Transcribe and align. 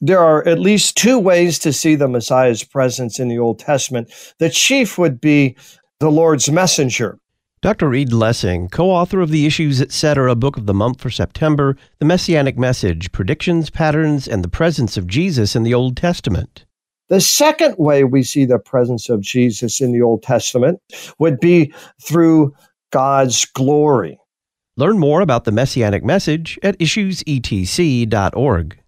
there 0.00 0.20
are 0.20 0.46
at 0.46 0.58
least 0.58 0.96
two 0.96 1.18
ways 1.18 1.58
to 1.60 1.72
see 1.72 1.94
the 1.94 2.08
Messiah's 2.08 2.62
presence 2.62 3.18
in 3.18 3.28
the 3.28 3.38
Old 3.38 3.58
Testament. 3.58 4.12
The 4.38 4.50
chief 4.50 4.98
would 4.98 5.20
be 5.20 5.56
the 6.00 6.10
Lord's 6.10 6.50
messenger. 6.50 7.18
Dr. 7.62 7.88
Reed 7.88 8.12
Lessing, 8.12 8.68
co 8.68 8.90
author 8.90 9.20
of 9.20 9.30
the 9.30 9.46
Issues 9.46 9.80
Etc. 9.80 10.34
book 10.36 10.56
of 10.56 10.66
the 10.66 10.74
month 10.74 11.00
for 11.00 11.10
September, 11.10 11.76
The 11.98 12.04
Messianic 12.04 12.58
Message 12.58 13.10
Predictions, 13.12 13.70
Patterns, 13.70 14.28
and 14.28 14.44
the 14.44 14.48
Presence 14.48 14.96
of 14.96 15.06
Jesus 15.06 15.56
in 15.56 15.62
the 15.62 15.74
Old 15.74 15.96
Testament. 15.96 16.66
The 17.08 17.20
second 17.20 17.76
way 17.78 18.04
we 18.04 18.22
see 18.22 18.44
the 18.44 18.58
presence 18.58 19.08
of 19.08 19.20
Jesus 19.20 19.80
in 19.80 19.92
the 19.92 20.02
Old 20.02 20.22
Testament 20.22 20.80
would 21.18 21.40
be 21.40 21.72
through 22.02 22.52
God's 22.90 23.44
glory. 23.46 24.18
Learn 24.76 24.98
more 24.98 25.22
about 25.22 25.44
the 25.44 25.52
Messianic 25.52 26.04
Message 26.04 26.58
at 26.62 26.78
issuesetc.org. 26.78 28.78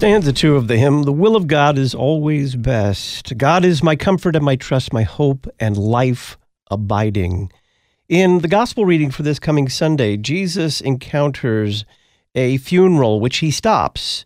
stanza 0.00 0.32
two 0.32 0.56
of 0.56 0.66
the 0.66 0.78
hymn 0.78 1.02
The 1.02 1.12
will 1.12 1.36
of 1.36 1.46
God 1.46 1.76
is 1.76 1.94
always 1.94 2.56
best. 2.56 3.36
God 3.36 3.66
is 3.66 3.82
my 3.82 3.96
comfort 3.96 4.34
and 4.34 4.42
my 4.42 4.56
trust, 4.56 4.94
my 4.94 5.02
hope 5.02 5.46
and 5.60 5.76
life 5.76 6.38
abiding. 6.70 7.52
In 8.08 8.38
the 8.38 8.48
gospel 8.48 8.86
reading 8.86 9.10
for 9.10 9.22
this 9.22 9.38
coming 9.38 9.68
Sunday, 9.68 10.16
Jesus 10.16 10.80
encounters 10.80 11.84
a 12.34 12.56
funeral 12.56 13.20
which 13.20 13.40
he 13.40 13.50
stops. 13.50 14.24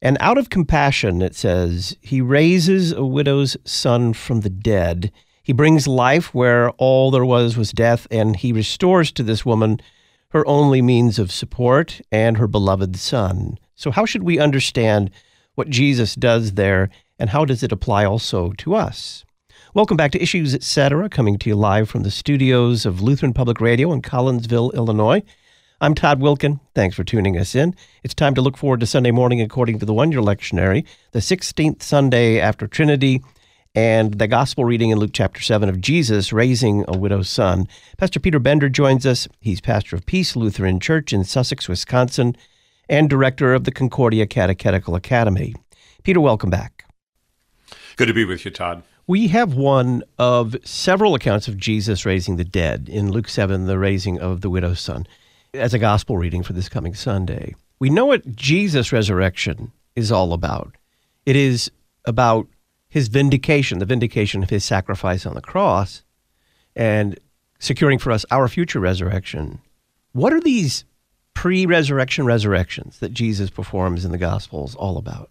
And 0.00 0.16
out 0.20 0.38
of 0.38 0.48
compassion, 0.48 1.20
it 1.20 1.34
says, 1.34 1.96
he 2.00 2.20
raises 2.20 2.92
a 2.92 3.04
widow's 3.04 3.56
son 3.64 4.12
from 4.12 4.42
the 4.42 4.50
dead. 4.50 5.10
He 5.42 5.52
brings 5.52 5.88
life 5.88 6.34
where 6.34 6.70
all 6.78 7.10
there 7.10 7.26
was 7.26 7.56
was 7.56 7.72
death, 7.72 8.06
and 8.12 8.36
he 8.36 8.52
restores 8.52 9.10
to 9.10 9.24
this 9.24 9.44
woman 9.44 9.80
her 10.28 10.46
only 10.46 10.80
means 10.80 11.18
of 11.18 11.32
support 11.32 12.00
and 12.12 12.36
her 12.36 12.46
beloved 12.46 12.94
son. 12.94 13.58
So, 13.78 13.90
how 13.90 14.06
should 14.06 14.22
we 14.22 14.38
understand 14.38 15.10
what 15.54 15.68
Jesus 15.68 16.14
does 16.14 16.52
there, 16.52 16.88
and 17.18 17.28
how 17.28 17.44
does 17.44 17.62
it 17.62 17.72
apply 17.72 18.06
also 18.06 18.52
to 18.52 18.74
us? 18.74 19.22
Welcome 19.74 19.98
back 19.98 20.12
to 20.12 20.22
Issues 20.22 20.54
Etc., 20.54 21.10
coming 21.10 21.36
to 21.36 21.50
you 21.50 21.56
live 21.56 21.90
from 21.90 22.02
the 22.02 22.10
studios 22.10 22.86
of 22.86 23.02
Lutheran 23.02 23.34
Public 23.34 23.60
Radio 23.60 23.92
in 23.92 24.00
Collinsville, 24.00 24.72
Illinois. 24.72 25.22
I'm 25.78 25.94
Todd 25.94 26.20
Wilken. 26.20 26.58
Thanks 26.74 26.96
for 26.96 27.04
tuning 27.04 27.36
us 27.36 27.54
in. 27.54 27.74
It's 28.02 28.14
time 28.14 28.34
to 28.36 28.40
look 28.40 28.56
forward 28.56 28.80
to 28.80 28.86
Sunday 28.86 29.10
morning 29.10 29.42
according 29.42 29.78
to 29.80 29.84
the 29.84 29.92
one 29.92 30.10
year 30.10 30.22
lectionary, 30.22 30.86
the 31.12 31.18
16th 31.18 31.82
Sunday 31.82 32.40
after 32.40 32.66
Trinity, 32.66 33.22
and 33.74 34.14
the 34.14 34.26
gospel 34.26 34.64
reading 34.64 34.88
in 34.88 34.98
Luke 34.98 35.10
chapter 35.12 35.42
7 35.42 35.68
of 35.68 35.82
Jesus 35.82 36.32
raising 36.32 36.86
a 36.88 36.96
widow's 36.96 37.28
son. 37.28 37.68
Pastor 37.98 38.20
Peter 38.20 38.38
Bender 38.38 38.70
joins 38.70 39.04
us. 39.04 39.28
He's 39.38 39.60
pastor 39.60 39.96
of 39.96 40.06
Peace 40.06 40.34
Lutheran 40.34 40.80
Church 40.80 41.12
in 41.12 41.24
Sussex, 41.24 41.68
Wisconsin 41.68 42.38
and 42.88 43.10
director 43.10 43.54
of 43.54 43.64
the 43.64 43.72
Concordia 43.72 44.26
Catechetical 44.26 44.94
Academy. 44.94 45.54
Peter, 46.02 46.20
welcome 46.20 46.50
back. 46.50 46.84
Good 47.96 48.06
to 48.06 48.14
be 48.14 48.24
with 48.24 48.44
you, 48.44 48.50
Todd. 48.50 48.82
We 49.06 49.28
have 49.28 49.54
one 49.54 50.02
of 50.18 50.56
several 50.64 51.14
accounts 51.14 51.48
of 51.48 51.56
Jesus 51.56 52.04
raising 52.04 52.36
the 52.36 52.44
dead 52.44 52.88
in 52.88 53.10
Luke 53.10 53.28
7, 53.28 53.66
the 53.66 53.78
raising 53.78 54.20
of 54.20 54.40
the 54.40 54.50
widow's 54.50 54.80
son, 54.80 55.06
as 55.54 55.72
a 55.72 55.78
gospel 55.78 56.18
reading 56.18 56.42
for 56.42 56.52
this 56.52 56.68
coming 56.68 56.94
Sunday. 56.94 57.54
We 57.78 57.88
know 57.88 58.06
what 58.06 58.34
Jesus' 58.34 58.92
resurrection 58.92 59.72
is 59.94 60.10
all 60.10 60.32
about. 60.32 60.76
It 61.24 61.36
is 61.36 61.70
about 62.04 62.48
his 62.88 63.08
vindication, 63.08 63.78
the 63.78 63.84
vindication 63.84 64.42
of 64.42 64.50
his 64.50 64.64
sacrifice 64.64 65.26
on 65.26 65.34
the 65.34 65.40
cross, 65.40 66.02
and 66.74 67.18
securing 67.58 67.98
for 67.98 68.12
us 68.12 68.24
our 68.30 68.48
future 68.48 68.80
resurrection. 68.80 69.60
What 70.12 70.32
are 70.32 70.40
these 70.40 70.84
pre 71.36 71.66
resurrection 71.66 72.24
resurrections 72.24 72.98
that 72.98 73.12
Jesus 73.12 73.50
performs 73.50 74.06
in 74.06 74.10
the 74.10 74.18
Gospels 74.18 74.74
all 74.74 74.96
about? 74.96 75.30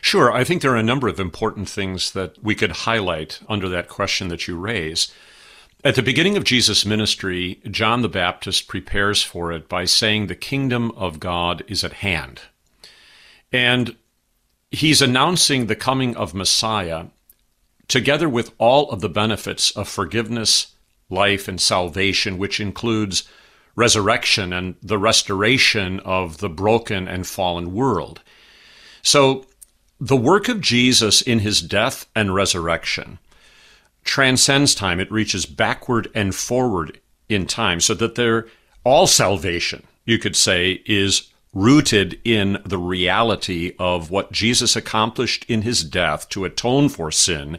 Sure. 0.00 0.32
I 0.32 0.42
think 0.42 0.60
there 0.60 0.72
are 0.72 0.76
a 0.76 0.82
number 0.82 1.06
of 1.06 1.20
important 1.20 1.68
things 1.68 2.10
that 2.10 2.42
we 2.42 2.56
could 2.56 2.72
highlight 2.72 3.38
under 3.48 3.68
that 3.68 3.88
question 3.88 4.26
that 4.28 4.48
you 4.48 4.58
raise. 4.58 5.12
At 5.84 5.94
the 5.94 6.02
beginning 6.02 6.36
of 6.36 6.42
Jesus' 6.42 6.84
ministry, 6.84 7.60
John 7.70 8.02
the 8.02 8.08
Baptist 8.08 8.66
prepares 8.66 9.22
for 9.22 9.52
it 9.52 9.68
by 9.68 9.84
saying 9.84 10.26
the 10.26 10.34
kingdom 10.34 10.90
of 10.92 11.20
God 11.20 11.62
is 11.68 11.84
at 11.84 11.94
hand. 11.94 12.40
And 13.52 13.94
he's 14.72 15.00
announcing 15.00 15.66
the 15.66 15.76
coming 15.76 16.16
of 16.16 16.34
Messiah 16.34 17.06
together 17.86 18.28
with 18.28 18.52
all 18.58 18.90
of 18.90 19.00
the 19.00 19.08
benefits 19.08 19.70
of 19.70 19.88
forgiveness, 19.88 20.74
life, 21.08 21.46
and 21.46 21.60
salvation, 21.60 22.38
which 22.38 22.58
includes 22.58 23.22
resurrection 23.74 24.52
and 24.52 24.74
the 24.82 24.98
restoration 24.98 26.00
of 26.00 26.38
the 26.38 26.48
broken 26.48 27.08
and 27.08 27.26
fallen 27.26 27.72
world. 27.72 28.20
So, 29.02 29.46
the 30.00 30.16
work 30.16 30.48
of 30.48 30.60
Jesus 30.60 31.22
in 31.22 31.40
his 31.40 31.60
death 31.60 32.06
and 32.14 32.34
resurrection 32.34 33.18
transcends 34.04 34.74
time. 34.74 34.98
It 34.98 35.12
reaches 35.12 35.46
backward 35.46 36.10
and 36.12 36.34
forward 36.34 37.00
in 37.28 37.46
time 37.46 37.80
so 37.80 37.94
that 37.94 38.48
all 38.84 39.06
salvation, 39.06 39.84
you 40.04 40.18
could 40.18 40.34
say, 40.34 40.82
is 40.86 41.28
rooted 41.54 42.18
in 42.24 42.60
the 42.64 42.78
reality 42.78 43.74
of 43.78 44.10
what 44.10 44.32
Jesus 44.32 44.74
accomplished 44.74 45.44
in 45.48 45.62
his 45.62 45.84
death 45.84 46.28
to 46.30 46.44
atone 46.44 46.88
for 46.88 47.10
sin 47.10 47.58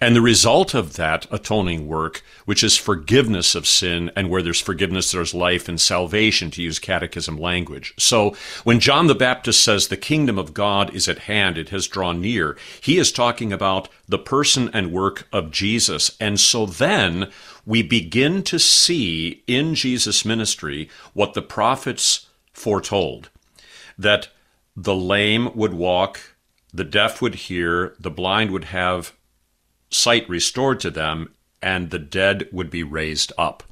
and 0.00 0.14
the 0.14 0.20
result 0.20 0.74
of 0.74 0.94
that 0.94 1.26
atoning 1.30 1.86
work, 1.86 2.22
which 2.44 2.62
is 2.62 2.76
forgiveness 2.76 3.54
of 3.54 3.66
sin, 3.66 4.10
and 4.16 4.30
where 4.30 4.42
there's 4.42 4.60
forgiveness, 4.60 5.12
there's 5.12 5.34
life 5.34 5.68
and 5.68 5.80
salvation, 5.80 6.50
to 6.52 6.62
use 6.62 6.78
catechism 6.78 7.36
language. 7.36 7.94
So 7.98 8.36
when 8.64 8.80
John 8.80 9.06
the 9.06 9.14
Baptist 9.14 9.62
says 9.62 9.88
the 9.88 9.96
kingdom 9.96 10.38
of 10.38 10.54
God 10.54 10.94
is 10.94 11.08
at 11.08 11.20
hand, 11.20 11.58
it 11.58 11.70
has 11.70 11.86
drawn 11.86 12.20
near, 12.20 12.56
he 12.80 12.98
is 12.98 13.12
talking 13.12 13.52
about 13.52 13.88
the 14.08 14.18
person 14.18 14.70
and 14.72 14.92
work 14.92 15.26
of 15.32 15.50
Jesus. 15.50 16.16
And 16.20 16.38
so 16.38 16.66
then 16.66 17.30
we 17.66 17.82
begin 17.82 18.42
to 18.44 18.58
see 18.58 19.42
in 19.46 19.74
Jesus' 19.74 20.24
ministry 20.24 20.88
what 21.12 21.34
the 21.34 21.42
prophets 21.42 22.26
foretold 22.52 23.30
that 23.98 24.28
the 24.76 24.94
lame 24.94 25.54
would 25.54 25.72
walk, 25.72 26.20
the 26.72 26.84
deaf 26.84 27.22
would 27.22 27.34
hear, 27.36 27.94
the 27.98 28.10
blind 28.10 28.50
would 28.50 28.64
have 28.64 29.12
sight 29.94 30.28
restored 30.28 30.80
to 30.80 30.90
them, 30.90 31.32
and 31.62 31.90
the 31.90 31.98
dead 31.98 32.48
would 32.52 32.70
be 32.70 32.82
raised 32.82 33.32
up. 33.38 33.62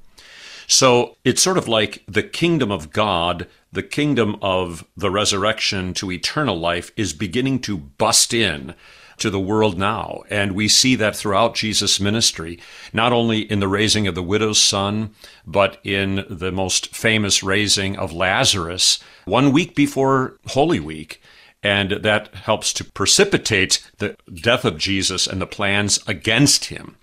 So 0.67 1.17
it's 1.25 1.43
sort 1.43 1.59
of 1.59 1.69
like 1.69 2.03
the 2.07 2.23
kingdom 2.23 2.71
of 2.71 2.93
God, 2.93 3.47
the 3.73 3.83
kingdom 3.83 4.37
of 4.41 4.85
the 4.97 5.11
resurrection 5.11 5.93
to 5.95 6.11
eternal 6.11 6.59
life 6.59 6.91
is 6.97 7.13
beginning 7.13 7.61
to 7.61 7.77
bust 7.77 8.33
in 8.33 8.75
to 9.19 9.31
the 9.31 9.41
world 9.41 9.79
now. 9.79 10.23
And 10.31 10.53
we 10.53 10.69
see 10.69 10.97
that 10.97 11.15
throughout 11.15 11.55
Jesus' 11.55 12.01
ministry, 12.01 12.59
not 12.93 13.13
only 13.13 13.41
in 13.41 13.61
the 13.61 13.69
raising 13.69 14.07
of 14.07 14.15
the 14.15 14.23
widow's 14.23 14.61
son, 14.61 15.15
but 15.47 15.79
in 15.85 16.25
the 16.29 16.51
most 16.51 16.95
famous 16.95 17.43
raising 17.43 17.97
of 17.97 18.13
Lazarus 18.13 18.99
one 19.25 19.53
week 19.53 19.77
before 19.77 20.39
Holy 20.49 20.81
Week 20.81 21.22
and 21.63 21.93
that 21.93 22.35
helps 22.35 22.73
to 22.75 22.85
precipitate 22.85 23.89
the 23.99 24.17
death 24.33 24.65
of 24.65 24.79
Jesus 24.79 25.27
and 25.27 25.41
the 25.41 25.47
plans 25.47 26.01
against 26.07 26.67
him. 26.67 26.97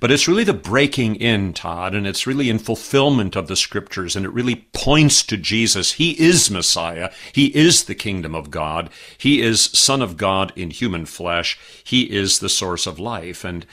But 0.00 0.10
it's 0.10 0.26
really 0.26 0.44
the 0.44 0.52
breaking 0.52 1.16
in, 1.16 1.52
Todd, 1.52 1.94
and 1.94 2.06
it's 2.06 2.26
really 2.26 2.50
in 2.50 2.58
fulfillment 2.58 3.36
of 3.36 3.46
the 3.46 3.56
scriptures, 3.56 4.16
and 4.16 4.24
it 4.24 4.32
really 4.32 4.66
points 4.72 5.22
to 5.24 5.36
Jesus. 5.36 5.92
He 5.92 6.12
is 6.20 6.50
Messiah. 6.50 7.10
He 7.32 7.54
is 7.54 7.84
the 7.84 7.94
kingdom 7.94 8.34
of 8.34 8.50
God. 8.50 8.90
He 9.16 9.40
is 9.40 9.64
Son 9.64 10.02
of 10.02 10.16
God 10.16 10.52
in 10.56 10.70
human 10.70 11.06
flesh. 11.06 11.58
He 11.84 12.10
is 12.10 12.38
the 12.38 12.48
source 12.48 12.86
of 12.86 12.98
life. 12.98 13.44
And 13.44 13.66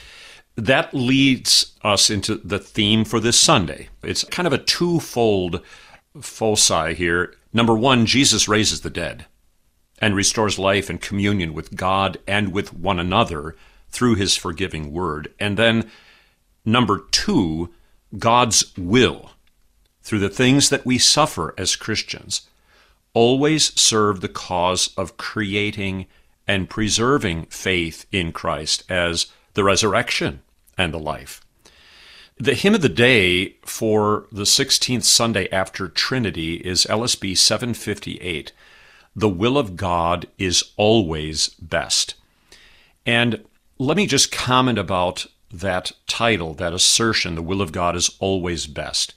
that 0.55 0.93
leads 0.93 1.73
us 1.83 2.09
into 2.09 2.35
the 2.35 2.59
theme 2.59 3.05
for 3.05 3.19
this 3.19 3.39
Sunday. 3.39 3.89
It's 4.03 4.25
kind 4.25 4.45
of 4.45 4.53
a 4.53 4.57
twofold 4.57 5.61
foci 6.21 6.93
here. 6.95 7.33
Number 7.53 7.75
one, 7.75 8.05
Jesus 8.05 8.47
raises 8.47 8.81
the 8.81 8.89
dead 8.89 9.25
and 10.01 10.15
restores 10.15 10.57
life 10.59 10.89
and 10.89 11.01
communion 11.01 11.53
with 11.53 11.75
God 11.75 12.17
and 12.27 12.51
with 12.51 12.73
one 12.73 12.99
another 12.99 13.55
through 13.89 14.15
his 14.15 14.35
forgiving 14.35 14.91
word. 14.91 15.33
And 15.39 15.57
then, 15.57 15.89
number 16.65 17.05
two, 17.11 17.69
God's 18.17 18.75
will 18.77 19.31
through 20.01 20.19
the 20.19 20.29
things 20.29 20.69
that 20.69 20.85
we 20.85 20.97
suffer 20.97 21.53
as 21.57 21.75
Christians 21.75 22.47
always 23.13 23.79
serve 23.79 24.21
the 24.21 24.29
cause 24.29 24.93
of 24.95 25.17
creating 25.17 26.05
and 26.47 26.69
preserving 26.69 27.45
faith 27.45 28.05
in 28.11 28.31
Christ 28.31 28.83
as 28.89 29.27
the 29.53 29.63
resurrection 29.63 30.41
and 30.77 30.93
the 30.93 30.99
life. 30.99 31.41
The 32.37 32.53
hymn 32.53 32.73
of 32.73 32.81
the 32.81 32.89
day 32.89 33.57
for 33.63 34.25
the 34.31 34.43
16th 34.43 35.03
Sunday 35.03 35.49
after 35.51 35.89
Trinity 35.89 36.55
is 36.55 36.87
LSB 36.89 37.37
758. 37.37 38.53
The 39.19 39.27
will 39.27 39.57
of 39.57 39.75
God 39.75 40.27
is 40.37 40.71
always 40.77 41.49
best. 41.59 42.15
And 43.05 43.43
let 43.77 43.97
me 43.97 44.07
just 44.07 44.31
comment 44.31 44.77
about 44.77 45.25
that 45.51 45.91
title, 46.07 46.53
that 46.53 46.73
assertion, 46.73 47.35
the 47.35 47.41
will 47.41 47.61
of 47.61 47.73
God 47.73 47.97
is 47.97 48.15
always 48.19 48.65
best. 48.65 49.15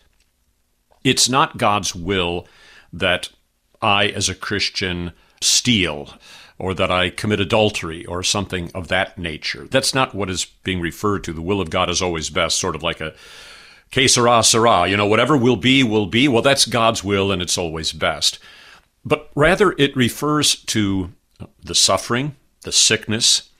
It's 1.04 1.28
not 1.28 1.56
God's 1.56 1.94
will 1.94 2.48
that 2.92 3.28
I, 3.80 4.06
as 4.06 4.28
a 4.28 4.34
Christian, 4.34 5.12
steal 5.40 6.14
or 6.58 6.74
that 6.74 6.90
I 6.90 7.10
commit 7.10 7.38
adultery 7.38 8.04
or 8.04 8.24
something 8.24 8.72
of 8.74 8.88
that 8.88 9.18
nature. 9.18 9.68
That's 9.70 9.94
not 9.94 10.16
what 10.16 10.30
is 10.30 10.46
being 10.64 10.80
referred 10.80 11.22
to. 11.24 11.32
The 11.32 11.40
will 11.42 11.60
of 11.60 11.70
God 11.70 11.88
is 11.88 12.02
always 12.02 12.28
best, 12.28 12.58
sort 12.58 12.74
of 12.74 12.82
like 12.82 13.00
a 13.00 13.14
que 13.92 14.08
sera, 14.08 14.42
sera. 14.42 14.88
You 14.88 14.96
know, 14.96 15.06
whatever 15.06 15.36
will 15.36 15.56
be, 15.56 15.84
will 15.84 16.06
be. 16.06 16.26
Well, 16.26 16.42
that's 16.42 16.66
God's 16.66 17.04
will 17.04 17.30
and 17.30 17.40
it's 17.40 17.56
always 17.56 17.92
best. 17.92 18.40
But 19.04 19.30
rather, 19.34 19.74
it 19.78 19.96
refers 19.96 20.56
to 20.66 21.12
the 21.62 21.74
suffering, 21.74 22.36
the 22.62 22.72
sickness, 22.72 23.50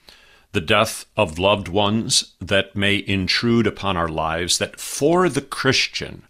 the 0.53 0.61
death 0.61 1.07
of 1.17 1.39
loved 1.39 1.69
ones 1.69 2.35
that 2.41 2.77
may 2.77 2.97
intrude 3.07 3.67
upon 3.67 3.97
our 3.97 4.09
lives, 4.09 4.59
that 4.59 4.79
for 4.79 5.29
the 5.29 5.43
Christian 5.43 6.25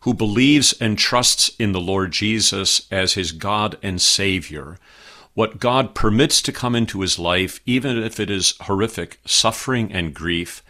who 0.00 0.12
believes 0.12 0.72
and 0.80 0.98
trusts 0.98 1.50
in 1.60 1.72
the 1.72 1.80
Lord 1.80 2.10
Jesus 2.10 2.88
as 2.90 3.14
his 3.14 3.30
God 3.30 3.78
and 3.82 4.00
Savior, 4.00 4.78
what 5.34 5.60
God 5.60 5.94
permits 5.94 6.42
to 6.42 6.52
come 6.52 6.74
into 6.74 7.00
his 7.00 7.18
life, 7.18 7.60
even 7.64 7.96
if 8.02 8.18
it 8.18 8.28
is 8.28 8.54
horrific 8.62 9.20
suffering 9.24 9.92
and 9.92 10.12
grief, 10.12 10.62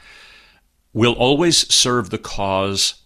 will 0.93 1.15
always 1.15 1.73
serve 1.73 2.11
the 2.11 2.19
cause, 2.19 3.03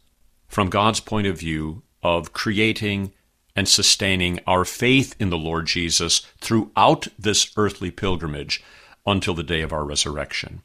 from 0.48 0.68
God's 0.68 1.00
point 1.00 1.28
of 1.28 1.38
view, 1.38 1.82
of 2.02 2.32
creating 2.32 3.12
and 3.56 3.68
sustaining 3.68 4.38
our 4.46 4.64
faith 4.64 5.16
in 5.18 5.30
the 5.30 5.38
Lord 5.38 5.66
Jesus 5.66 6.20
throughout 6.38 7.08
this 7.18 7.50
earthly 7.56 7.90
pilgrimage 7.90 8.62
until 9.06 9.34
the 9.34 9.42
day 9.42 9.62
of 9.62 9.72
our 9.72 9.84
resurrection. 9.84 10.62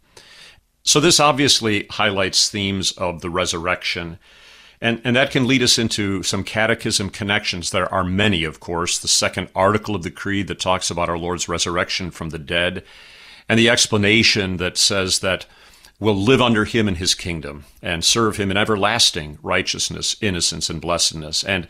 So, 0.83 0.99
this 0.99 1.19
obviously 1.19 1.87
highlights 1.89 2.49
themes 2.49 2.91
of 2.91 3.21
the 3.21 3.29
resurrection 3.29 4.19
and, 4.81 4.99
and 5.03 5.15
that 5.15 5.29
can 5.29 5.47
lead 5.47 5.61
us 5.61 5.77
into 5.77 6.23
some 6.23 6.43
catechism 6.43 7.11
connections. 7.11 7.69
There 7.69 7.91
are 7.93 8.03
many, 8.03 8.43
of 8.43 8.59
course. 8.59 8.97
The 8.97 9.07
second 9.07 9.49
article 9.55 9.95
of 9.95 10.01
the 10.01 10.09
Creed 10.09 10.47
that 10.47 10.59
talks 10.59 10.89
about 10.89 11.07
our 11.07 11.19
Lord's 11.19 11.47
resurrection 11.47 12.09
from 12.09 12.31
the 12.31 12.39
dead, 12.39 12.83
and 13.47 13.59
the 13.59 13.69
explanation 13.69 14.57
that 14.57 14.77
says 14.77 15.19
that 15.19 15.45
we'll 15.99 16.15
live 16.15 16.41
under 16.41 16.65
him 16.65 16.87
in 16.87 16.95
his 16.95 17.13
kingdom 17.13 17.65
and 17.83 18.03
serve 18.03 18.37
him 18.37 18.49
in 18.49 18.57
everlasting 18.57 19.37
righteousness, 19.43 20.15
innocence, 20.19 20.67
and 20.67 20.81
blessedness. 20.81 21.43
And 21.43 21.67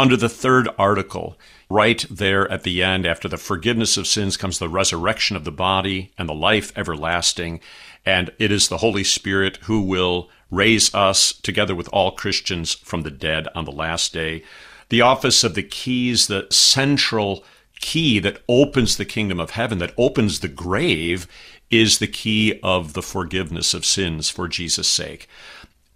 under 0.00 0.16
the 0.16 0.30
third 0.30 0.66
article, 0.78 1.38
right 1.68 2.06
there 2.08 2.50
at 2.50 2.62
the 2.62 2.82
end, 2.82 3.04
after 3.04 3.28
the 3.28 3.36
forgiveness 3.36 3.98
of 3.98 4.06
sins 4.06 4.38
comes 4.38 4.58
the 4.58 4.68
resurrection 4.68 5.36
of 5.36 5.44
the 5.44 5.52
body 5.52 6.10
and 6.16 6.26
the 6.26 6.34
life 6.34 6.72
everlasting. 6.74 7.60
And 8.06 8.30
it 8.38 8.50
is 8.50 8.68
the 8.68 8.78
Holy 8.78 9.04
Spirit 9.04 9.58
who 9.64 9.82
will 9.82 10.30
raise 10.50 10.94
us 10.94 11.34
together 11.34 11.74
with 11.74 11.86
all 11.92 12.12
Christians 12.12 12.74
from 12.74 13.02
the 13.02 13.10
dead 13.10 13.46
on 13.54 13.66
the 13.66 13.72
last 13.72 14.14
day. 14.14 14.42
The 14.88 15.02
office 15.02 15.44
of 15.44 15.54
the 15.54 15.62
keys, 15.62 16.28
the 16.28 16.46
central 16.50 17.44
key 17.82 18.18
that 18.20 18.40
opens 18.48 18.96
the 18.96 19.04
kingdom 19.04 19.38
of 19.38 19.50
heaven, 19.50 19.78
that 19.80 19.94
opens 19.98 20.40
the 20.40 20.48
grave, 20.48 21.26
is 21.70 21.98
the 21.98 22.08
key 22.08 22.58
of 22.62 22.94
the 22.94 23.02
forgiveness 23.02 23.74
of 23.74 23.84
sins 23.84 24.30
for 24.30 24.48
Jesus' 24.48 24.88
sake. 24.88 25.28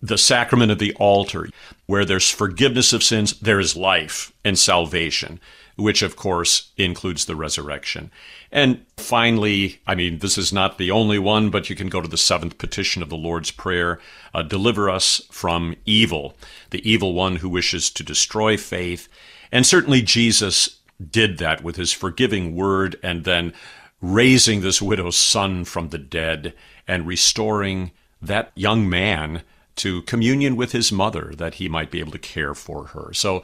The 0.03 0.19
sacrament 0.19 0.71
of 0.71 0.79
the 0.79 0.95
altar, 0.95 1.49
where 1.87 2.05
there's 2.05 2.31
forgiveness 2.31 2.93
of 2.93 3.03
sins, 3.03 3.39
there 3.41 3.61
is 3.61 3.77
life 3.77 4.33
and 4.45 4.59
salvation 4.59 5.41
which 5.77 6.03
of 6.03 6.17
course 6.17 6.71
includes 6.77 7.25
the 7.25 7.35
resurrection. 7.35 8.11
And 8.53 8.85
finally, 8.97 9.81
I 9.87 9.95
mean, 9.95 10.19
this 10.19 10.39
is 10.39 10.53
not 10.53 10.79
the 10.79 10.91
only 10.91 11.19
one, 11.19 11.51
but 11.51 11.69
you 11.69 11.77
can 11.77 11.89
go 11.89 12.01
to 12.01 12.09
the 12.09 12.17
seventh 12.17 12.59
petition 12.59 13.03
of 13.03 13.09
the 13.09 13.17
Lord's 13.17 13.51
Prayer 13.51 13.99
uh, 14.33 14.43
deliver 14.43 14.89
us 14.89 15.23
from 15.31 15.75
evil, 15.85 16.37
the 16.71 16.89
evil 16.89 17.15
one 17.15 17.37
who 17.37 17.49
wishes 17.49 17.91
to 17.91 18.05
destroy 18.05 18.57
faith. 18.57 19.09
And 19.51 19.67
certainly 19.67 20.03
Jesus 20.03 20.79
did 21.11 21.39
that 21.39 21.65
with 21.65 21.77
his 21.77 21.93
forgiving 21.93 22.55
word 22.55 22.97
and 23.03 23.25
then 23.25 23.53
raising 24.01 24.61
this 24.61 24.81
widow's 24.81 25.17
son 25.17 25.65
from 25.65 25.89
the 25.89 25.99
dead 25.99 26.55
and 26.87 27.07
restoring 27.07 27.91
that 28.23 28.53
young 28.55 28.89
man 28.89 29.43
to 29.77 30.03
communion 30.03 30.57
with 30.57 30.73
his 30.73 30.93
mother 30.93 31.33
that 31.37 31.55
he 31.55 31.69
might 31.69 31.91
be 31.91 32.01
able 32.01 32.13
to 32.13 32.19
care 32.19 32.55
for 32.55 32.87
her. 32.89 33.13
So 33.13 33.43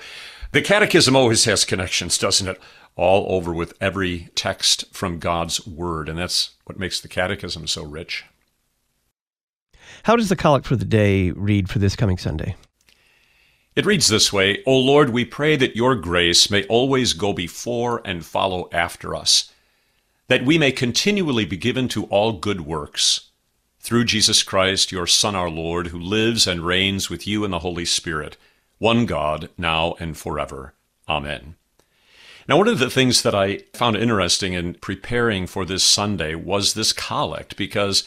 the 0.53 0.63
Catechism 0.63 1.15
always 1.17 1.45
has 1.45 1.65
connections, 1.65 2.19
doesn't 2.19 2.49
it? 2.49 2.61
All 2.97 3.27
over 3.35 3.53
with 3.53 3.75
every 3.81 4.29
text 4.35 4.85
from 4.93 5.19
God's 5.19 5.67
Word. 5.67 6.09
And 6.09 6.19
that's 6.19 6.51
what 6.65 6.79
makes 6.79 7.01
the 7.01 7.09
Catechism 7.09 7.67
so 7.67 7.85
rich. 7.85 8.25
How 10.05 10.17
does 10.17 10.29
the 10.29 10.37
collect 10.37 10.67
for 10.67 10.77
the 10.77 10.85
day 10.85 11.31
read 11.31 11.69
for 11.69 11.79
this 11.79 11.97
coming 11.97 12.19
Sunday? 12.19 12.57
It 13.77 13.87
reads 13.87 14.09
this 14.09 14.33
way 14.33 14.63
O 14.67 14.77
Lord, 14.77 15.11
we 15.11 15.25
pray 15.25 15.57
that 15.57 15.77
your 15.77 15.95
grace 15.95 16.51
may 16.51 16.65
always 16.65 17.13
go 17.13 17.33
before 17.33 18.03
and 18.05 18.25
follow 18.25 18.69
after 18.73 19.15
us, 19.15 19.53
that 20.29 20.45
we 20.45 20.59
may 20.59 20.73
continually 20.73 21.45
be 21.45 21.57
given 21.57 21.89
to 21.89 22.05
all 22.07 22.33
good 22.33 22.63
works. 22.63 23.30
Through 23.81 24.05
Jesus 24.05 24.43
Christ, 24.43 24.93
your 24.93 25.07
Son, 25.07 25.35
our 25.35 25.49
Lord, 25.49 25.89
who 25.89 25.99
lives 25.99 26.47
and 26.47 26.67
reigns 26.67 27.09
with 27.09 27.27
you 27.27 27.45
in 27.45 27.51
the 27.51 27.61
Holy 27.61 27.87
Spirit 27.87 28.37
one 28.79 29.05
God, 29.05 29.51
now 29.59 29.95
and 29.99 30.17
forever. 30.17 30.75
Amen. 31.09 31.55
Now, 32.49 32.57
one 32.57 32.69
of 32.69 32.79
the 32.79 32.91
things 32.91 33.23
that 33.23 33.35
I 33.35 33.59
found 33.75 33.97
interesting 33.97 34.55
in 34.55 34.75
preparing 34.75 35.47
for 35.47 35.65
this 35.65 35.85
Sunday 35.85 36.35
was 36.35 36.75
this 36.75 36.93
collect 36.93 37.57
because 37.57 38.05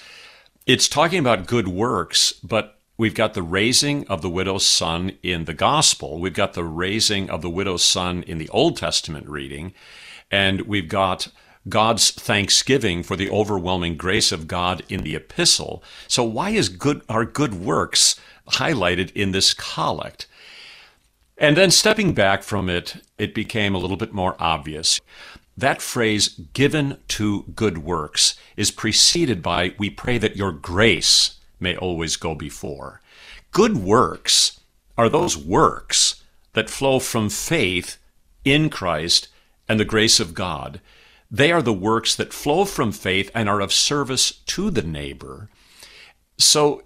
it's 0.66 0.88
talking 0.88 1.20
about 1.20 1.48
good 1.48 1.68
works, 1.68 2.34
but 2.44 2.80
we've 2.98 3.16
got 3.16 3.34
the 3.34 3.44
raising 3.44 4.08
of 4.08 4.22
the 4.22 4.30
widow's 4.30 4.66
son 4.66 5.14
in 5.22 5.46
the 5.46 5.54
gospel. 5.54 6.20
We've 6.20 6.34
got 6.34 6.54
the 6.54 6.64
raising 6.64 7.30
of 7.30 7.42
the 7.42 7.50
widow's 7.50 7.84
son 7.84 8.24
in 8.24 8.38
the 8.38 8.50
Old 8.50 8.78
Testament 8.78 9.28
reading. 9.28 9.74
And 10.32 10.62
we've 10.62 10.90
got 10.90 11.28
God's 11.70 12.12
thanksgiving 12.12 13.04
for 13.04 13.16
the 13.16 13.30
overwhelming 13.30 13.96
grace 13.96 14.32
of 14.32 14.48
God 14.48 14.84
in 14.90 15.04
the 15.04 15.16
epistle. 15.16 15.84
So 16.08 16.24
why 16.24 16.50
is 16.50 16.70
good, 16.70 17.02
our 17.08 17.26
good 17.26 17.54
works 17.54 18.20
highlighted 18.50 19.12
in 19.14 19.32
this 19.32 19.54
collect? 19.54 20.28
And 21.38 21.58
then 21.58 21.72
stepping 21.72 22.14
back 22.14 22.44
from 22.44 22.70
it, 22.70 22.98
it 23.18 23.34
became 23.34 23.74
a 23.74 23.78
little 23.78 23.98
bit 23.98 24.14
more 24.14 24.36
obvious. 24.40 25.00
That 25.56 25.82
phrase, 25.82 26.30
given 26.30 26.98
to 27.10 27.44
good 27.56 27.80
works, 27.80 28.36
is 28.58 28.72
preceded 28.72 29.42
by, 29.42 29.74
we 29.78 29.90
pray 29.90 30.18
that 30.18 30.36
your 30.36 30.52
grace 30.52 31.40
may 31.60 31.76
always 31.76 32.18
go 32.18 32.36
before. 32.36 33.02
Good 33.52 33.78
works 33.78 34.60
are 34.98 35.10
those 35.10 35.38
works 35.38 36.24
that 36.54 36.70
flow 36.70 37.00
from 37.00 37.30
faith 37.30 37.98
in 38.44 38.70
Christ 38.70 39.28
and 39.68 39.80
the 39.80 39.86
grace 39.86 40.20
of 40.20 40.34
God. 40.34 40.82
They 41.34 41.52
are 41.52 41.64
the 41.64 41.74
works 41.74 42.16
that 42.16 42.32
flow 42.32 42.64
from 42.64 42.92
faith 42.92 43.32
and 43.34 43.50
are 43.50 43.60
of 43.60 43.74
service 43.74 44.32
to 44.46 44.70
the 44.70 44.84
neighbor. 44.84 45.50
So 46.38 46.84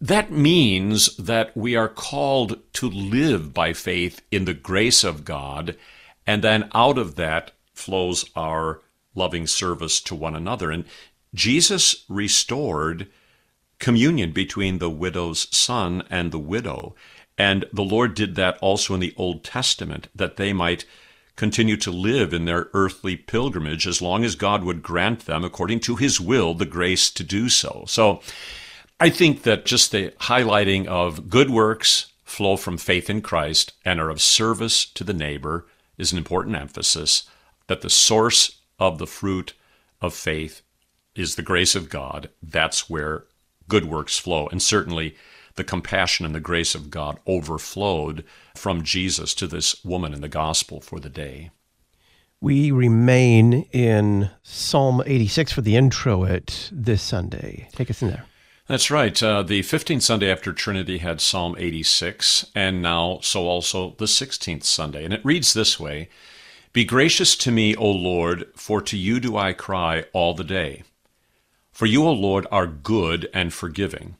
that 0.00 0.30
means 0.30 1.14
that 1.18 1.54
we 1.54 1.76
are 1.76 1.88
called 1.88 2.58
to 2.72 2.88
live 2.88 3.52
by 3.52 3.74
faith 3.74 4.22
in 4.30 4.46
the 4.46 4.54
grace 4.54 5.04
of 5.04 5.26
God, 5.26 5.76
and 6.26 6.42
then 6.42 6.70
out 6.74 6.96
of 6.96 7.16
that 7.16 7.52
flows 7.74 8.24
our 8.34 8.80
loving 9.14 9.46
service 9.46 10.00
to 10.00 10.14
one 10.14 10.34
another. 10.34 10.70
And 10.70 10.86
Jesus 11.34 12.04
restored 12.08 13.08
communion 13.78 14.32
between 14.32 14.78
the 14.78 14.88
widow's 14.90 15.54
son 15.54 16.02
and 16.08 16.32
the 16.32 16.38
widow. 16.38 16.94
And 17.36 17.66
the 17.74 17.84
Lord 17.84 18.14
did 18.14 18.36
that 18.36 18.56
also 18.62 18.94
in 18.94 19.00
the 19.00 19.14
Old 19.18 19.44
Testament, 19.44 20.08
that 20.14 20.36
they 20.36 20.54
might 20.54 20.86
continue 21.36 21.76
to 21.76 21.90
live 21.90 22.32
in 22.32 22.46
their 22.46 22.68
earthly 22.72 23.16
pilgrimage 23.16 23.86
as 23.86 24.02
long 24.02 24.24
as 24.24 24.34
God 24.34 24.64
would 24.64 24.82
grant 24.82 25.26
them, 25.26 25.44
according 25.44 25.80
to 25.80 25.96
his 25.96 26.20
will, 26.20 26.54
the 26.54 26.66
grace 26.66 27.10
to 27.10 27.22
do 27.22 27.48
so. 27.48 27.84
So, 27.86 28.20
I 28.98 29.10
think 29.10 29.42
that 29.42 29.66
just 29.66 29.92
the 29.92 30.12
highlighting 30.20 30.86
of 30.86 31.28
good 31.28 31.50
works 31.50 32.06
flow 32.24 32.56
from 32.56 32.78
faith 32.78 33.10
in 33.10 33.20
Christ 33.20 33.72
and 33.84 34.00
are 34.00 34.08
of 34.08 34.22
service 34.22 34.86
to 34.86 35.04
the 35.04 35.12
neighbor 35.12 35.66
is 35.98 36.12
an 36.12 36.18
important 36.18 36.56
emphasis. 36.56 37.28
That 37.66 37.82
the 37.82 37.90
source 37.90 38.58
of 38.78 38.98
the 38.98 39.06
fruit 39.06 39.52
of 40.00 40.14
faith 40.14 40.62
is 41.14 41.34
the 41.34 41.42
grace 41.42 41.74
of 41.74 41.90
God. 41.90 42.30
That's 42.42 42.88
where 42.88 43.24
good 43.68 43.84
works 43.84 44.18
flow. 44.18 44.48
And 44.48 44.62
certainly 44.62 45.16
the 45.56 45.64
compassion 45.64 46.24
and 46.24 46.34
the 46.34 46.40
grace 46.40 46.74
of 46.74 46.90
God 46.90 47.18
overflowed 47.26 48.24
from 48.56 48.82
Jesus 48.82 49.34
to 49.34 49.46
this 49.46 49.84
woman 49.84 50.12
in 50.12 50.20
the 50.20 50.28
gospel 50.28 50.80
for 50.80 50.98
the 50.98 51.10
day. 51.10 51.50
We 52.40 52.70
remain 52.70 53.62
in 53.72 54.30
Psalm 54.42 55.02
86 55.06 55.52
for 55.52 55.62
the 55.62 55.76
intro 55.76 56.24
introit 56.24 56.70
this 56.70 57.00
Sunday. 57.00 57.68
Take 57.72 57.90
us 57.90 58.02
in 58.02 58.08
there. 58.08 58.26
That's 58.66 58.90
right. 58.90 59.22
Uh, 59.22 59.42
the 59.42 59.60
15th 59.60 60.02
Sunday 60.02 60.30
after 60.30 60.52
Trinity 60.52 60.98
had 60.98 61.20
Psalm 61.20 61.54
86, 61.56 62.50
and 62.54 62.82
now 62.82 63.20
so 63.22 63.46
also 63.46 63.94
the 63.98 64.06
16th 64.06 64.64
Sunday. 64.64 65.04
And 65.04 65.14
it 65.14 65.24
reads 65.24 65.54
this 65.54 65.78
way 65.80 66.08
Be 66.72 66.84
gracious 66.84 67.36
to 67.36 67.52
me, 67.52 67.74
O 67.76 67.90
Lord, 67.90 68.46
for 68.54 68.82
to 68.82 68.98
you 68.98 69.20
do 69.20 69.36
I 69.36 69.52
cry 69.52 70.04
all 70.12 70.34
the 70.34 70.44
day. 70.44 70.82
For 71.72 71.86
you, 71.86 72.04
O 72.04 72.12
Lord, 72.12 72.46
are 72.50 72.66
good 72.66 73.28
and 73.32 73.52
forgiving, 73.52 74.16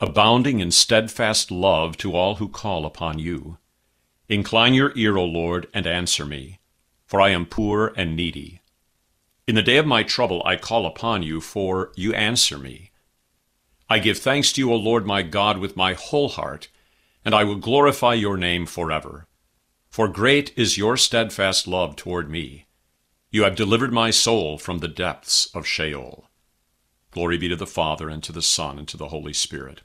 abounding 0.00 0.60
in 0.60 0.70
steadfast 0.70 1.50
love 1.50 1.96
to 1.98 2.16
all 2.16 2.36
who 2.36 2.48
call 2.48 2.84
upon 2.84 3.18
you. 3.18 3.58
Incline 4.28 4.74
your 4.74 4.92
ear, 4.96 5.16
O 5.16 5.24
Lord, 5.24 5.68
and 5.74 5.86
answer 5.86 6.24
me, 6.24 6.58
for 7.06 7.20
I 7.20 7.28
am 7.30 7.44
poor 7.44 7.92
and 7.96 8.16
needy. 8.16 8.62
In 9.46 9.54
the 9.54 9.62
day 9.62 9.76
of 9.76 9.86
my 9.86 10.02
trouble 10.02 10.42
I 10.46 10.56
call 10.56 10.86
upon 10.86 11.22
you, 11.22 11.40
for 11.40 11.92
you 11.94 12.14
answer 12.14 12.56
me. 12.56 12.90
I 13.90 13.98
give 13.98 14.18
thanks 14.18 14.52
to 14.52 14.60
you, 14.62 14.72
O 14.72 14.76
Lord 14.76 15.06
my 15.06 15.20
God, 15.20 15.58
with 15.58 15.76
my 15.76 15.92
whole 15.92 16.30
heart, 16.30 16.68
and 17.24 17.34
I 17.34 17.44
will 17.44 17.56
glorify 17.56 18.14
your 18.14 18.38
name 18.38 18.64
forever. 18.64 19.26
For 19.90 20.08
great 20.08 20.52
is 20.56 20.78
your 20.78 20.96
steadfast 20.96 21.68
love 21.68 21.94
toward 21.94 22.30
me. 22.30 22.66
You 23.30 23.44
have 23.44 23.56
delivered 23.56 23.92
my 23.92 24.10
soul 24.10 24.56
from 24.56 24.78
the 24.78 24.88
depths 24.88 25.54
of 25.54 25.66
Sheol. 25.66 26.30
Glory 27.10 27.36
be 27.36 27.48
to 27.48 27.56
the 27.56 27.66
Father, 27.66 28.08
and 28.08 28.22
to 28.22 28.32
the 28.32 28.42
Son, 28.42 28.78
and 28.78 28.88
to 28.88 28.96
the 28.96 29.08
Holy 29.08 29.34
Spirit. 29.34 29.82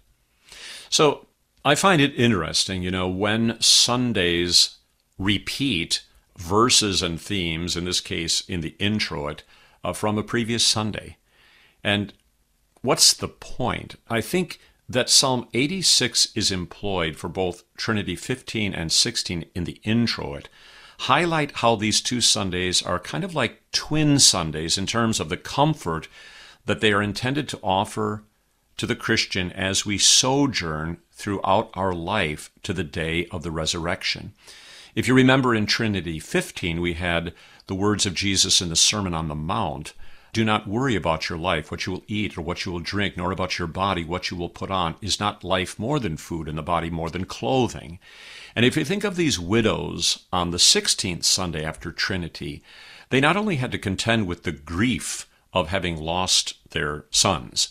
So 0.89 1.27
I 1.63 1.75
find 1.75 2.01
it 2.01 2.15
interesting, 2.15 2.83
you 2.83 2.91
know, 2.91 3.09
when 3.09 3.59
Sundays 3.59 4.77
repeat 5.17 6.03
verses 6.37 7.01
and 7.01 7.19
themes, 7.19 7.75
in 7.75 7.83
this 7.83 7.99
case 7.99 8.41
in 8.47 8.61
the 8.61 8.75
introit, 8.79 9.43
uh, 9.83 9.91
from 9.91 10.17
a 10.17 10.23
previous 10.23 10.65
Sunday. 10.65 11.17
And 11.83 12.13
what's 12.81 13.13
the 13.13 13.27
point? 13.27 13.95
I 14.09 14.21
think 14.21 14.59
that 14.87 15.09
Psalm 15.09 15.47
86 15.53 16.29
is 16.35 16.51
employed 16.51 17.17
for 17.17 17.27
both 17.27 17.63
Trinity 17.75 18.15
15 18.15 18.73
and 18.73 18.91
16 18.91 19.45
in 19.53 19.65
the 19.65 19.79
introit, 19.83 20.47
highlight 21.01 21.57
how 21.57 21.75
these 21.75 22.01
two 22.01 22.21
Sundays 22.21 22.81
are 22.81 22.99
kind 22.99 23.23
of 23.23 23.35
like 23.35 23.61
twin 23.71 24.17
Sundays 24.17 24.77
in 24.77 24.85
terms 24.85 25.19
of 25.19 25.29
the 25.29 25.37
comfort 25.37 26.07
that 26.65 26.79
they 26.79 26.91
are 26.93 27.01
intended 27.01 27.49
to 27.49 27.59
offer 27.61 28.23
to 28.77 28.87
the 28.87 28.95
Christian 28.95 29.51
as 29.51 29.85
we 29.85 29.97
sojourn 29.97 30.97
throughout 31.19 31.69
our 31.73 31.93
life 31.93 32.49
to 32.63 32.71
the 32.71 32.83
day 32.83 33.27
of 33.27 33.43
the 33.43 33.51
resurrection. 33.51 34.33
If 34.95 35.07
you 35.07 35.13
remember 35.13 35.53
in 35.53 35.65
Trinity 35.65 36.17
15, 36.17 36.79
we 36.79 36.93
had 36.93 37.33
the 37.67 37.75
words 37.75 38.05
of 38.05 38.13
Jesus 38.13 38.61
in 38.61 38.69
the 38.69 38.75
Sermon 38.75 39.13
on 39.13 39.27
the 39.27 39.35
Mount 39.35 39.93
do 40.31 40.45
not 40.45 40.67
worry 40.67 40.95
about 40.95 41.27
your 41.27 41.39
life, 41.39 41.71
what 41.71 41.85
you 41.85 41.91
will 41.91 42.03
eat 42.07 42.38
or 42.38 42.41
what 42.41 42.63
you 42.63 42.71
will 42.71 42.79
drink, 42.79 43.17
nor 43.17 43.31
about 43.31 43.57
your 43.57 43.67
body, 43.67 44.03
what 44.03 44.29
you 44.29 44.38
will 44.38 44.49
put 44.49 44.69
on. 44.69 44.95
Is 45.01 45.19
not 45.19 45.43
life 45.43 45.79
more 45.79 45.99
than 45.99 46.17
food 46.17 46.47
and 46.47 46.57
the 46.57 46.63
body 46.63 46.89
more 46.89 47.09
than 47.09 47.25
clothing? 47.25 47.99
And 48.55 48.63
if 48.63 48.77
you 48.77 48.85
think 48.85 49.03
of 49.03 49.15
these 49.15 49.39
widows 49.39 50.25
on 50.31 50.51
the 50.51 50.57
16th 50.57 51.23
Sunday 51.23 51.65
after 51.65 51.91
Trinity, 51.91 52.61
they 53.09 53.19
not 53.19 53.38
only 53.38 53.55
had 53.55 53.71
to 53.71 53.79
contend 53.79 54.27
with 54.27 54.43
the 54.43 54.51
grief 54.51 55.27
of 55.51 55.69
having 55.69 55.97
lost 55.97 56.69
their 56.69 57.05
sons, 57.09 57.69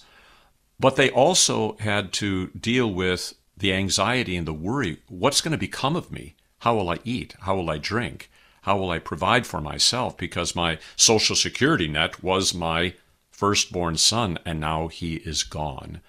but 0.80 0.96
they 0.96 1.10
also 1.10 1.76
had 1.78 2.12
to 2.14 2.48
deal 2.48 2.92
with 2.92 3.34
the 3.58 3.72
anxiety 3.72 4.36
and 4.36 4.46
the 4.46 4.52
worry 4.52 4.98
what's 5.08 5.40
going 5.40 5.52
to 5.52 5.58
become 5.58 5.96
of 5.96 6.10
me? 6.10 6.34
How 6.60 6.74
will 6.76 6.90
I 6.90 6.98
eat? 7.04 7.34
How 7.40 7.56
will 7.56 7.70
I 7.70 7.78
drink? 7.78 8.30
How 8.62 8.76
will 8.76 8.90
I 8.90 8.98
provide 8.98 9.46
for 9.46 9.60
myself? 9.60 10.16
Because 10.16 10.56
my 10.56 10.78
social 10.96 11.36
security 11.36 11.88
net 11.88 12.22
was 12.22 12.52
my 12.52 12.94
firstborn 13.30 13.96
son, 13.96 14.38
and 14.44 14.58
now 14.58 14.88
he 14.88 15.16
is 15.16 15.42
gone. 15.42 16.00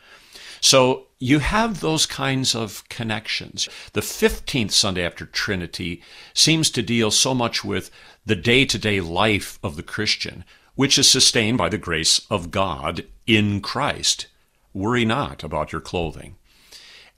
So 0.62 1.08
you 1.20 1.39
have 1.39 1.79
those 1.79 2.06
kinds 2.06 2.56
of 2.56 2.88
connections. 2.89 3.70
The 3.94 4.01
15th 4.01 4.72
Sunday 4.72 5.06
after 5.06 5.25
Trinity 5.25 6.01
seems 6.34 6.70
to 6.72 6.82
deal 6.82 7.12
so 7.12 7.34
much 7.34 7.63
with 7.63 7.91
the 8.25 8.36
day 8.36 8.65
to 8.65 8.77
day 8.77 9.00
life 9.00 9.60
of 9.63 9.75
the 9.75 9.84
Christian, 9.84 10.44
which 10.75 10.98
is 10.98 11.10
sustained 11.10 11.58
by 11.58 11.70
the 11.70 11.77
grace 11.77 12.25
of 12.29 12.51
God 12.51 13.06
in 13.27 13.62
Christ. 13.62 14.27
Worry 14.74 15.06
not 15.06 15.44
about 15.44 15.72
your 15.72 15.82
clothing. 15.82 16.36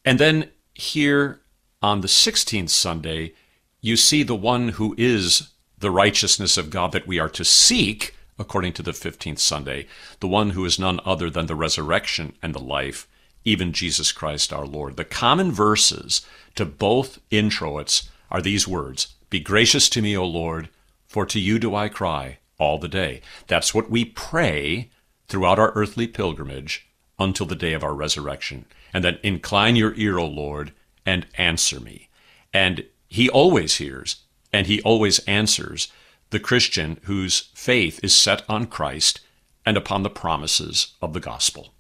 And 0.03 0.19
then 0.19 0.49
here 0.73 1.41
on 1.81 2.01
the 2.01 2.07
16th 2.07 2.69
Sunday, 2.69 3.33
you 3.81 3.97
see 3.97 4.23
the 4.23 4.35
one 4.35 4.69
who 4.69 4.95
is 4.97 5.49
the 5.77 5.91
righteousness 5.91 6.57
of 6.57 6.69
God 6.69 6.91
that 6.91 7.07
we 7.07 7.19
are 7.19 7.29
to 7.29 7.43
seek, 7.43 8.15
according 8.37 8.73
to 8.73 8.83
the 8.83 8.91
15th 8.91 9.39
Sunday, 9.39 9.87
the 10.19 10.27
one 10.27 10.51
who 10.51 10.65
is 10.65 10.79
none 10.79 10.99
other 11.05 11.29
than 11.29 11.47
the 11.47 11.55
resurrection 11.55 12.33
and 12.41 12.53
the 12.53 12.59
life, 12.59 13.07
even 13.43 13.73
Jesus 13.73 14.11
Christ 14.11 14.53
our 14.53 14.65
Lord. 14.65 14.97
The 14.97 15.05
common 15.05 15.51
verses 15.51 16.25
to 16.55 16.65
both 16.65 17.19
introits 17.31 18.09
are 18.29 18.41
these 18.41 18.67
words 18.67 19.15
Be 19.29 19.39
gracious 19.39 19.89
to 19.89 20.01
me, 20.01 20.15
O 20.15 20.25
Lord, 20.25 20.69
for 21.07 21.25
to 21.25 21.39
you 21.39 21.59
do 21.59 21.75
I 21.75 21.89
cry 21.89 22.37
all 22.57 22.77
the 22.77 22.87
day. 22.87 23.21
That's 23.47 23.73
what 23.73 23.89
we 23.89 24.05
pray 24.05 24.91
throughout 25.27 25.59
our 25.59 25.71
earthly 25.73 26.07
pilgrimage 26.07 26.87
until 27.17 27.47
the 27.47 27.55
day 27.55 27.73
of 27.73 27.83
our 27.83 27.93
resurrection. 27.93 28.65
And 28.93 29.03
then 29.03 29.19
incline 29.23 29.75
your 29.75 29.93
ear, 29.95 30.17
O 30.17 30.25
Lord, 30.25 30.73
and 31.05 31.25
answer 31.35 31.79
me. 31.79 32.09
And 32.53 32.85
he 33.07 33.29
always 33.29 33.77
hears 33.77 34.17
and 34.53 34.67
he 34.67 34.81
always 34.81 35.19
answers 35.19 35.91
the 36.29 36.39
Christian 36.39 36.99
whose 37.03 37.49
faith 37.53 37.99
is 38.03 38.15
set 38.15 38.43
on 38.49 38.65
Christ 38.65 39.21
and 39.65 39.77
upon 39.77 40.03
the 40.03 40.09
promises 40.09 40.93
of 41.01 41.13
the 41.13 41.19
gospel. 41.19 41.73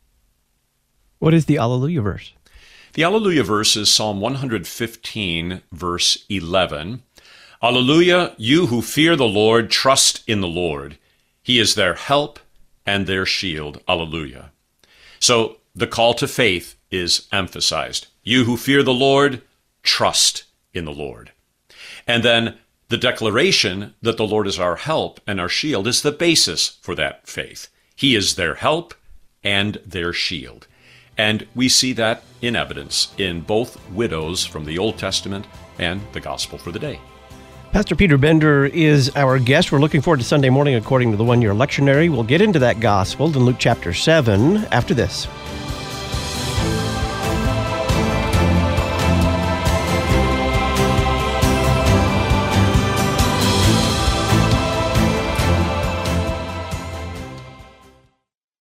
What 1.19 1.33
is 1.33 1.45
the 1.45 1.57
Alleluia 1.57 2.01
verse? 2.01 2.33
The 2.93 3.03
Alleluia 3.03 3.43
verse 3.43 3.77
is 3.77 3.93
Psalm 3.93 4.19
115, 4.19 5.61
verse 5.71 6.25
11. 6.29 7.03
Alleluia, 7.63 8.33
you 8.37 8.67
who 8.67 8.81
fear 8.81 9.15
the 9.15 9.27
Lord, 9.27 9.69
trust 9.69 10.23
in 10.27 10.41
the 10.41 10.47
Lord. 10.47 10.97
He 11.41 11.59
is 11.59 11.75
their 11.75 11.93
help 11.93 12.39
and 12.85 13.07
their 13.07 13.25
shield. 13.25 13.81
Alleluia. 13.87 14.51
So 15.19 15.57
the 15.73 15.87
call 15.87 16.13
to 16.15 16.27
faith 16.27 16.75
is 16.91 17.27
emphasized. 17.31 18.07
You 18.23 18.43
who 18.43 18.57
fear 18.57 18.83
the 18.83 18.93
Lord, 18.93 19.41
trust 19.83 20.43
in 20.73 20.85
the 20.85 20.93
Lord. 20.93 21.31
And 22.05 22.23
then 22.23 22.57
the 22.89 22.97
declaration 22.97 23.93
that 24.01 24.17
the 24.17 24.27
Lord 24.27 24.47
is 24.47 24.59
our 24.59 24.75
help 24.75 25.21
and 25.25 25.39
our 25.39 25.49
shield 25.49 25.87
is 25.87 26.01
the 26.01 26.11
basis 26.11 26.77
for 26.81 26.93
that 26.95 27.27
faith. 27.27 27.69
He 27.95 28.15
is 28.15 28.35
their 28.35 28.55
help 28.55 28.93
and 29.43 29.79
their 29.85 30.13
shield. 30.13 30.67
And 31.17 31.47
we 31.55 31.69
see 31.69 31.93
that 31.93 32.23
in 32.41 32.55
evidence 32.55 33.13
in 33.17 33.41
both 33.41 33.79
widows 33.91 34.45
from 34.45 34.65
the 34.65 34.77
Old 34.77 34.97
Testament 34.97 35.45
and 35.79 36.01
the 36.13 36.19
gospel 36.19 36.57
for 36.57 36.71
the 36.71 36.79
day. 36.79 36.99
Pastor 37.71 37.95
Peter 37.95 38.17
Bender 38.17 38.65
is 38.65 39.09
our 39.15 39.39
guest. 39.39 39.71
We're 39.71 39.79
looking 39.79 40.01
forward 40.01 40.19
to 40.19 40.25
Sunday 40.25 40.49
morning 40.49 40.75
according 40.75 41.11
to 41.11 41.17
the 41.17 41.23
one 41.23 41.41
year 41.41 41.53
lectionary. 41.53 42.11
We'll 42.11 42.23
get 42.23 42.41
into 42.41 42.59
that 42.59 42.81
gospel 42.81 43.27
in 43.27 43.39
Luke 43.45 43.57
chapter 43.59 43.93
7 43.93 44.65
after 44.71 44.93
this. 44.93 45.27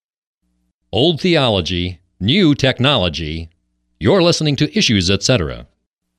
Old 0.93 1.21
theology, 1.21 2.01
new 2.21 2.55
technology. 2.55 3.49
You're 3.99 4.23
listening 4.23 4.57
to 4.57 4.77
Issues, 4.77 5.11
etc. 5.11 5.67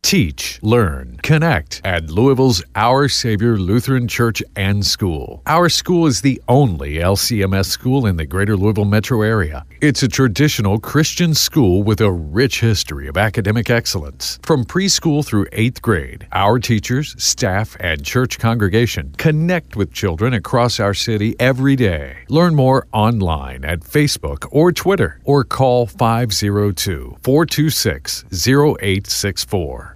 Teach, 0.04 0.60
learn, 0.62 1.18
connect 1.24 1.82
at 1.84 2.10
Louisville's 2.12 2.62
Our 2.76 3.08
Savior 3.08 3.58
Lutheran 3.58 4.08
Church 4.08 4.44
and 4.56 4.86
School. 4.86 5.42
Our 5.48 5.70
school 5.70 6.06
is 6.06 6.22
the 6.22 6.40
only 6.48 6.96
LCMS 6.96 7.66
school 7.66 8.06
in 8.06 8.18
the 8.18 8.26
greater 8.26 8.56
Louisville 8.56 8.86
metro 8.86 9.22
area. 9.24 9.66
It's 9.82 10.04
a 10.04 10.08
traditional 10.08 10.78
Christian 10.78 11.34
school 11.34 11.82
with 11.82 12.00
a 12.00 12.12
rich 12.12 12.60
history 12.60 13.08
of 13.08 13.18
academic 13.18 13.72
excellence. 13.72 14.40
From 14.44 14.66
preschool 14.66 15.26
through 15.26 15.48
eighth 15.52 15.82
grade, 15.82 16.28
our 16.32 16.60
teachers, 16.60 17.16
staff, 17.18 17.76
and 17.80 18.06
church 18.06 18.38
congregation 18.38 19.16
connect 19.18 19.76
with 19.76 19.94
children 19.94 20.34
across 20.34 20.80
our 20.80 20.94
city 20.94 21.36
every 21.40 21.76
day. 21.76 22.18
Learn 22.28 22.54
more 22.54 22.86
online 22.92 23.66
at 23.66 23.80
Facebook 23.80 24.48
or 24.52 24.72
Twitter 24.72 25.22
or 25.24 25.44
call 25.44 25.88
502 25.88 27.18
426 27.24 28.26
0864. 28.32 29.93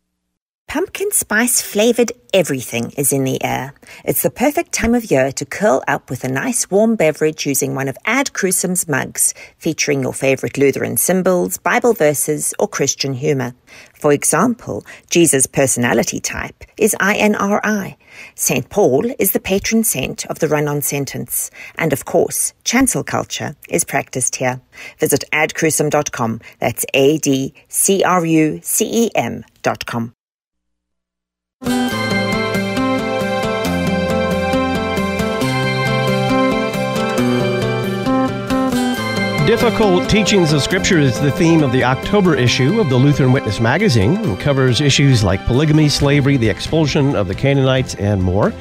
Pumpkin 0.67 1.13
spice 1.13 1.62
flavored 1.62 2.12
everything 2.33 2.91
is 2.97 3.13
in 3.13 3.24
the 3.24 3.41
air. 3.41 3.74
It's 4.03 4.21
the 4.21 4.29
perfect 4.29 4.74
time 4.74 4.93
of 4.93 5.09
year 5.09 5.31
to 5.31 5.45
curl 5.45 5.81
up 5.88 6.09
with 6.09 6.25
a 6.25 6.27
nice 6.27 6.69
warm 6.69 6.97
beverage 6.97 7.45
using 7.45 7.74
one 7.74 7.88
of 7.88 7.97
Ad 8.05 8.33
Crucem's 8.33 8.86
mugs, 8.86 9.33
featuring 9.57 10.01
your 10.01 10.13
favorite 10.13 10.57
Lutheran 10.57 10.97
symbols, 10.97 11.57
Bible 11.57 11.93
verses, 11.93 12.53
or 12.59 12.67
Christian 12.67 13.13
humor. 13.13 13.55
For 13.93 14.12
example, 14.12 14.86
Jesus' 15.09 15.47
personality 15.47 16.19
type 16.19 16.65
is 16.75 16.97
INRI. 17.00 17.95
St. 18.36 18.69
Paul 18.69 19.09
is 19.19 19.31
the 19.31 19.39
patron 19.39 19.86
saint 19.86 20.25
of 20.25 20.39
the 20.39 20.50
run 20.50 20.67
on 20.67 20.81
sentence. 20.81 21.50
And 21.77 21.93
of 21.93 22.03
course, 22.03 22.53
chancel 22.65 23.05
culture 23.05 23.55
is 23.69 23.86
practiced 23.86 24.36
here. 24.36 24.59
Visit 25.00 25.24
adcrucem.com. 25.31 26.41
That's 26.59 26.86
A 26.93 27.19
D 27.19 27.53
C 27.69 28.03
R 28.03 28.25
U 28.25 28.59
C 28.62 29.05
E 29.05 29.12
M.com. 29.15 30.16
Difficult 39.48 40.10
teachings 40.10 40.52
of 40.52 40.62
Scripture 40.62 41.00
is 41.00 41.22
the 41.22 41.32
theme 41.32 41.64
of 41.64 41.72
the 41.72 41.82
October 41.82 42.36
issue 42.36 42.82
of 42.82 42.90
the 42.90 42.98
Lutheran 42.98 43.32
Witness 43.32 43.62
magazine 43.62 44.18
and 44.18 44.38
covers 44.38 44.82
issues 44.82 45.24
like 45.24 45.46
polygamy, 45.46 45.88
slavery, 45.88 46.36
the 46.36 46.50
expulsion 46.50 47.16
of 47.16 47.30
the 47.30 47.34
Canaanites, 47.34 47.96
and 47.96 48.22
more. 48.22 48.52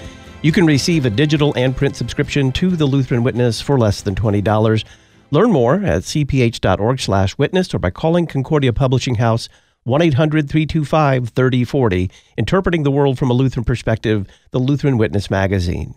You 0.43 0.53
can 0.53 0.65
receive 0.65 1.05
a 1.05 1.11
digital 1.11 1.53
and 1.57 1.77
print 1.77 1.97
subscription 1.97 2.53
to 2.53 2.77
the 2.77 2.87
Lutheran 2.87 3.25
Witness 3.25 3.61
for 3.61 3.81
less 3.81 4.01
than 4.01 4.15
$20. 4.15 4.85
Learn 5.33 5.51
more 5.51 5.83
at 5.83 6.03
cph.org/witness 6.03 7.75
or 7.75 7.79
by 7.81 7.91
calling 7.91 8.29
Concordia 8.29 8.73
Publishing 8.73 9.17
House 9.17 9.49
1 9.87 10.03
800 10.03 10.51
325 10.51 11.29
3040, 11.29 12.11
Interpreting 12.37 12.83
the 12.83 12.91
World 12.91 13.17
from 13.17 13.31
a 13.31 13.33
Lutheran 13.33 13.63
Perspective, 13.63 14.27
the 14.51 14.59
Lutheran 14.59 14.99
Witness 14.99 15.31
Magazine. 15.31 15.95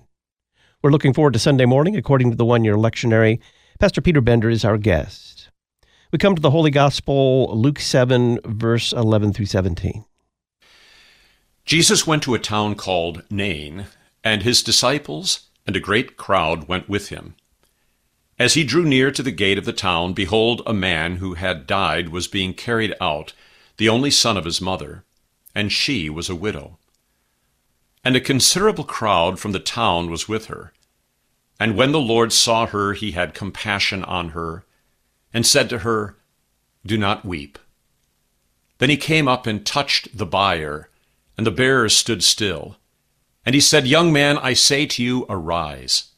We're 0.84 0.91
looking 0.91 1.12
forward 1.12 1.34
to 1.34 1.39
Sunday 1.39 1.65
morning, 1.65 1.95
according 1.95 2.30
to 2.30 2.38
the 2.38 2.45
one 2.45 2.63
year 2.63 2.75
lectionary. 2.75 3.39
Pastor 3.80 3.99
Peter 3.99 4.21
Bender 4.21 4.47
is 4.47 4.63
our 4.63 4.78
guest. 4.78 5.49
We 6.12 6.19
come 6.19 6.36
to 6.36 6.41
the 6.41 6.52
Holy 6.52 6.69
Gospel, 6.69 7.49
Luke 7.58 7.80
7, 7.80 8.39
verse 8.45 8.93
11 8.93 9.34
through 9.34 9.47
17. 9.47 10.06
Jesus 11.65 12.06
went 12.06 12.21
to 12.21 12.36
a 12.36 12.39
town 12.39 12.75
called 12.75 13.23
Nain, 13.32 13.88
and 14.23 14.43
his 14.43 14.62
disciples 14.62 15.49
and 15.65 15.75
a 15.75 15.80
great 15.80 16.15
crowd 16.15 16.67
went 16.67 16.89
with 16.89 17.10
him. 17.10 17.34
As 18.38 18.54
he 18.54 18.63
drew 18.63 18.86
near 18.86 19.10
to 19.10 19.23
the 19.23 19.32
gate 19.32 19.58
of 19.58 19.65
the 19.65 19.73
town, 19.73 20.13
behold, 20.13 20.62
a 20.67 20.73
man 20.75 21.15
who 21.15 21.34
had 21.34 21.65
died 21.65 22.10
was 22.10 22.28
being 22.28 22.54
carried 22.54 22.93
out 23.02 23.34
the 23.80 23.89
only 23.89 24.12
son 24.12 24.36
of 24.36 24.44
his 24.44 24.60
mother, 24.60 25.06
and 25.56 25.72
she 25.72 26.10
was 26.10 26.30
a 26.30 26.36
widow. 26.36 26.78
And 28.04 28.13
a 28.13 28.22
considerable 28.22 28.84
crowd 28.84 29.39
from 29.39 29.54
the 29.54 29.60
town 29.60 30.12
was 30.12 30.28
with 30.28 30.48
her. 30.48 30.74
And 31.62 31.78
when 31.78 31.94
the 31.94 32.00
Lord 32.02 32.34
saw 32.34 32.65
her, 32.65 32.92
he 32.92 33.12
had 33.12 33.34
compassion 33.34 34.04
on 34.04 34.30
her, 34.30 34.65
and 35.34 35.46
said 35.46 35.70
to 35.70 35.80
her, 35.80 36.18
Do 36.86 36.98
not 36.98 37.24
weep. 37.24 37.58
Then 38.80 38.89
he 38.89 38.98
came 38.98 39.30
up 39.30 39.48
and 39.48 39.65
touched 39.65 40.18
the 40.18 40.26
bier, 40.26 40.89
and 41.38 41.48
the 41.48 41.52
bearers 41.52 41.96
stood 41.96 42.22
still. 42.22 42.76
And 43.46 43.56
he 43.56 43.62
said, 43.62 43.88
Young 43.88 44.12
man, 44.12 44.38
I 44.38 44.54
say 44.54 44.88
to 44.88 45.02
you, 45.02 45.26
arise. 45.30 46.12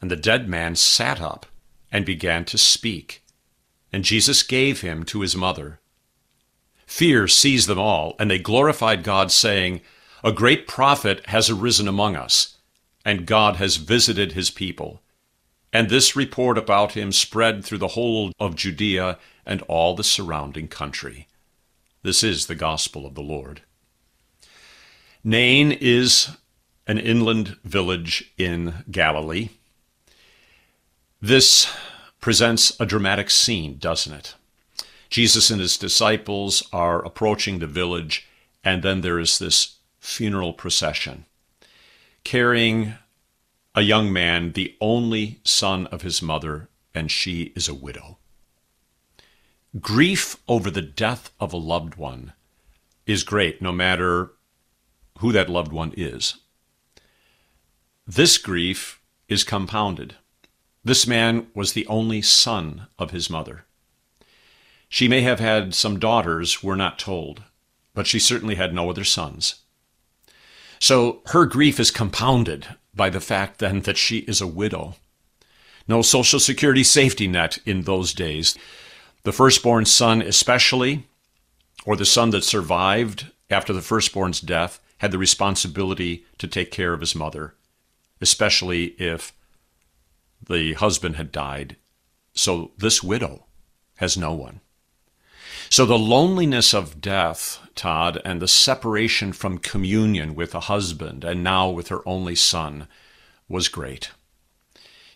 And 0.00 0.12
the 0.12 0.16
dead 0.16 0.48
man 0.48 0.76
sat 0.76 1.20
up 1.20 1.44
and 1.90 2.06
began 2.06 2.44
to 2.44 2.56
speak. 2.56 3.24
And 3.92 4.04
Jesus 4.04 4.44
gave 4.44 4.82
him 4.82 5.02
to 5.06 5.22
his 5.22 5.34
mother. 5.34 5.80
Fear 6.88 7.28
seized 7.28 7.68
them 7.68 7.78
all, 7.78 8.16
and 8.18 8.30
they 8.30 8.38
glorified 8.38 9.04
God, 9.04 9.30
saying, 9.30 9.82
A 10.24 10.32
great 10.32 10.66
prophet 10.66 11.24
has 11.26 11.50
arisen 11.50 11.86
among 11.86 12.16
us, 12.16 12.56
and 13.04 13.26
God 13.26 13.56
has 13.56 13.76
visited 13.76 14.32
his 14.32 14.50
people. 14.50 15.02
And 15.70 15.90
this 15.90 16.16
report 16.16 16.56
about 16.56 16.92
him 16.92 17.12
spread 17.12 17.62
through 17.62 17.78
the 17.78 17.88
whole 17.88 18.32
of 18.40 18.56
Judea 18.56 19.18
and 19.44 19.60
all 19.68 19.94
the 19.94 20.02
surrounding 20.02 20.66
country. 20.66 21.28
This 22.02 22.24
is 22.24 22.46
the 22.46 22.54
gospel 22.54 23.04
of 23.04 23.14
the 23.14 23.22
Lord. 23.22 23.60
Nain 25.22 25.72
is 25.72 26.38
an 26.86 26.96
inland 26.96 27.58
village 27.64 28.32
in 28.38 28.82
Galilee. 28.90 29.50
This 31.20 31.70
presents 32.18 32.74
a 32.80 32.86
dramatic 32.86 33.28
scene, 33.28 33.76
doesn't 33.76 34.14
it? 34.14 34.34
Jesus 35.10 35.50
and 35.50 35.60
his 35.60 35.76
disciples 35.76 36.62
are 36.72 37.04
approaching 37.04 37.58
the 37.58 37.66
village, 37.66 38.28
and 38.62 38.82
then 38.82 39.00
there 39.00 39.18
is 39.18 39.38
this 39.38 39.76
funeral 39.98 40.52
procession 40.52 41.24
carrying 42.24 42.94
a 43.74 43.82
young 43.82 44.12
man, 44.12 44.52
the 44.52 44.76
only 44.80 45.40
son 45.44 45.86
of 45.86 46.02
his 46.02 46.20
mother, 46.20 46.68
and 46.94 47.10
she 47.10 47.52
is 47.54 47.68
a 47.68 47.74
widow. 47.74 48.18
Grief 49.80 50.36
over 50.48 50.70
the 50.70 50.82
death 50.82 51.30
of 51.38 51.52
a 51.52 51.56
loved 51.56 51.94
one 51.94 52.32
is 53.06 53.22
great, 53.22 53.62
no 53.62 53.72
matter 53.72 54.32
who 55.20 55.32
that 55.32 55.48
loved 55.48 55.72
one 55.72 55.94
is. 55.96 56.34
This 58.06 58.36
grief 58.36 59.00
is 59.28 59.44
compounded. 59.44 60.16
This 60.84 61.06
man 61.06 61.46
was 61.54 61.72
the 61.72 61.86
only 61.86 62.20
son 62.20 62.88
of 62.98 63.10
his 63.10 63.30
mother. 63.30 63.64
She 64.88 65.08
may 65.08 65.20
have 65.20 65.40
had 65.40 65.74
some 65.74 65.98
daughters, 65.98 66.62
we're 66.62 66.76
not 66.76 66.98
told, 66.98 67.42
but 67.94 68.06
she 68.06 68.18
certainly 68.18 68.54
had 68.54 68.74
no 68.74 68.88
other 68.88 69.04
sons. 69.04 69.56
So 70.78 71.22
her 71.26 71.44
grief 71.44 71.78
is 71.78 71.90
compounded 71.90 72.66
by 72.94 73.10
the 73.10 73.20
fact 73.20 73.58
then 73.58 73.80
that 73.82 73.98
she 73.98 74.18
is 74.20 74.40
a 74.40 74.46
widow. 74.46 74.94
No 75.86 76.02
Social 76.02 76.40
Security 76.40 76.84
safety 76.84 77.26
net 77.26 77.58
in 77.64 77.82
those 77.82 78.12
days. 78.12 78.56
The 79.24 79.32
firstborn 79.32 79.84
son, 79.84 80.22
especially, 80.22 81.06
or 81.84 81.96
the 81.96 82.06
son 82.06 82.30
that 82.30 82.44
survived 82.44 83.26
after 83.50 83.72
the 83.72 83.82
firstborn's 83.82 84.40
death, 84.40 84.80
had 84.98 85.12
the 85.12 85.18
responsibility 85.18 86.24
to 86.38 86.46
take 86.46 86.70
care 86.70 86.92
of 86.92 87.00
his 87.00 87.14
mother, 87.14 87.54
especially 88.20 88.86
if 88.98 89.32
the 90.48 90.74
husband 90.74 91.16
had 91.16 91.32
died. 91.32 91.76
So 92.34 92.72
this 92.78 93.02
widow 93.02 93.46
has 93.96 94.16
no 94.16 94.32
one. 94.32 94.60
So 95.70 95.84
the 95.84 95.98
loneliness 95.98 96.72
of 96.72 97.00
death, 97.00 97.60
Todd, 97.74 98.20
and 98.24 98.40
the 98.40 98.48
separation 98.48 99.32
from 99.32 99.58
communion 99.58 100.34
with 100.34 100.54
a 100.54 100.60
husband 100.60 101.24
and 101.24 101.44
now 101.44 101.68
with 101.68 101.88
her 101.88 102.06
only 102.08 102.34
son 102.34 102.88
was 103.48 103.68
great. 103.68 104.10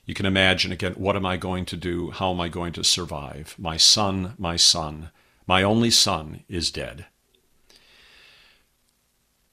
You 0.05 0.15
can 0.15 0.27
imagine 0.27 0.73
again, 0.73 0.95
what 0.95 1.17
am 1.17 1.25
I 1.25 1.37
going 1.37 1.65
to 1.67 1.77
do? 1.77 2.11
How 2.11 2.33
am 2.33 2.41
I 2.41 2.49
going 2.49 2.73
to 2.75 2.85
survive? 2.85 3.55
My 3.59 3.77
son, 3.77 4.35
my 4.37 4.57
son, 4.57 5.11
my 5.47 5.63
only 5.63 5.91
son 5.91 6.45
is 6.49 6.71
dead. 6.71 7.07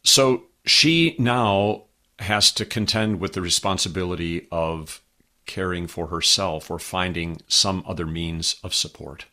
So 0.04 0.44
she 0.66 1.16
now 1.18 1.84
has 2.20 2.52
to 2.54 2.66
contend 2.66 3.20
with 3.20 3.34
the 3.34 3.42
responsibility 3.42 4.48
of 4.52 5.02
caring 5.46 5.88
for 5.88 6.08
herself 6.08 6.70
or 6.70 6.78
finding 6.78 7.42
some 7.48 7.84
other 7.88 8.06
means 8.06 8.58
of 8.64 8.74
support. 8.74 9.26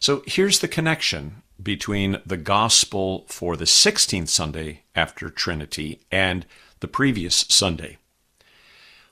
So 0.00 0.22
here's 0.26 0.60
the 0.60 0.68
connection 0.68 1.42
between 1.62 2.22
the 2.24 2.38
gospel 2.38 3.26
for 3.28 3.54
the 3.54 3.66
16th 3.66 4.28
Sunday 4.28 4.84
after 4.94 5.28
Trinity 5.28 6.00
and 6.10 6.46
the 6.80 6.88
previous 6.88 7.44
Sunday, 7.50 7.98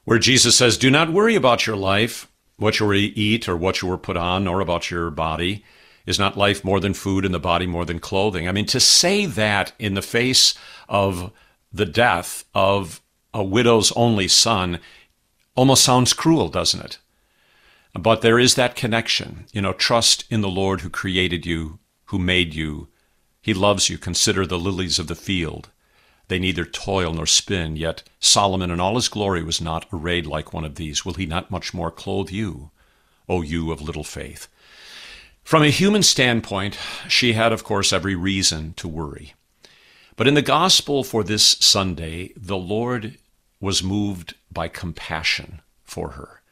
where 0.05 0.19
Jesus 0.19 0.57
says, 0.57 0.79
Do 0.79 0.91
not 0.91 1.13
worry 1.13 1.35
about 1.35 1.67
your 1.67 1.77
life, 1.77 2.27
what 2.57 2.81
you 2.81 2.87
will 2.87 2.95
eat 2.95 3.51
or 3.51 3.55
what 3.55 3.83
you 3.83 3.89
will 3.89 3.99
put 3.99 4.17
on, 4.17 4.49
or 4.49 4.61
about 4.61 4.91
your 4.91 5.11
body. 5.11 5.63
Is 6.07 6.19
not 6.19 6.39
life 6.39 6.65
more 6.65 6.81
than 6.81 6.95
food 6.95 7.27
and 7.27 7.35
the 7.35 7.39
body 7.39 7.67
more 7.67 7.85
than 7.85 7.99
clothing? 7.99 8.49
I 8.49 8.53
mean, 8.53 8.65
to 8.67 8.81
say 8.81 9.27
that 9.27 9.73
in 9.79 9.93
the 9.93 10.01
face 10.01 10.55
of 10.89 11.31
the 11.71 11.85
death 11.85 12.47
of 12.55 13.03
a 13.35 13.45
widow's 13.45 13.93
only 13.93 14.27
son 14.27 14.81
almost 15.55 15.85
sounds 15.85 16.15
cruel, 16.15 16.49
doesn't 16.49 16.83
it? 16.83 16.99
But 17.95 18.21
there 18.21 18.39
is 18.39 18.55
that 18.55 18.77
connection. 18.77 19.47
You 19.53 19.63
know, 19.63 19.73
trust 19.73 20.25
in 20.31 20.41
the 20.41 20.49
Lord 20.49 20.83
who 20.83 20.91
created 20.91 21.47
you, 21.47 21.79
who 22.07 22.19
made 22.19 22.55
you. 22.55 22.89
He 23.41 23.55
loves 23.55 23.89
you. 23.89 23.99
Consider 23.99 24.47
the 24.47 24.59
lilies 24.59 24.99
of 24.99 25.07
the 25.07 25.15
field. 25.15 25.71
They 26.29 26.39
neither 26.39 26.65
toil 26.65 27.15
nor 27.15 27.27
spin, 27.27 27.77
yet 27.77 28.03
Solomon 28.21 28.71
in 28.71 28.81
all 28.81 28.97
his 28.97 29.09
glory 29.09 29.43
was 29.43 29.61
not 29.61 29.87
arrayed 29.93 30.27
like 30.27 30.53
one 30.53 30.65
of 30.65 30.75
these. 30.75 31.05
Will 31.05 31.15
he 31.15 31.27
not 31.27 31.51
much 31.51 31.73
more 31.73 31.91
clothe 31.91 32.31
you, 32.31 32.71
O 33.29 33.41
you 33.41 33.73
of 33.73 33.81
little 33.81 34.05
faith? 34.05 34.49
From 35.43 35.63
a 35.63 35.71
human 35.71 36.03
standpoint, 36.03 36.79
she 37.09 37.33
had, 37.33 37.53
of 37.53 37.65
course, 37.65 37.91
every 37.91 38.15
reason 38.15 38.75
to 38.75 38.87
worry. 38.87 39.33
But 40.15 40.29
in 40.29 40.35
the 40.35 40.43
gospel 40.43 41.03
for 41.03 41.25
this 41.25 41.43
Sunday, 41.61 42.33
the 42.37 42.59
Lord 42.59 43.17
was 43.59 43.83
moved 43.83 44.35
by 44.53 44.69
compassion 44.69 45.63
for 45.85 46.11
her. 46.11 46.43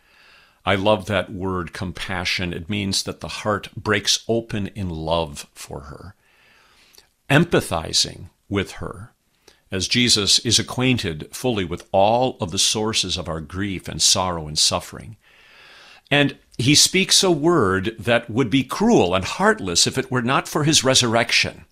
I 0.66 0.74
love 0.74 1.07
that 1.07 1.33
word, 1.33 1.72
compassion. 1.72 2.52
It 2.52 2.68
means 2.68 3.05
that 3.05 3.20
the 3.20 3.29
heart 3.29 3.68
breaks 3.76 4.24
open 4.26 4.66
in 4.74 4.90
love 4.90 5.46
for 5.55 5.83
her, 5.83 6.16
empathizing 7.31 8.31
with 8.48 8.72
her, 8.72 9.12
as 9.70 9.87
Jesus 9.87 10.40
is 10.40 10.59
acquainted 10.59 11.29
fully 11.31 11.64
with 11.64 11.88
all 11.92 12.37
of 12.40 12.50
the 12.50 12.59
sources 12.59 13.16
of 13.16 13.29
our 13.29 13.40
grief 13.40 13.87
and 13.87 14.02
sorrow 14.02 14.48
and 14.48 14.59
suffering. 14.59 15.16
And 16.11 16.37
he 16.59 16.74
speaks 16.74 17.22
a 17.22 17.31
word 17.31 17.94
that 17.98 18.29
would 18.29 18.50
be 18.50 18.64
cruel 18.64 19.14
and 19.14 19.24
heartless 19.24 19.87
if 19.87 19.96
it 19.96 20.11
were 20.11 20.22
not 20.22 20.48
for 20.48 20.64
his 20.64 20.83
resurrection. 20.83 21.64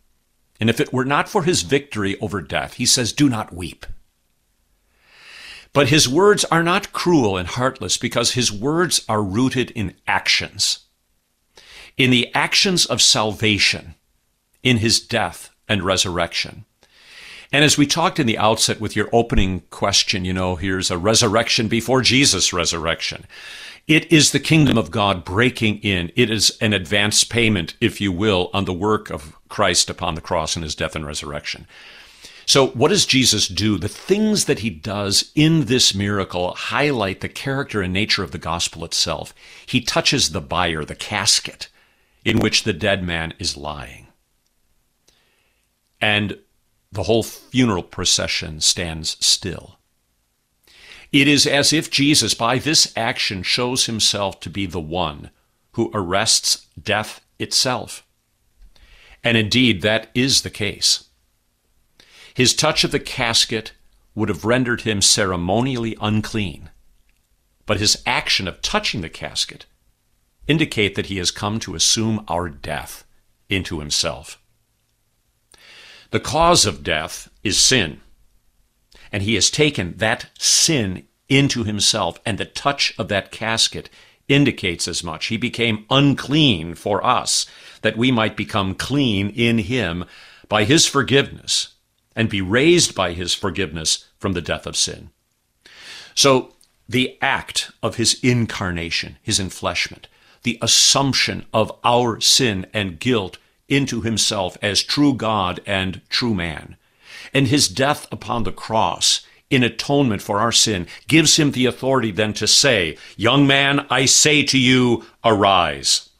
And 0.60 0.70
if 0.70 0.78
it 0.78 0.92
were 0.92 1.04
not 1.04 1.28
for 1.28 1.42
his 1.42 1.62
victory 1.62 2.16
over 2.20 2.40
death, 2.40 2.74
he 2.74 2.86
says, 2.86 3.12
Do 3.12 3.28
not 3.28 3.52
weep. 3.52 3.86
But 5.74 5.88
his 5.88 6.08
words 6.08 6.46
are 6.46 6.62
not 6.62 6.92
cruel 6.92 7.36
and 7.36 7.48
heartless 7.48 7.98
because 7.98 8.32
his 8.32 8.50
words 8.50 9.04
are 9.08 9.22
rooted 9.22 9.70
in 9.72 9.94
actions. 10.06 10.78
In 11.98 12.10
the 12.10 12.32
actions 12.34 12.86
of 12.86 13.02
salvation, 13.02 13.96
in 14.62 14.78
his 14.78 14.98
death 15.00 15.50
and 15.68 15.82
resurrection. 15.82 16.64
And 17.52 17.64
as 17.64 17.76
we 17.76 17.86
talked 17.86 18.18
in 18.18 18.26
the 18.26 18.38
outset 18.38 18.80
with 18.80 18.96
your 18.96 19.08
opening 19.12 19.60
question, 19.70 20.24
you 20.24 20.32
know, 20.32 20.56
here's 20.56 20.90
a 20.90 20.98
resurrection 20.98 21.68
before 21.68 22.02
Jesus' 22.02 22.52
resurrection. 22.52 23.26
It 23.86 24.10
is 24.10 24.32
the 24.32 24.40
kingdom 24.40 24.78
of 24.78 24.90
God 24.90 25.24
breaking 25.24 25.78
in. 25.78 26.10
It 26.16 26.30
is 26.30 26.56
an 26.60 26.72
advance 26.72 27.22
payment, 27.22 27.74
if 27.80 28.00
you 28.00 28.10
will, 28.10 28.50
on 28.54 28.64
the 28.64 28.72
work 28.72 29.10
of 29.10 29.36
Christ 29.48 29.90
upon 29.90 30.14
the 30.14 30.20
cross 30.20 30.56
and 30.56 30.62
his 30.62 30.74
death 30.74 30.96
and 30.96 31.06
resurrection. 31.06 31.66
So, 32.46 32.68
what 32.68 32.88
does 32.88 33.06
Jesus 33.06 33.48
do? 33.48 33.78
The 33.78 33.88
things 33.88 34.44
that 34.44 34.58
he 34.60 34.70
does 34.70 35.30
in 35.34 35.64
this 35.64 35.94
miracle 35.94 36.54
highlight 36.54 37.20
the 37.20 37.28
character 37.28 37.80
and 37.80 37.92
nature 37.92 38.22
of 38.22 38.32
the 38.32 38.38
gospel 38.38 38.84
itself. 38.84 39.34
He 39.66 39.80
touches 39.80 40.30
the 40.30 40.40
bier, 40.40 40.84
the 40.84 40.94
casket 40.94 41.68
in 42.24 42.38
which 42.38 42.64
the 42.64 42.72
dead 42.72 43.02
man 43.02 43.34
is 43.38 43.56
lying. 43.56 44.08
And 46.00 46.38
the 46.92 47.04
whole 47.04 47.22
funeral 47.22 47.82
procession 47.82 48.60
stands 48.60 49.16
still. 49.24 49.78
It 51.12 51.28
is 51.28 51.46
as 51.46 51.72
if 51.72 51.90
Jesus, 51.90 52.34
by 52.34 52.58
this 52.58 52.92
action, 52.96 53.42
shows 53.42 53.86
himself 53.86 54.40
to 54.40 54.50
be 54.50 54.66
the 54.66 54.80
one 54.80 55.30
who 55.72 55.90
arrests 55.94 56.66
death 56.80 57.20
itself. 57.38 58.04
And 59.22 59.36
indeed, 59.36 59.82
that 59.82 60.08
is 60.14 60.42
the 60.42 60.50
case. 60.50 61.04
His 62.34 62.54
touch 62.54 62.84
of 62.84 62.90
the 62.90 63.00
casket 63.00 63.72
would 64.14 64.28
have 64.28 64.44
rendered 64.44 64.82
him 64.82 65.00
ceremonially 65.00 65.96
unclean, 66.00 66.70
but 67.66 67.80
his 67.80 68.02
action 68.04 68.46
of 68.46 68.62
touching 68.62 69.00
the 69.00 69.08
casket 69.08 69.66
indicate 70.46 70.94
that 70.94 71.06
he 71.06 71.16
has 71.18 71.30
come 71.30 71.58
to 71.60 71.74
assume 71.74 72.24
our 72.28 72.48
death 72.48 73.04
into 73.48 73.78
himself. 73.78 74.40
The 76.10 76.20
cause 76.20 76.66
of 76.66 76.82
death 76.82 77.30
is 77.42 77.58
sin 77.58 78.00
and 79.14 79.22
he 79.22 79.36
has 79.36 79.48
taken 79.48 79.96
that 79.98 80.26
sin 80.40 81.06
into 81.28 81.62
himself, 81.62 82.18
and 82.26 82.36
the 82.36 82.44
touch 82.44 82.92
of 82.98 83.06
that 83.06 83.30
casket 83.30 83.88
indicates 84.26 84.88
as 84.88 85.04
much. 85.04 85.26
He 85.26 85.36
became 85.36 85.86
unclean 85.88 86.74
for 86.74 87.06
us, 87.06 87.46
that 87.82 87.96
we 87.96 88.10
might 88.10 88.36
become 88.36 88.74
clean 88.74 89.30
in 89.30 89.58
him 89.58 90.04
by 90.48 90.64
his 90.64 90.86
forgiveness 90.86 91.73
and 92.16 92.28
be 92.28 92.40
raised 92.40 92.94
by 92.94 93.12
his 93.12 93.34
forgiveness 93.34 94.06
from 94.18 94.32
the 94.32 94.42
death 94.42 94.66
of 94.66 94.76
sin. 94.76 95.10
So, 96.14 96.54
the 96.88 97.16
act 97.22 97.70
of 97.82 97.96
his 97.96 98.20
incarnation, 98.22 99.16
his 99.22 99.40
enfleshment, 99.40 100.04
the 100.42 100.58
assumption 100.60 101.46
of 101.52 101.72
our 101.82 102.20
sin 102.20 102.66
and 102.72 103.00
guilt 103.00 103.38
into 103.68 104.02
himself 104.02 104.56
as 104.62 104.82
true 104.82 105.14
God 105.14 105.60
and 105.66 106.02
true 106.08 106.34
man, 106.34 106.76
and 107.32 107.48
his 107.48 107.68
death 107.68 108.06
upon 108.12 108.44
the 108.44 108.52
cross 108.52 109.26
in 109.50 109.62
atonement 109.62 110.20
for 110.20 110.38
our 110.38 110.52
sin 110.52 110.86
gives 111.08 111.36
him 111.36 111.52
the 111.52 111.66
authority 111.66 112.10
then 112.10 112.32
to 112.34 112.46
say, 112.46 112.96
Young 113.16 113.46
man, 113.46 113.86
I 113.90 114.04
say 114.04 114.42
to 114.44 114.58
you, 114.58 115.04
arise. 115.24 116.10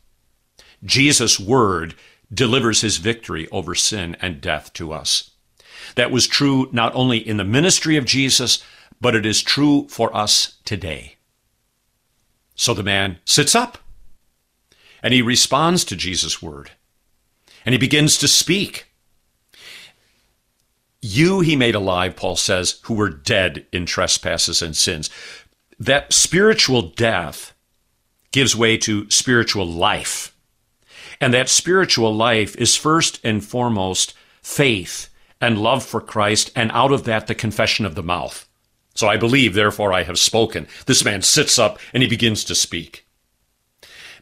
Jesus' 0.85 1.41
word 1.41 1.95
delivers 2.33 2.81
his 2.81 2.99
victory 2.99 3.49
over 3.51 3.75
sin 3.75 4.17
and 4.21 4.41
death 4.41 4.73
to 4.75 4.93
us. 4.93 5.31
That 5.95 6.11
was 6.11 6.27
true 6.27 6.69
not 6.73 6.95
only 6.95 7.19
in 7.19 7.37
the 7.37 7.45
ministry 7.45 7.97
of 7.97 8.05
Jesus, 8.05 8.63
but 9.01 9.15
it 9.15 9.27
is 9.27 9.43
true 9.43 9.87
for 9.89 10.15
us 10.17 10.57
today. 10.65 11.17
So 12.55 12.75
the 12.75 12.83
man 12.83 13.19
sits 13.25 13.55
up 13.55 13.79
and 15.03 15.13
he 15.13 15.23
responds 15.23 15.85
to 15.85 15.97
Jesus' 15.97 16.43
word 16.43 16.71
and 17.65 17.73
he 17.73 17.79
begins 17.79 18.17
to 18.19 18.29
speak. 18.29 18.87
You 21.01 21.41
he 21.41 21.57
made 21.57 21.75
alive, 21.75 22.17
Paul 22.17 22.37
says, 22.37 22.81
who 22.85 22.95
were 22.95 23.11
dead 23.11 23.67
in 23.73 23.87
trespasses 23.87 24.63
and 24.63 24.77
sins. 24.77 25.11
That 25.79 26.13
spiritual 26.13 26.83
death 26.83 27.55
gives 28.33 28.57
way 28.57 28.79
to 28.79 29.11
spiritual 29.11 29.67
life. 29.67 30.35
And 31.21 31.35
that 31.35 31.49
spiritual 31.49 32.15
life 32.15 32.57
is 32.57 32.75
first 32.75 33.21
and 33.23 33.45
foremost 33.45 34.15
faith 34.43 35.11
and 35.45 35.59
love 35.59 35.85
for 35.85 36.01
Christ, 36.01 36.51
and 36.57 36.71
out 36.73 36.93
of 36.93 37.05
that, 37.05 37.27
the 37.27 37.35
confession 37.35 37.87
of 37.87 37.95
the 37.95 38.03
mouth. 38.03 38.49
So 38.95 39.09
I 39.09 39.17
believe, 39.17 39.55
therefore 39.55 39.93
I 39.93 40.05
have 40.05 40.19
spoken. 40.19 40.67
This 40.87 41.05
man 41.05 41.23
sits 41.23 41.59
up 41.59 41.79
and 41.93 42.03
he 42.03 42.09
begins 42.09 42.45
to 42.45 42.55
speak. 42.55 43.07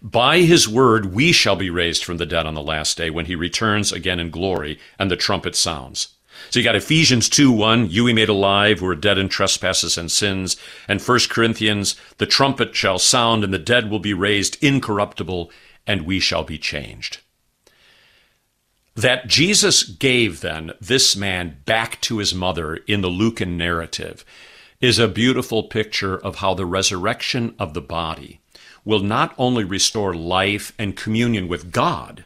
By 0.01 0.39
his 0.41 0.69
word, 0.69 1.15
we 1.15 1.31
shall 1.31 1.55
be 1.55 1.71
raised 1.71 2.05
from 2.05 2.17
the 2.17 2.27
dead 2.27 2.47
on 2.47 2.55
the 2.55 2.63
last 2.63 2.97
day 2.97 3.09
when 3.09 3.27
he 3.27 3.37
returns 3.37 3.93
again 3.93 4.19
in 4.19 4.31
glory 4.31 4.81
and 4.99 5.11
the 5.11 5.17
trumpet 5.17 5.55
sounds. 5.55 6.09
So 6.51 6.59
you 6.59 6.65
got 6.65 6.75
Ephesians 6.75 7.29
2 7.29 7.53
1, 7.53 7.91
you 7.91 8.07
he 8.07 8.13
made 8.13 8.29
alive 8.29 8.81
who 8.81 8.89
are 8.89 8.97
dead 8.97 9.19
in 9.19 9.29
trespasses 9.29 9.97
and 9.97 10.11
sins. 10.11 10.57
And 10.89 11.01
1 11.01 11.19
Corinthians, 11.31 11.95
the 12.19 12.27
trumpet 12.27 12.75
shall 12.75 12.99
sound 12.99 13.45
and 13.45 13.55
the 13.55 13.59
dead 13.59 13.91
will 13.91 14.01
be 14.01 14.15
raised 14.15 14.63
incorruptible 14.63 15.51
and 15.87 16.03
we 16.03 16.19
shall 16.19 16.43
be 16.43 16.59
changed. 16.59 17.19
That 19.03 19.27
Jesus 19.27 19.83
gave 19.83 20.43
then 20.43 20.75
this 20.81 21.17
man 21.17 21.57
back 21.67 22.01
to 22.03 22.19
his 22.19 22.33
mother 22.33 22.77
in 22.87 23.01
the 23.01 23.09
Lucan 23.09 23.57
narrative 23.57 24.25
is 24.81 25.01
a 25.01 25.09
beautiful 25.09 25.65
picture 25.65 26.17
of 26.17 26.37
how 26.37 26.55
the 26.55 26.67
resurrection 26.67 27.57
of 27.59 27.75
the 27.75 27.81
body 27.81 28.41
will 28.85 29.01
not 29.01 29.35
only 29.37 29.65
restore 29.65 30.15
life 30.15 30.73
and 30.79 30.97
communion 30.97 31.49
with 31.49 31.73
God, 31.73 32.25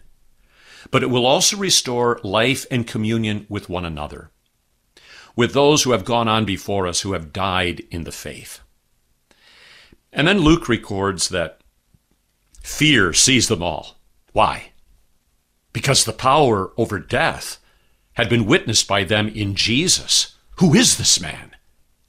but 0.90 1.02
it 1.02 1.06
will 1.06 1.24
also 1.24 1.56
restore 1.56 2.20
life 2.22 2.66
and 2.70 2.86
communion 2.86 3.46
with 3.48 3.70
one 3.70 3.86
another, 3.86 4.30
with 5.34 5.54
those 5.54 5.84
who 5.84 5.92
have 5.92 6.04
gone 6.04 6.28
on 6.28 6.44
before 6.44 6.86
us 6.86 7.00
who 7.00 7.14
have 7.14 7.32
died 7.32 7.84
in 7.90 8.04
the 8.04 8.12
faith. 8.12 8.60
And 10.12 10.28
then 10.28 10.40
Luke 10.40 10.68
records 10.68 11.30
that 11.30 11.58
fear 12.60 13.14
seized 13.14 13.48
them 13.48 13.62
all. 13.62 13.96
Why? 14.34 14.72
Because 15.76 16.06
the 16.06 16.14
power 16.14 16.72
over 16.78 16.98
death 16.98 17.58
had 18.14 18.30
been 18.30 18.46
witnessed 18.46 18.88
by 18.88 19.04
them 19.04 19.28
in 19.28 19.54
Jesus. 19.54 20.34
Who 20.52 20.72
is 20.72 20.96
this 20.96 21.20
man? 21.20 21.50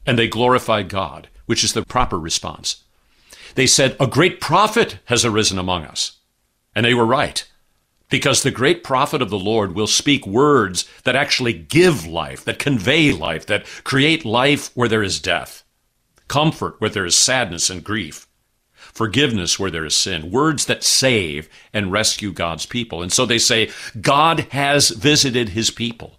And 0.06 0.17
they 0.17 0.30
glorified 0.30 0.88
God, 0.88 1.27
which 1.47 1.65
is 1.65 1.73
the 1.73 1.84
proper 1.84 2.17
response. 2.17 2.86
They 3.56 3.67
said, 3.67 3.97
A 3.99 4.08
great 4.08 4.39
prophet 4.39 4.99
has 5.08 5.25
arisen 5.25 5.60
among 5.60 5.84
us. 5.84 6.13
And 6.75 6.86
they 6.86 6.93
were 6.93 7.06
right. 7.06 7.45
Because 8.10 8.41
the 8.41 8.51
great 8.51 8.86
prophet 8.86 9.21
of 9.21 9.30
the 9.30 9.38
Lord 9.38 9.75
will 9.75 9.86
speak 9.86 10.25
words 10.25 10.88
that 11.03 11.17
actually 11.17 11.51
give 11.51 12.08
life, 12.08 12.45
that 12.45 12.60
convey 12.60 13.12
life, 13.12 13.45
that 13.47 13.65
create 13.84 14.23
life 14.23 14.71
where 14.75 14.88
there 14.88 15.03
is 15.03 15.19
death, 15.19 15.65
comfort 16.30 16.80
where 16.80 16.89
there 16.89 17.06
is 17.06 17.17
sadness 17.17 17.69
and 17.69 17.84
grief, 17.84 18.26
forgiveness 18.97 19.60
where 19.60 19.71
there 19.71 19.86
is 19.86 19.95
sin, 19.95 20.31
words 20.31 20.65
that 20.65 20.83
save 20.83 21.47
and 21.71 21.91
rescue 21.91 22.31
God's 22.31 22.65
people. 22.65 23.01
And 23.01 23.13
so 23.13 23.25
they 23.25 23.38
say, 23.38 23.69
God 24.01 24.39
has 24.51 24.89
visited 24.89 25.49
his 25.49 25.69
people. 25.69 26.15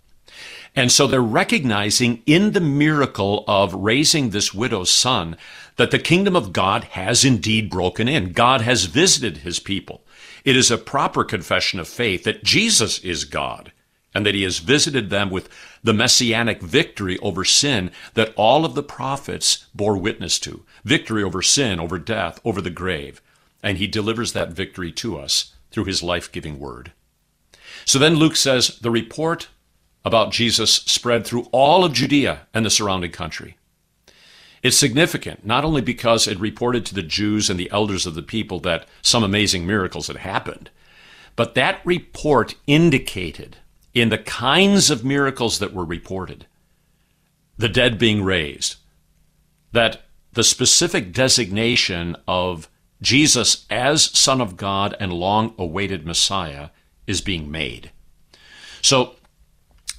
And 0.76 0.92
so 0.92 1.06
they're 1.06 1.20
recognizing 1.20 2.22
in 2.24 2.52
the 2.52 2.60
miracle 2.60 3.44
of 3.48 3.74
raising 3.74 4.30
this 4.30 4.54
widow's 4.54 4.90
son 4.90 5.36
that 5.76 5.90
the 5.90 5.98
kingdom 5.98 6.36
of 6.36 6.52
God 6.52 6.84
has 6.84 7.24
indeed 7.24 7.68
broken 7.68 8.08
in. 8.08 8.32
God 8.32 8.60
has 8.60 8.84
visited 8.84 9.38
his 9.38 9.58
people. 9.58 10.04
It 10.44 10.56
is 10.56 10.70
a 10.70 10.78
proper 10.78 11.24
confession 11.24 11.80
of 11.80 11.88
faith 11.88 12.24
that 12.24 12.44
Jesus 12.44 13.00
is 13.00 13.24
God 13.24 13.72
and 14.14 14.24
that 14.24 14.34
he 14.34 14.42
has 14.44 14.58
visited 14.58 15.10
them 15.10 15.30
with 15.30 15.48
the 15.82 15.92
messianic 15.92 16.62
victory 16.62 17.18
over 17.18 17.44
sin 17.44 17.90
that 18.14 18.32
all 18.36 18.64
of 18.64 18.74
the 18.74 18.82
prophets 18.82 19.66
bore 19.74 19.96
witness 19.96 20.38
to 20.40 20.64
victory 20.84 21.22
over 21.22 21.42
sin, 21.42 21.80
over 21.80 21.98
death, 21.98 22.40
over 22.44 22.60
the 22.60 22.70
grave. 22.70 23.20
And 23.62 23.78
he 23.78 23.86
delivers 23.86 24.32
that 24.32 24.52
victory 24.52 24.92
to 24.92 25.18
us 25.18 25.54
through 25.70 25.84
his 25.84 26.02
life 26.02 26.30
giving 26.30 26.58
word. 26.58 26.92
So 27.84 27.98
then 27.98 28.16
Luke 28.16 28.36
says 28.36 28.78
the 28.78 28.90
report 28.90 29.48
about 30.04 30.32
Jesus 30.32 30.72
spread 30.74 31.26
through 31.26 31.48
all 31.52 31.84
of 31.84 31.92
Judea 31.92 32.46
and 32.54 32.64
the 32.64 32.70
surrounding 32.70 33.10
country. 33.10 33.56
It's 34.62 34.76
significant, 34.76 35.46
not 35.46 35.64
only 35.64 35.80
because 35.80 36.26
it 36.26 36.40
reported 36.40 36.84
to 36.86 36.94
the 36.94 37.02
Jews 37.02 37.48
and 37.48 37.58
the 37.58 37.70
elders 37.70 38.06
of 38.06 38.14
the 38.14 38.22
people 38.22 38.58
that 38.60 38.86
some 39.02 39.22
amazing 39.22 39.66
miracles 39.66 40.08
had 40.08 40.16
happened, 40.16 40.70
but 41.36 41.54
that 41.54 41.80
report 41.84 42.56
indicated 42.66 43.58
in 43.94 44.08
the 44.08 44.18
kinds 44.18 44.90
of 44.90 45.04
miracles 45.04 45.58
that 45.58 45.72
were 45.72 45.84
reported 45.84 46.46
the 47.56 47.68
dead 47.68 47.98
being 47.98 48.22
raised, 48.22 48.76
that 49.72 50.02
the 50.32 50.44
specific 50.44 51.12
designation 51.12 52.16
of 52.26 52.68
Jesus 53.00 53.66
as 53.70 54.04
Son 54.18 54.40
of 54.40 54.56
God 54.56 54.96
and 54.98 55.12
long 55.12 55.54
awaited 55.58 56.06
Messiah 56.06 56.70
is 57.06 57.20
being 57.20 57.50
made. 57.50 57.90
So 58.82 59.14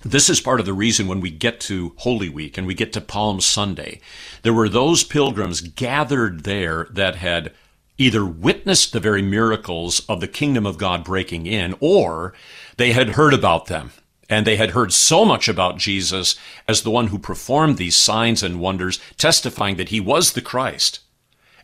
this 0.03 0.29
is 0.29 0.39
part 0.39 0.59
of 0.59 0.65
the 0.65 0.73
reason 0.73 1.07
when 1.07 1.19
we 1.19 1.29
get 1.29 1.59
to 1.61 1.93
Holy 1.97 2.29
Week 2.29 2.57
and 2.57 2.65
we 2.65 2.73
get 2.73 2.93
to 2.93 3.01
Palm 3.01 3.41
Sunday, 3.41 3.99
there 4.43 4.53
were 4.53 4.69
those 4.69 5.03
pilgrims 5.03 5.61
gathered 5.61 6.43
there 6.43 6.87
that 6.91 7.15
had 7.15 7.51
either 7.97 8.25
witnessed 8.25 8.93
the 8.93 8.99
very 8.99 9.21
miracles 9.21 9.99
of 10.07 10.21
the 10.21 10.27
kingdom 10.27 10.65
of 10.65 10.77
God 10.77 11.03
breaking 11.03 11.45
in, 11.45 11.75
or 11.81 12.33
they 12.77 12.93
had 12.93 13.09
heard 13.09 13.33
about 13.33 13.65
them. 13.65 13.91
And 14.29 14.45
they 14.45 14.57
had 14.57 14.71
heard 14.71 14.93
so 14.93 15.25
much 15.25 15.47
about 15.47 15.77
Jesus 15.77 16.35
as 16.67 16.83
the 16.83 16.91
one 16.91 17.07
who 17.07 17.17
performed 17.17 17.77
these 17.77 17.97
signs 17.97 18.43
and 18.43 18.59
wonders, 18.59 18.99
testifying 19.17 19.77
that 19.77 19.89
he 19.89 19.99
was 19.99 20.33
the 20.33 20.41
Christ 20.41 20.99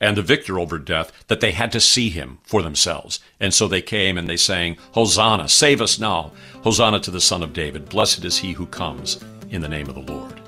and 0.02 0.18
the 0.18 0.22
victor 0.22 0.60
over 0.60 0.78
death 0.78 1.12
that 1.28 1.40
they 1.40 1.52
had 1.52 1.72
to 1.72 1.80
see 1.80 2.10
him 2.10 2.40
for 2.44 2.62
themselves. 2.62 3.20
And 3.40 3.54
so 3.54 3.68
they 3.68 3.82
came 3.82 4.18
and 4.18 4.28
they 4.28 4.38
sang, 4.38 4.78
Hosanna, 4.92 5.48
save 5.48 5.82
us 5.82 6.00
now. 6.00 6.32
Hosanna 6.64 7.00
to 7.02 7.12
the 7.12 7.22
Son 7.22 7.44
of 7.44 7.54
David. 7.54 7.90
Blessed 7.90 8.26
is 8.26 8.38
he 8.38 8.54
who 8.54 8.66
comes 8.66 9.24
in 9.50 9.62
the 9.62 9.70
name 9.70 9.88
of 9.88 9.96
the 9.96 10.14
Lord. 10.14 10.42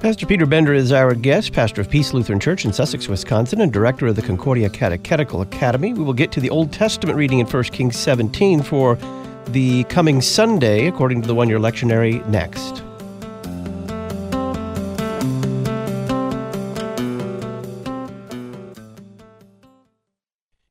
Pastor 0.00 0.26
Peter 0.26 0.44
Bender 0.44 0.74
is 0.74 0.92
our 0.92 1.14
guest, 1.14 1.54
pastor 1.54 1.80
of 1.80 1.88
Peace 1.88 2.12
Lutheran 2.12 2.38
Church 2.38 2.66
in 2.66 2.74
Sussex, 2.74 3.08
Wisconsin, 3.08 3.62
and 3.62 3.72
director 3.72 4.06
of 4.06 4.16
the 4.16 4.22
Concordia 4.22 4.68
Catechetical 4.68 5.40
Academy. 5.40 5.94
We 5.94 6.04
will 6.04 6.12
get 6.12 6.30
to 6.32 6.40
the 6.40 6.50
Old 6.50 6.72
Testament 6.72 7.16
reading 7.16 7.38
in 7.38 7.46
1 7.46 7.62
Kings 7.64 7.96
17 7.96 8.62
for 8.62 8.98
the 9.46 9.84
coming 9.84 10.20
Sunday, 10.20 10.86
according 10.86 11.22
to 11.22 11.28
the 11.28 11.34
one 11.34 11.48
year 11.48 11.58
lectionary, 11.58 12.26
next. 12.28 12.82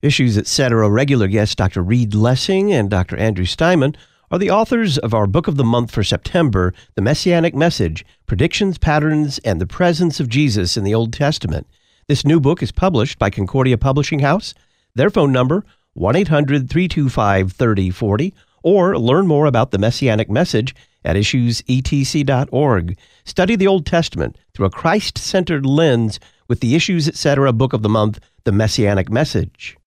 Issues 0.01 0.37
Etc. 0.37 0.89
regular 0.89 1.27
guests 1.27 1.55
Dr. 1.55 1.81
Reed 1.81 2.13
Lessing 2.13 2.73
and 2.73 2.89
Dr. 2.89 3.15
Andrew 3.15 3.45
Steinmann 3.45 3.95
are 4.29 4.37
the 4.37 4.51
authors 4.51 4.97
of 4.97 5.13
our 5.13 5.27
book 5.27 5.47
of 5.47 5.55
the 5.55 5.63
month 5.63 5.91
for 5.91 6.03
September, 6.03 6.73
The 6.95 7.01
Messianic 7.01 7.55
Message 7.55 8.05
Predictions, 8.25 8.77
Patterns, 8.77 9.39
and 9.45 9.61
the 9.61 9.67
Presence 9.67 10.19
of 10.19 10.27
Jesus 10.27 10.75
in 10.75 10.83
the 10.83 10.93
Old 10.93 11.13
Testament. 11.13 11.67
This 12.07 12.25
new 12.25 12.41
book 12.41 12.61
is 12.61 12.71
published 12.71 13.17
by 13.17 13.29
Concordia 13.29 13.77
Publishing 13.77 14.19
House. 14.19 14.53
Their 14.93 15.09
phone 15.09 15.31
number, 15.31 15.63
1 15.93 16.17
800 16.17 16.69
325 16.69 17.53
3040, 17.53 18.33
or 18.63 18.97
learn 18.97 19.27
more 19.27 19.45
about 19.45 19.71
the 19.71 19.77
Messianic 19.77 20.29
Message 20.29 20.73
at 21.05 21.15
issuesetc.org. 21.15 22.97
Study 23.25 23.55
the 23.55 23.67
Old 23.67 23.85
Testament 23.85 24.37
through 24.53 24.65
a 24.65 24.71
Christ 24.71 25.17
centered 25.17 25.65
lens 25.65 26.19
with 26.47 26.61
the 26.61 26.75
Issues 26.75 27.07
Etc. 27.07 27.51
book 27.53 27.73
of 27.73 27.81
the 27.81 27.89
month, 27.89 28.19
The 28.45 28.51
Messianic 28.51 29.09
Message. 29.09 29.77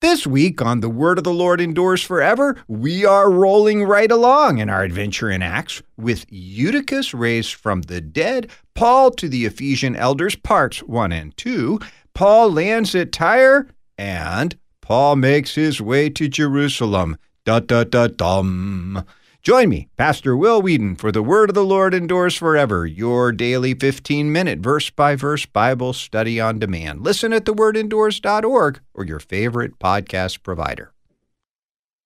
This 0.00 0.26
week 0.26 0.60
on 0.60 0.80
The 0.80 0.90
Word 0.90 1.16
of 1.16 1.24
the 1.24 1.32
Lord 1.32 1.62
Endures 1.62 2.02
Forever, 2.02 2.62
we 2.68 3.06
are 3.06 3.30
rolling 3.30 3.84
right 3.84 4.10
along 4.10 4.58
in 4.58 4.68
our 4.68 4.82
adventure 4.82 5.30
in 5.30 5.40
Acts 5.40 5.82
with 5.96 6.26
Eutychus 6.28 7.14
raised 7.14 7.54
from 7.54 7.82
the 7.82 8.02
dead, 8.02 8.50
Paul 8.74 9.12
to 9.12 9.30
the 9.30 9.46
Ephesian 9.46 9.96
elders, 9.96 10.36
parts 10.36 10.82
1 10.82 11.10
and 11.10 11.34
2, 11.38 11.80
Paul 12.12 12.52
lands 12.52 12.94
at 12.94 13.12
Tyre, 13.12 13.68
and 13.96 14.58
Paul 14.82 15.16
makes 15.16 15.54
his 15.54 15.80
way 15.80 16.10
to 16.10 16.28
Jerusalem. 16.28 17.16
Da 17.44 17.60
da 17.60 17.84
da 17.84 18.06
dum. 18.06 19.04
Join 19.42 19.68
me, 19.68 19.90
Pastor 19.98 20.34
Will 20.34 20.62
Weedon, 20.62 20.96
for 20.96 21.12
the 21.12 21.22
Word 21.22 21.50
of 21.50 21.54
the 21.54 21.62
Lord 21.62 21.92
endures 21.92 22.34
forever, 22.34 22.86
your 22.86 23.32
daily 23.32 23.74
15 23.74 24.32
minute 24.32 24.60
verse 24.60 24.88
by 24.88 25.14
verse 25.14 25.44
Bible 25.44 25.92
study 25.92 26.40
on 26.40 26.58
demand. 26.58 27.02
Listen 27.02 27.34
at 27.34 27.44
thewordendures.org 27.44 28.80
or 28.94 29.04
your 29.04 29.20
favorite 29.20 29.78
podcast 29.78 30.42
provider. 30.42 30.94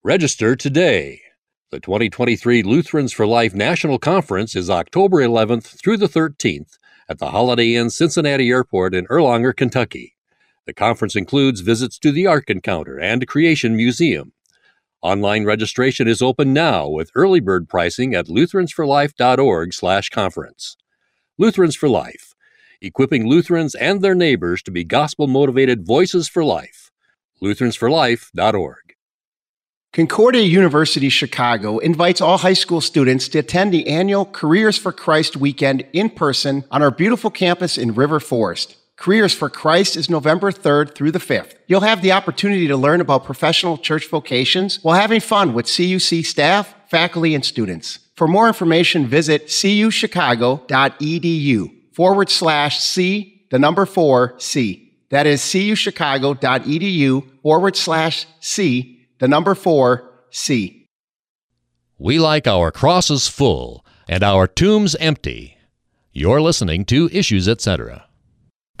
Register 0.03 0.57
today. 0.57 1.21
The 1.71 1.79
2023 1.79 2.61
Lutherans 2.63 3.13
for 3.13 3.25
Life 3.25 3.53
National 3.53 3.97
Conference 3.97 4.57
is 4.57 4.69
October 4.69 5.19
11th 5.19 5.81
through 5.81 5.97
the 5.97 6.09
13th 6.09 6.77
at 7.07 7.19
the 7.19 7.31
Holiday 7.31 7.75
Inn 7.75 7.91
Cincinnati 7.91 8.49
Airport 8.49 8.93
in 8.93 9.07
Erlanger, 9.07 9.55
Kentucky. 9.55 10.17
The 10.65 10.73
conference 10.73 11.15
includes 11.15 11.61
visits 11.61 11.97
to 11.99 12.11
the 12.11 12.27
Ark 12.27 12.49
Encounter 12.49 12.99
and 12.99 13.25
Creation 13.25 13.77
Museum 13.77 14.33
Online 15.01 15.45
registration 15.45 16.09
is 16.09 16.21
open 16.21 16.51
now 16.51 16.85
with 16.89 17.09
early 17.15 17.39
bird 17.39 17.69
pricing 17.69 18.13
at 18.13 18.27
lutheransforlife.org/conference. 18.27 20.75
Lutherans 21.37 21.77
for 21.77 21.87
Life, 21.87 22.35
equipping 22.81 23.25
Lutherans 23.25 23.75
and 23.75 24.01
their 24.01 24.13
neighbors 24.13 24.61
to 24.63 24.71
be 24.71 24.83
gospel-motivated 24.83 25.85
voices 25.85 26.27
for 26.27 26.43
life. 26.43 26.91
lutheransforlife.org. 27.41 28.95
Concordia 29.93 30.41
University 30.41 31.07
Chicago 31.07 31.77
invites 31.77 32.19
all 32.19 32.39
high 32.39 32.51
school 32.51 32.81
students 32.81 33.29
to 33.29 33.39
attend 33.39 33.73
the 33.73 33.87
annual 33.87 34.25
Careers 34.25 34.77
for 34.77 34.91
Christ 34.91 35.37
weekend 35.37 35.85
in 35.93 36.09
person 36.09 36.65
on 36.69 36.83
our 36.83 36.91
beautiful 36.91 37.31
campus 37.31 37.77
in 37.77 37.95
River 37.95 38.19
Forest. 38.19 38.75
Careers 38.99 39.33
for 39.33 39.49
Christ 39.49 39.95
is 39.95 40.09
November 40.09 40.51
3rd 40.51 40.93
through 40.93 41.11
the 41.11 41.19
5th. 41.19 41.53
You'll 41.67 41.79
have 41.79 42.01
the 42.01 42.11
opportunity 42.11 42.67
to 42.67 42.75
learn 42.75 42.99
about 42.99 43.23
professional 43.23 43.77
church 43.77 44.09
vocations 44.09 44.83
while 44.83 44.99
having 44.99 45.21
fun 45.21 45.53
with 45.53 45.67
CUC 45.67 46.25
staff, 46.25 46.75
faculty, 46.89 47.33
and 47.33 47.45
students. 47.45 47.99
For 48.17 48.27
more 48.27 48.49
information, 48.49 49.07
visit 49.07 49.47
cuchicago.edu 49.47 51.93
forward 51.93 52.29
slash 52.29 52.81
C, 52.81 53.45
the 53.49 53.57
number 53.57 53.85
four 53.85 54.35
C. 54.37 54.91
That 55.11 55.25
is 55.25 55.39
cuchicago.edu 55.43 57.41
forward 57.41 57.77
slash 57.77 58.27
C, 58.41 59.07
the 59.19 59.29
number 59.29 59.55
four 59.55 60.11
C. 60.29 60.87
We 61.97 62.19
like 62.19 62.47
our 62.47 62.69
crosses 62.69 63.29
full 63.29 63.85
and 64.09 64.23
our 64.23 64.45
tombs 64.45 64.95
empty. 64.95 65.55
You're 66.11 66.41
listening 66.41 66.83
to 66.85 67.09
Issues 67.13 67.47
Etc. 67.47 68.08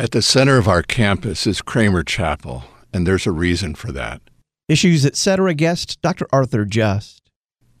At 0.01 0.11
the 0.11 0.21
center 0.21 0.57
of 0.57 0.69
our 0.69 0.81
campus 0.81 1.45
is 1.45 1.61
Kramer 1.61 2.03
Chapel, 2.03 2.63
and 2.93 3.05
there's 3.05 3.27
a 3.27 3.33
reason 3.33 3.75
for 3.75 3.91
that. 3.91 4.21
Issues 4.69 5.05
Etc. 5.05 5.53
guest 5.55 6.01
Dr. 6.01 6.25
Arthur 6.31 6.63
Just. 6.63 7.29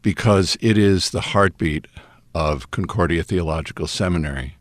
Because 0.01 0.57
it 0.59 0.77
is 0.77 1.11
the 1.11 1.21
heartbeat 1.21 1.87
of 2.35 2.71
Concordia 2.71 3.23
Theological 3.23 3.87
Seminary. 3.87 4.57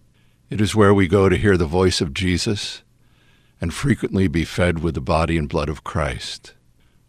It 0.51 0.61
is 0.61 0.77
where 0.77 0.95
we 0.95 1.09
go 1.09 1.29
to 1.29 1.37
hear 1.37 1.57
the 1.57 1.67
voice 1.67 2.01
of 2.01 2.15
Jesus 2.15 2.85
and 3.61 3.75
frequently 3.75 4.29
be 4.29 4.45
fed 4.45 4.79
with 4.79 4.95
the 4.95 5.01
body 5.01 5.37
and 5.37 5.49
blood 5.49 5.69
of 5.69 5.83
Christ. 5.83 6.55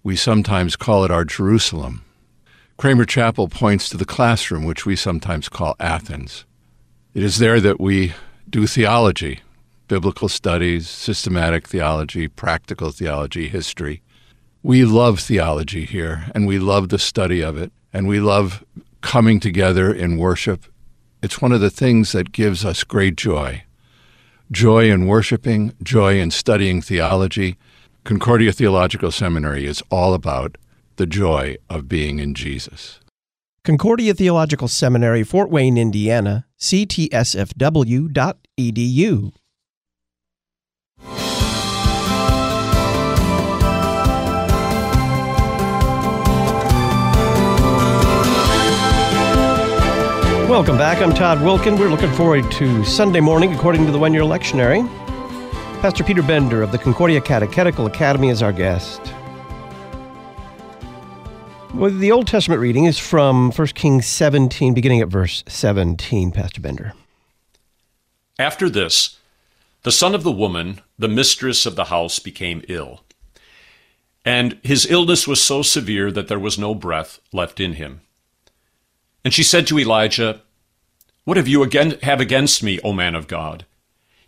We 0.01 0.15
sometimes 0.15 0.75
call 0.75 1.05
it 1.05 1.11
our 1.11 1.25
Jerusalem. 1.25 2.03
Kramer 2.75 3.05
Chapel 3.05 3.49
points 3.49 3.87
to 3.89 3.97
the 3.97 4.03
classroom, 4.03 4.65
which 4.65 4.83
we 4.83 4.95
sometimes 4.95 5.47
call 5.47 5.75
Athens. 5.79 6.45
It 7.13 7.21
is 7.21 7.37
there 7.37 7.59
that 7.59 7.79
we 7.79 8.13
do 8.49 8.65
theology, 8.65 9.41
biblical 9.89 10.29
studies, 10.29 10.87
systematic 10.87 11.67
theology, 11.67 12.29
practical 12.29 12.91
theology, 12.91 13.49
history. 13.49 14.01
We 14.63 14.85
love 14.85 15.19
theology 15.19 15.83
here, 15.83 16.27
and 16.33 16.47
we 16.47 16.59
love 16.59 16.87
the 16.87 16.99
study 16.99 17.41
of 17.41 17.57
it, 17.57 17.73
and 17.91 18.07
we 18.07 18.21
love 18.21 18.63
coming 19.01 19.41
together 19.41 19.91
in 19.93 20.17
worship. 20.17 20.65
It's 21.21 21.41
one 21.41 21.51
of 21.51 21.59
the 21.59 21.69
things 21.71 22.13
that 22.13 22.31
gives 22.31 22.63
us 22.63 22.85
great 22.85 23.17
joy 23.17 23.65
joy 24.51 24.89
in 24.89 25.05
worshiping, 25.05 25.73
joy 25.83 26.19
in 26.19 26.31
studying 26.31 26.81
theology. 26.81 27.55
Concordia 28.03 28.51
Theological 28.51 29.11
Seminary 29.11 29.67
is 29.67 29.83
all 29.91 30.15
about 30.15 30.57
the 30.95 31.05
joy 31.05 31.55
of 31.69 31.87
being 31.87 32.17
in 32.17 32.33
Jesus. 32.33 32.99
Concordia 33.63 34.15
Theological 34.15 34.67
Seminary, 34.67 35.23
Fort 35.23 35.51
Wayne, 35.51 35.77
Indiana, 35.77 36.47
ctsfw.edu. 36.59 38.09
Welcome 50.49 50.79
back. 50.79 50.99
I'm 50.99 51.13
Todd 51.13 51.37
Wilken. 51.37 51.77
We're 51.77 51.91
looking 51.91 52.11
forward 52.13 52.51
to 52.53 52.83
Sunday 52.83 53.19
morning 53.19 53.53
according 53.53 53.85
to 53.85 53.91
the 53.91 53.99
one 53.99 54.15
year 54.15 54.23
lectionary. 54.23 54.83
Pastor 55.79 56.03
Peter 56.03 56.23
Bender 56.23 56.63
of 56.63 56.71
the 56.71 56.79
Concordia 56.79 57.21
Catechetical 57.21 57.85
Academy 57.85 58.29
is 58.29 58.41
our 58.41 58.51
guest. 58.51 58.99
Well, 61.75 61.91
the 61.91 62.11
Old 62.11 62.25
Testament 62.25 62.61
reading 62.61 62.85
is 62.85 62.97
from 62.97 63.51
1 63.51 63.67
Kings 63.67 64.07
17, 64.07 64.73
beginning 64.73 65.01
at 65.01 65.07
verse 65.07 65.43
17, 65.47 66.31
Pastor 66.31 66.61
Bender. 66.61 66.93
After 68.39 68.71
this, 68.71 69.19
the 69.83 69.91
son 69.91 70.15
of 70.15 70.23
the 70.23 70.31
woman, 70.31 70.81
the 70.97 71.07
mistress 71.07 71.67
of 71.67 71.75
the 71.75 71.85
house, 71.85 72.17
became 72.17 72.65
ill. 72.67 73.03
And 74.25 74.57
his 74.63 74.89
illness 74.89 75.27
was 75.27 75.43
so 75.43 75.61
severe 75.61 76.11
that 76.11 76.27
there 76.27 76.39
was 76.39 76.57
no 76.57 76.73
breath 76.73 77.19
left 77.31 77.59
in 77.59 77.73
him. 77.73 78.01
And 79.23 79.33
she 79.33 79.43
said 79.43 79.67
to 79.67 79.79
Elijah, 79.79 80.41
What 81.25 81.37
have 81.37 81.47
you 81.47 81.63
again 81.63 81.97
have 82.03 82.21
against 82.21 82.63
me, 82.63 82.79
O 82.83 82.93
man 82.93 83.15
of 83.15 83.27
God? 83.27 83.65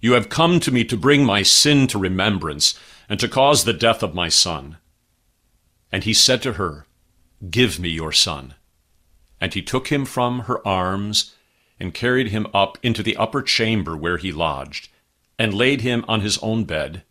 You 0.02 0.14
have 0.14 0.30
come 0.30 0.60
to 0.62 0.72
me 0.72 0.84
to 0.86 0.98
bring 0.98 1.24
my 1.24 1.44
sin 1.44 1.88
to 1.88 2.00
remembrance, 2.00 2.78
and 3.08 3.20
to 3.20 3.28
cause 3.28 3.64
the 3.64 3.74
death 3.74 4.02
of 4.04 4.16
my 4.16 4.30
son. 4.30 4.78
And 5.92 6.04
he 6.04 6.14
said 6.14 6.42
to 6.44 6.54
her, 6.54 6.86
Give 7.50 7.80
me 7.80 7.90
your 7.90 8.12
son. 8.12 8.56
And 9.40 9.54
he 9.54 9.62
took 9.62 9.88
him 9.88 10.06
from 10.06 10.42
her 10.42 10.66
arms, 10.68 11.36
and 11.80 11.94
carried 11.94 12.30
him 12.30 12.48
up 12.54 12.78
into 12.84 13.04
the 13.04 13.18
upper 13.18 13.42
chamber 13.42 13.96
where 13.98 14.18
he 14.18 14.32
lodged, 14.32 14.90
and 15.38 15.54
laid 15.54 15.82
him 15.82 16.06
on 16.08 16.22
his 16.22 16.38
own 16.40 16.64
bed. 16.64 17.04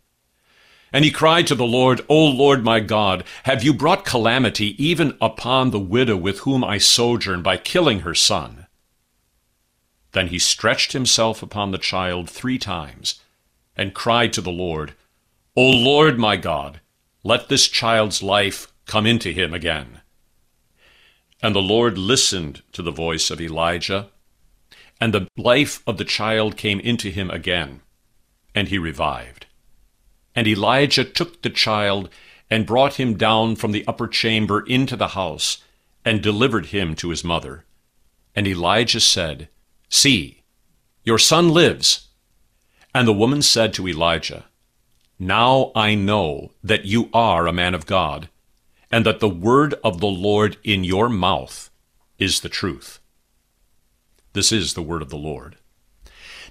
And 0.93 1.05
he 1.05 1.11
cried 1.11 1.47
to 1.47 1.55
the 1.55 1.65
Lord, 1.65 2.01
O 2.09 2.25
Lord 2.25 2.63
my 2.63 2.81
God, 2.81 3.23
have 3.43 3.63
you 3.63 3.73
brought 3.73 4.05
calamity 4.05 4.75
even 4.83 5.17
upon 5.21 5.71
the 5.71 5.79
widow 5.79 6.17
with 6.17 6.39
whom 6.39 6.63
I 6.63 6.79
sojourn 6.79 7.41
by 7.41 7.57
killing 7.57 8.01
her 8.01 8.15
son? 8.15 8.67
Then 10.11 10.27
he 10.27 10.39
stretched 10.39 10.91
himself 10.91 11.41
upon 11.41 11.71
the 11.71 11.77
child 11.77 12.29
three 12.29 12.57
times, 12.57 13.21
and 13.77 13.93
cried 13.93 14.33
to 14.33 14.41
the 14.41 14.51
Lord, 14.51 14.93
O 15.55 15.69
Lord 15.69 16.19
my 16.19 16.35
God, 16.35 16.81
let 17.23 17.47
this 17.47 17.67
child's 17.69 18.21
life 18.21 18.71
come 18.85 19.05
into 19.05 19.31
him 19.31 19.53
again. 19.53 20.01
And 21.41 21.55
the 21.55 21.61
Lord 21.61 21.97
listened 21.97 22.61
to 22.73 22.81
the 22.81 22.91
voice 22.91 23.31
of 23.31 23.39
Elijah, 23.39 24.09
and 24.99 25.13
the 25.13 25.27
life 25.37 25.81
of 25.87 25.97
the 25.97 26.05
child 26.05 26.57
came 26.57 26.79
into 26.81 27.09
him 27.09 27.31
again, 27.31 27.81
and 28.53 28.67
he 28.67 28.77
revived. 28.77 29.45
And 30.35 30.47
Elijah 30.47 31.03
took 31.03 31.41
the 31.41 31.49
child 31.49 32.09
and 32.49 32.65
brought 32.65 32.95
him 32.95 33.17
down 33.17 33.55
from 33.55 33.71
the 33.71 33.85
upper 33.87 34.07
chamber 34.07 34.61
into 34.61 34.95
the 34.95 35.09
house 35.09 35.63
and 36.03 36.21
delivered 36.21 36.67
him 36.67 36.95
to 36.95 37.09
his 37.09 37.23
mother. 37.23 37.65
And 38.35 38.47
Elijah 38.47 38.99
said, 38.99 39.49
See, 39.89 40.43
your 41.03 41.17
son 41.17 41.49
lives. 41.49 42.07
And 42.93 43.07
the 43.07 43.13
woman 43.13 43.41
said 43.41 43.73
to 43.73 43.87
Elijah, 43.87 44.45
Now 45.17 45.71
I 45.75 45.95
know 45.95 46.51
that 46.63 46.85
you 46.85 47.09
are 47.13 47.47
a 47.47 47.53
man 47.53 47.73
of 47.73 47.85
God, 47.85 48.29
and 48.91 49.05
that 49.05 49.19
the 49.19 49.29
word 49.29 49.75
of 49.83 49.99
the 49.99 50.07
Lord 50.07 50.57
in 50.63 50.83
your 50.83 51.07
mouth 51.09 51.69
is 52.17 52.41
the 52.41 52.49
truth. 52.49 52.99
This 54.33 54.51
is 54.51 54.73
the 54.73 54.81
word 54.81 55.01
of 55.01 55.09
the 55.09 55.17
Lord. 55.17 55.57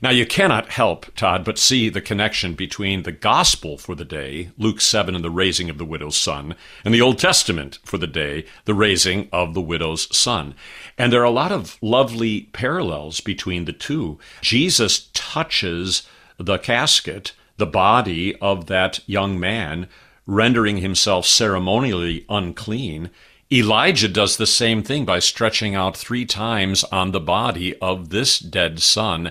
Now, 0.03 0.09
you 0.11 0.25
cannot 0.25 0.71
help, 0.71 1.15
Todd, 1.15 1.45
but 1.45 1.59
see 1.59 1.91
the 1.91 2.01
connection 2.01 2.55
between 2.55 3.03
the 3.03 3.13
gospel 3.13 3.77
for 3.77 3.95
the 3.95 4.05
day, 4.05 4.51
Luke 4.57 4.81
7 4.81 5.15
and 5.15 5.23
the 5.23 5.31
raising 5.31 5.69
of 5.69 5.77
the 5.77 5.85
widow's 5.85 6.17
son, 6.17 6.55
and 6.87 6.95
the 6.95 7.03
Old 7.03 7.19
Testament 7.19 7.79
for 7.85 7.99
the 7.99 8.07
day, 8.07 8.47
the 8.65 8.73
raising 8.73 9.29
of 9.31 9.53
the 9.53 9.61
widow's 9.61 10.15
son. 10.17 10.55
And 10.97 11.13
there 11.13 11.21
are 11.21 11.25
a 11.25 11.31
lot 11.31 11.53
of 11.53 11.77
lovely 11.83 12.49
parallels 12.55 13.21
between 13.21 13.67
the 13.67 13.75
two. 13.75 14.19
Jesus 14.41 15.11
touches 15.13 16.09
the 16.39 16.57
casket, 16.57 17.35
the 17.59 17.67
body 17.67 18.35
of 18.37 18.69
that 18.69 19.01
young 19.07 19.39
man, 19.39 19.87
rendering 20.27 20.79
himself 20.79 21.27
ceremonially 21.27 22.25
unclean. 22.31 23.11
Elijah 23.53 24.09
does 24.09 24.39
the 24.39 24.47
same 24.47 24.83
thing 24.83 25.05
by 25.05 25.19
stretching 25.19 25.75
out 25.75 25.95
three 25.95 26.25
times 26.25 26.85
on 26.85 27.11
the 27.11 27.21
body 27.21 27.77
of 27.81 28.09
this 28.09 28.39
dead 28.39 28.81
son. 28.81 29.31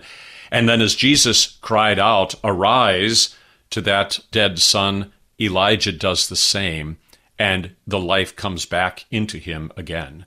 And 0.51 0.67
then 0.67 0.81
as 0.81 0.95
Jesus 0.95 1.57
cried 1.61 1.99
out, 1.99 2.35
Arise 2.43 3.35
to 3.69 3.81
that 3.81 4.19
dead 4.31 4.59
son, 4.59 5.11
Elijah 5.39 5.91
does 5.91 6.27
the 6.27 6.35
same, 6.35 6.97
and 7.37 7.75
the 7.87 7.99
life 7.99 8.35
comes 8.35 8.65
back 8.65 9.05
into 9.11 9.37
him 9.37 9.71
again. 9.77 10.25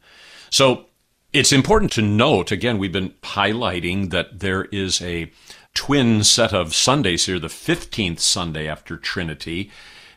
So 0.50 0.86
it's 1.32 1.52
important 1.52 1.92
to 1.92 2.02
note, 2.02 2.52
again, 2.52 2.78
we've 2.78 2.92
been 2.92 3.14
highlighting 3.22 4.10
that 4.10 4.40
there 4.40 4.64
is 4.66 5.00
a 5.02 5.30
twin 5.74 6.22
set 6.24 6.52
of 6.52 6.74
Sundays 6.74 7.26
here, 7.26 7.38
the 7.38 7.48
15th 7.48 8.20
Sunday 8.20 8.68
after 8.68 8.96
Trinity. 8.96 9.70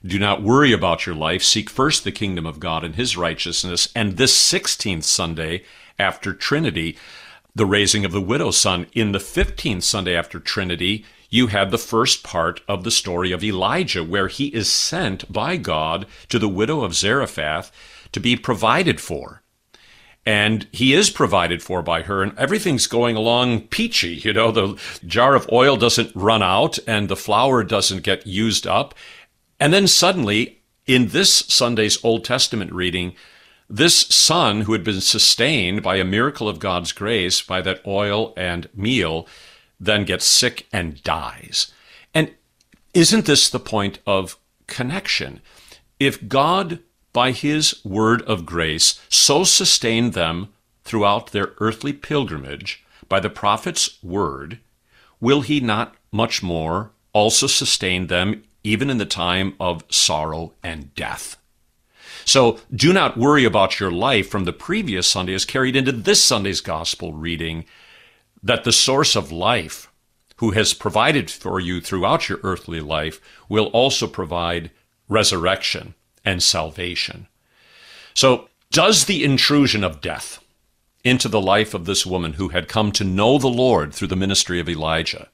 Do 0.05 0.19
not 0.19 0.43
worry 0.43 0.71
about 0.71 1.05
your 1.05 1.15
life. 1.15 1.41
Seek 1.41 1.69
first 1.69 2.03
the 2.03 2.11
kingdom 2.11 2.45
of 2.45 2.59
God 2.59 2.83
and 2.83 2.95
his 2.95 3.17
righteousness. 3.17 3.87
And 3.95 4.17
this 4.17 4.35
16th 4.37 5.03
Sunday 5.03 5.63
after 5.97 6.33
Trinity, 6.33 6.97
the 7.55 7.65
raising 7.65 8.03
of 8.03 8.11
the 8.11 8.21
widow's 8.21 8.57
son. 8.57 8.87
In 8.93 9.13
the 9.13 9.19
15th 9.19 9.83
Sunday 9.83 10.15
after 10.15 10.39
Trinity, 10.39 11.05
you 11.29 11.47
have 11.47 11.71
the 11.71 11.77
first 11.77 12.23
part 12.23 12.61
of 12.67 12.83
the 12.83 12.91
story 12.91 13.31
of 13.31 13.43
Elijah, 13.43 14.03
where 14.03 14.27
he 14.27 14.47
is 14.47 14.69
sent 14.69 15.31
by 15.31 15.57
God 15.57 16.05
to 16.29 16.37
the 16.37 16.49
widow 16.49 16.81
of 16.81 16.95
Zarephath 16.95 17.71
to 18.11 18.19
be 18.19 18.35
provided 18.35 18.99
for. 18.99 19.41
And 20.25 20.67
he 20.71 20.93
is 20.93 21.09
provided 21.09 21.61
for 21.61 21.81
by 21.81 22.01
her, 22.01 22.23
and 22.23 22.37
everything's 22.37 22.87
going 22.87 23.15
along 23.15 23.67
peachy. 23.67 24.15
You 24.15 24.33
know, 24.33 24.51
the 24.51 24.79
jar 25.05 25.35
of 25.35 25.49
oil 25.51 25.77
doesn't 25.77 26.15
run 26.15 26.41
out, 26.41 26.79
and 26.87 27.09
the 27.09 27.15
flour 27.15 27.63
doesn't 27.63 28.03
get 28.03 28.25
used 28.25 28.65
up. 28.65 28.95
And 29.59 29.71
then 29.71 29.87
suddenly, 29.87 30.61
in 30.87 31.09
this 31.09 31.33
Sunday's 31.33 32.03
Old 32.03 32.25
Testament 32.25 32.71
reading, 32.71 33.13
this 33.69 33.99
son, 34.07 34.61
who 34.61 34.73
had 34.73 34.83
been 34.83 35.01
sustained 35.01 35.81
by 35.81 35.95
a 35.95 36.03
miracle 36.03 36.47
of 36.47 36.59
God's 36.59 36.91
grace 36.91 37.41
by 37.41 37.61
that 37.61 37.81
oil 37.85 38.33
and 38.37 38.69
meal, 38.75 39.27
then 39.79 40.05
gets 40.05 40.25
sick 40.25 40.67
and 40.71 41.01
dies. 41.03 41.71
And 42.13 42.33
isn't 42.93 43.25
this 43.25 43.49
the 43.49 43.59
point 43.59 43.99
of 44.05 44.37
connection? 44.67 45.41
If 45.99 46.27
God, 46.27 46.79
by 47.11 47.31
his 47.31 47.83
word 47.83 48.21
of 48.23 48.45
grace, 48.45 48.99
so 49.09 49.43
sustained 49.43 50.13
them 50.13 50.49
throughout 50.83 51.31
their 51.31 51.53
earthly 51.59 51.93
pilgrimage 51.93 52.85
by 53.09 53.19
the 53.19 53.29
prophet's 53.29 54.01
word, 54.03 54.59
will 55.19 55.41
he 55.41 55.59
not 55.59 55.95
much 56.11 56.43
more 56.43 56.91
also 57.13 57.47
sustain 57.47 58.07
them 58.07 58.43
even 58.63 58.89
in 58.89 58.97
the 58.97 59.05
time 59.05 59.55
of 59.59 59.83
sorrow 59.89 60.53
and 60.61 60.93
death? 60.95 61.37
So 62.25 62.59
do 62.73 62.91
not 62.91 63.17
worry 63.17 63.45
about 63.45 63.79
your 63.79 63.91
life 63.91 64.29
from 64.29 64.43
the 64.43 64.53
previous 64.53 65.07
Sunday 65.07 65.35
as 65.35 65.45
carried 65.45 65.75
into 65.75 65.91
this 65.91 66.25
Sunday's 66.25 66.59
gospel 66.59 67.13
reading 67.13 67.65
that 68.41 68.63
the 68.63 68.71
source 68.71 69.15
of 69.15 69.31
life, 69.31 69.91
who 70.37 70.51
has 70.51 70.73
provided 70.73 71.29
for 71.31 71.59
you 71.59 71.79
throughout 71.79 72.27
your 72.27 72.39
earthly 72.43 72.81
life, 72.81 73.21
will 73.47 73.67
also 73.67 74.07
provide 74.07 74.71
resurrection 75.07 75.93
and 76.25 76.41
salvation. 76.41 77.27
So, 78.15 78.49
does 78.71 79.05
the 79.05 79.23
intrusion 79.23 79.83
of 79.83 80.01
death 80.01 80.43
into 81.03 81.29
the 81.29 81.39
life 81.39 81.73
of 81.75 81.85
this 81.85 82.05
woman 82.05 82.33
who 82.33 82.49
had 82.49 82.67
come 82.67 82.91
to 82.93 83.03
know 83.03 83.37
the 83.37 83.47
Lord 83.47 83.93
through 83.93 84.07
the 84.07 84.15
ministry 84.15 84.59
of 84.59 84.67
Elijah 84.67 85.29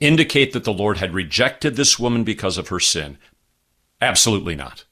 indicate 0.00 0.52
that 0.52 0.64
the 0.64 0.72
Lord 0.72 0.96
had 0.96 1.14
rejected 1.14 1.76
this 1.76 1.98
woman 1.98 2.24
because 2.24 2.58
of 2.58 2.68
her 2.68 2.80
sin? 2.80 3.16
Absolutely 4.00 4.56
not. 4.56 4.84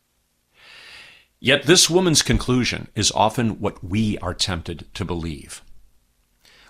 Yet 1.41 1.65
this 1.65 1.89
woman's 1.89 2.23
conclusion 2.23 2.89
is 2.95 3.13
often 3.13 3.61
what 3.61 3.83
we 3.85 4.19
are 4.19 4.35
tempted 4.35 4.93
to 4.95 5.05
believe. 5.05 5.63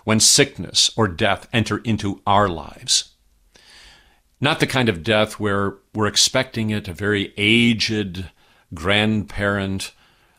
When 0.03 0.19
sickness 0.19 0.91
or 0.95 1.07
death 1.07 1.47
enter 1.51 1.79
into 1.79 2.21
our 2.25 2.47
lives, 2.47 3.15
Not 4.41 4.59
the 4.59 4.67
kind 4.67 4.87
of 4.87 5.03
death 5.03 5.39
where 5.39 5.77
we're 5.93 6.07
expecting 6.07 6.69
it, 6.69 6.87
a 6.87 6.93
very 6.93 7.33
aged 7.37 8.29
grandparent 8.73 9.91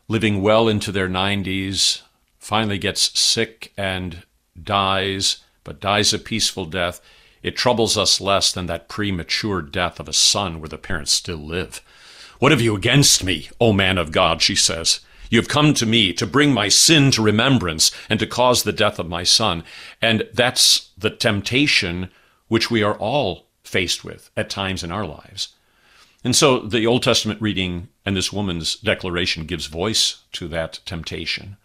living 0.08 0.40
well 0.40 0.68
into 0.68 0.90
their 0.90 1.08
90s 1.08 2.02
finally 2.38 2.78
gets 2.78 3.18
sick 3.18 3.72
and 3.76 4.22
dies, 4.60 5.38
but 5.64 5.80
dies 5.80 6.14
a 6.14 6.18
peaceful 6.18 6.64
death. 6.64 7.00
It 7.42 7.56
troubles 7.56 7.96
us 7.98 8.20
less 8.20 8.52
than 8.52 8.66
that 8.66 8.88
premature 8.88 9.62
death 9.62 10.00
of 10.00 10.08
a 10.08 10.12
son 10.14 10.60
where 10.60 10.68
the 10.68 10.78
parents 10.78 11.12
still 11.12 11.38
live. 11.38 11.82
What 12.40 12.52
have 12.52 12.62
you 12.62 12.74
against 12.74 13.22
me, 13.22 13.50
O 13.60 13.70
man 13.70 13.98
of 13.98 14.12
God? 14.12 14.40
she 14.40 14.54
says. 14.54 15.00
You 15.28 15.38
have 15.38 15.46
come 15.46 15.74
to 15.74 15.84
me 15.84 16.14
to 16.14 16.26
bring 16.26 16.54
my 16.54 16.68
sin 16.68 17.10
to 17.10 17.22
remembrance 17.22 17.92
and 18.08 18.18
to 18.18 18.26
cause 18.26 18.62
the 18.62 18.72
death 18.72 18.98
of 18.98 19.10
my 19.10 19.24
son. 19.24 19.62
And 20.00 20.26
that's 20.32 20.88
the 20.96 21.10
temptation 21.10 22.10
which 22.48 22.70
we 22.70 22.82
are 22.82 22.96
all 22.96 23.46
faced 23.62 24.04
with 24.04 24.30
at 24.38 24.48
times 24.48 24.82
in 24.82 24.90
our 24.90 25.06
lives. 25.06 25.54
And 26.24 26.34
so 26.34 26.60
the 26.60 26.86
Old 26.86 27.02
Testament 27.02 27.42
reading 27.42 27.88
and 28.06 28.16
this 28.16 28.32
woman's 28.32 28.74
declaration 28.74 29.44
gives 29.44 29.66
voice 29.66 30.22
to 30.32 30.48
that 30.48 30.80
temptation. 30.86 31.58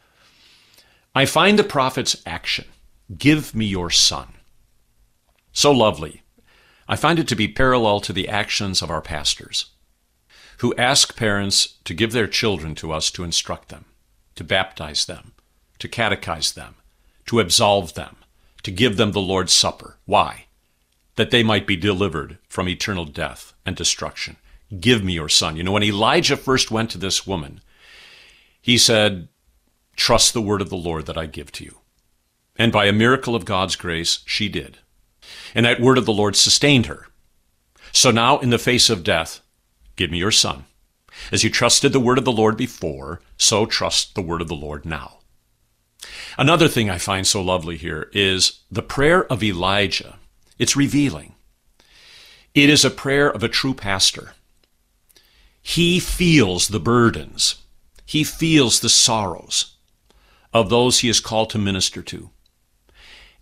I 1.15 1.26
find 1.26 1.57
the 1.57 1.63
prophet's 1.63 2.21
action, 2.26 2.65
give 3.17 3.55
me 3.55 3.65
your 3.65 3.89
son, 3.89 4.34
so 5.53 5.71
lovely. 5.71 6.23
I 6.86 6.97
find 6.97 7.17
it 7.17 7.30
to 7.30 7.36
be 7.36 7.47
parallel 7.47 8.01
to 8.01 8.11
the 8.11 8.28
actions 8.28 8.82
of 8.82 8.91
our 8.91 9.01
pastors 9.01 9.67
who 10.60 10.76
ask 10.76 11.16
parents 11.16 11.76
to 11.84 11.93
give 11.93 12.12
their 12.12 12.28
children 12.28 12.76
to 12.76 12.91
us 12.91 13.12
to 13.12 13.24
instruct 13.24 13.70
them, 13.70 13.86
to 14.36 14.43
baptize 14.43 15.06
them, 15.06 15.34
to 15.80 15.88
catechize 15.88 16.53
them, 16.53 16.76
to 17.26 17.39
absolve 17.39 17.93
them, 17.93 18.18
to 18.64 18.72
give 18.72 18.97
them 18.97 19.12
the 19.12 19.22
Lord's 19.22 19.53
Supper. 19.53 19.97
Why? 20.06 20.45
That 21.16 21.32
they 21.32 21.43
might 21.43 21.68
be 21.68 21.76
delivered 21.76 22.38
from 22.47 22.68
eternal 22.68 23.06
death 23.06 23.53
and 23.66 23.76
destruction. 23.76 24.38
Give 24.80 25.03
me 25.03 25.14
your 25.14 25.30
son. 25.30 25.56
You 25.56 25.64
know, 25.64 25.72
when 25.72 25.84
Elijah 25.84 26.38
first 26.38 26.72
went 26.72 26.89
to 26.91 26.97
this 26.97 27.28
woman, 27.28 27.62
he 28.62 28.78
said, 28.78 29.28
Trust 29.95 30.34
the 30.34 30.41
word 30.41 30.62
of 30.62 30.70
the 30.70 30.76
Lord 30.76 31.06
that 31.06 31.18
I 31.18 31.26
give 31.26 31.51
to 31.53 31.64
you. 31.64 31.78
And 32.58 32.72
by 32.72 32.86
a 32.86 32.93
miracle 32.93 33.36
of 33.36 33.45
God's 33.45 33.76
grace, 33.76 34.20
she 34.26 34.49
did. 34.49 34.80
And 35.53 35.66
that 35.66 35.80
word 35.80 35.97
of 35.97 36.06
the 36.06 36.14
Lord 36.14 36.36
sustained 36.36 36.88
her. 36.88 37.08
So 37.91 38.12
now, 38.12 38.39
in 38.39 38.49
the 38.49 38.58
face 38.58 38.89
of 38.89 39.03
death, 39.03 39.41
Give 39.96 40.12
me 40.12 40.18
your 40.18 40.32
son. 40.32 40.66
As 41.32 41.43
you 41.43 41.50
trusted 41.50 41.93
the 41.93 42.00
word 42.00 42.18
of 42.18 42.26
the 42.26 42.32
Lord 42.32 42.58
before, 42.58 43.22
so 43.38 43.66
trust 43.66 44.16
the 44.16 44.22
word 44.22 44.41
of 44.41 44.48
the 44.48 44.56
Lord 44.56 44.86
now. 44.86 45.20
Another 46.38 46.68
thing 46.68 46.89
I 46.89 46.98
find 46.98 47.26
so 47.26 47.41
lovely 47.41 47.78
here 47.78 48.10
is 48.14 48.60
the 48.70 48.82
prayer 48.82 49.26
of 49.32 49.43
Elijah. 49.43 50.18
It's 50.60 50.76
revealing. 50.76 51.36
It 52.54 52.70
is 52.70 52.86
a 52.86 52.89
prayer 52.89 53.30
of 53.30 53.43
a 53.43 53.50
true 53.50 53.74
pastor. 53.74 54.34
He 55.62 56.00
feels 56.00 56.68
the 56.68 56.80
burdens. 56.80 57.56
He 58.06 58.24
feels 58.24 58.80
the 58.80 58.89
sorrows 58.89 59.76
of 60.54 60.70
those 60.70 61.00
he 61.00 61.10
is 61.10 61.20
called 61.20 61.50
to 61.50 61.58
minister 61.58 62.02
to. 62.02 62.30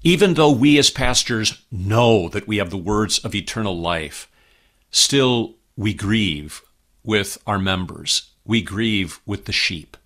Even 0.01 0.34
though 0.34 0.51
we 0.51 0.78
as 0.78 0.89
pastors 0.89 1.64
know 1.72 2.28
that 2.30 2.47
we 2.47 2.58
have 2.58 2.72
the 2.72 2.78
words 2.78 3.20
of 3.20 3.36
eternal 3.36 3.78
life, 3.78 4.30
still 4.89 5.56
we 5.76 5.93
grieve 5.93 6.61
with 7.03 7.38
our 7.45 7.59
members. 7.59 8.32
We 8.45 8.61
grieve 8.61 9.19
with 9.26 9.45
the 9.45 9.51
sheep. 9.51 9.97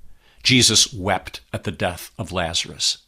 Jesus 0.43 0.93
wept 0.93 1.41
at 1.51 1.63
the 1.63 1.71
death 1.71 2.11
of 2.17 2.31
Lazarus. 2.31 2.99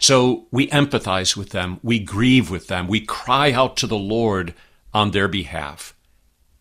So 0.00 0.46
we 0.50 0.68
empathize 0.68 1.36
with 1.36 1.50
them. 1.50 1.80
We 1.82 1.98
grieve 1.98 2.50
with 2.50 2.68
them. 2.68 2.86
We 2.86 3.00
cry 3.00 3.52
out 3.52 3.76
to 3.78 3.86
the 3.86 3.98
Lord 3.98 4.54
on 4.94 5.10
their 5.10 5.28
behalf. 5.28 5.94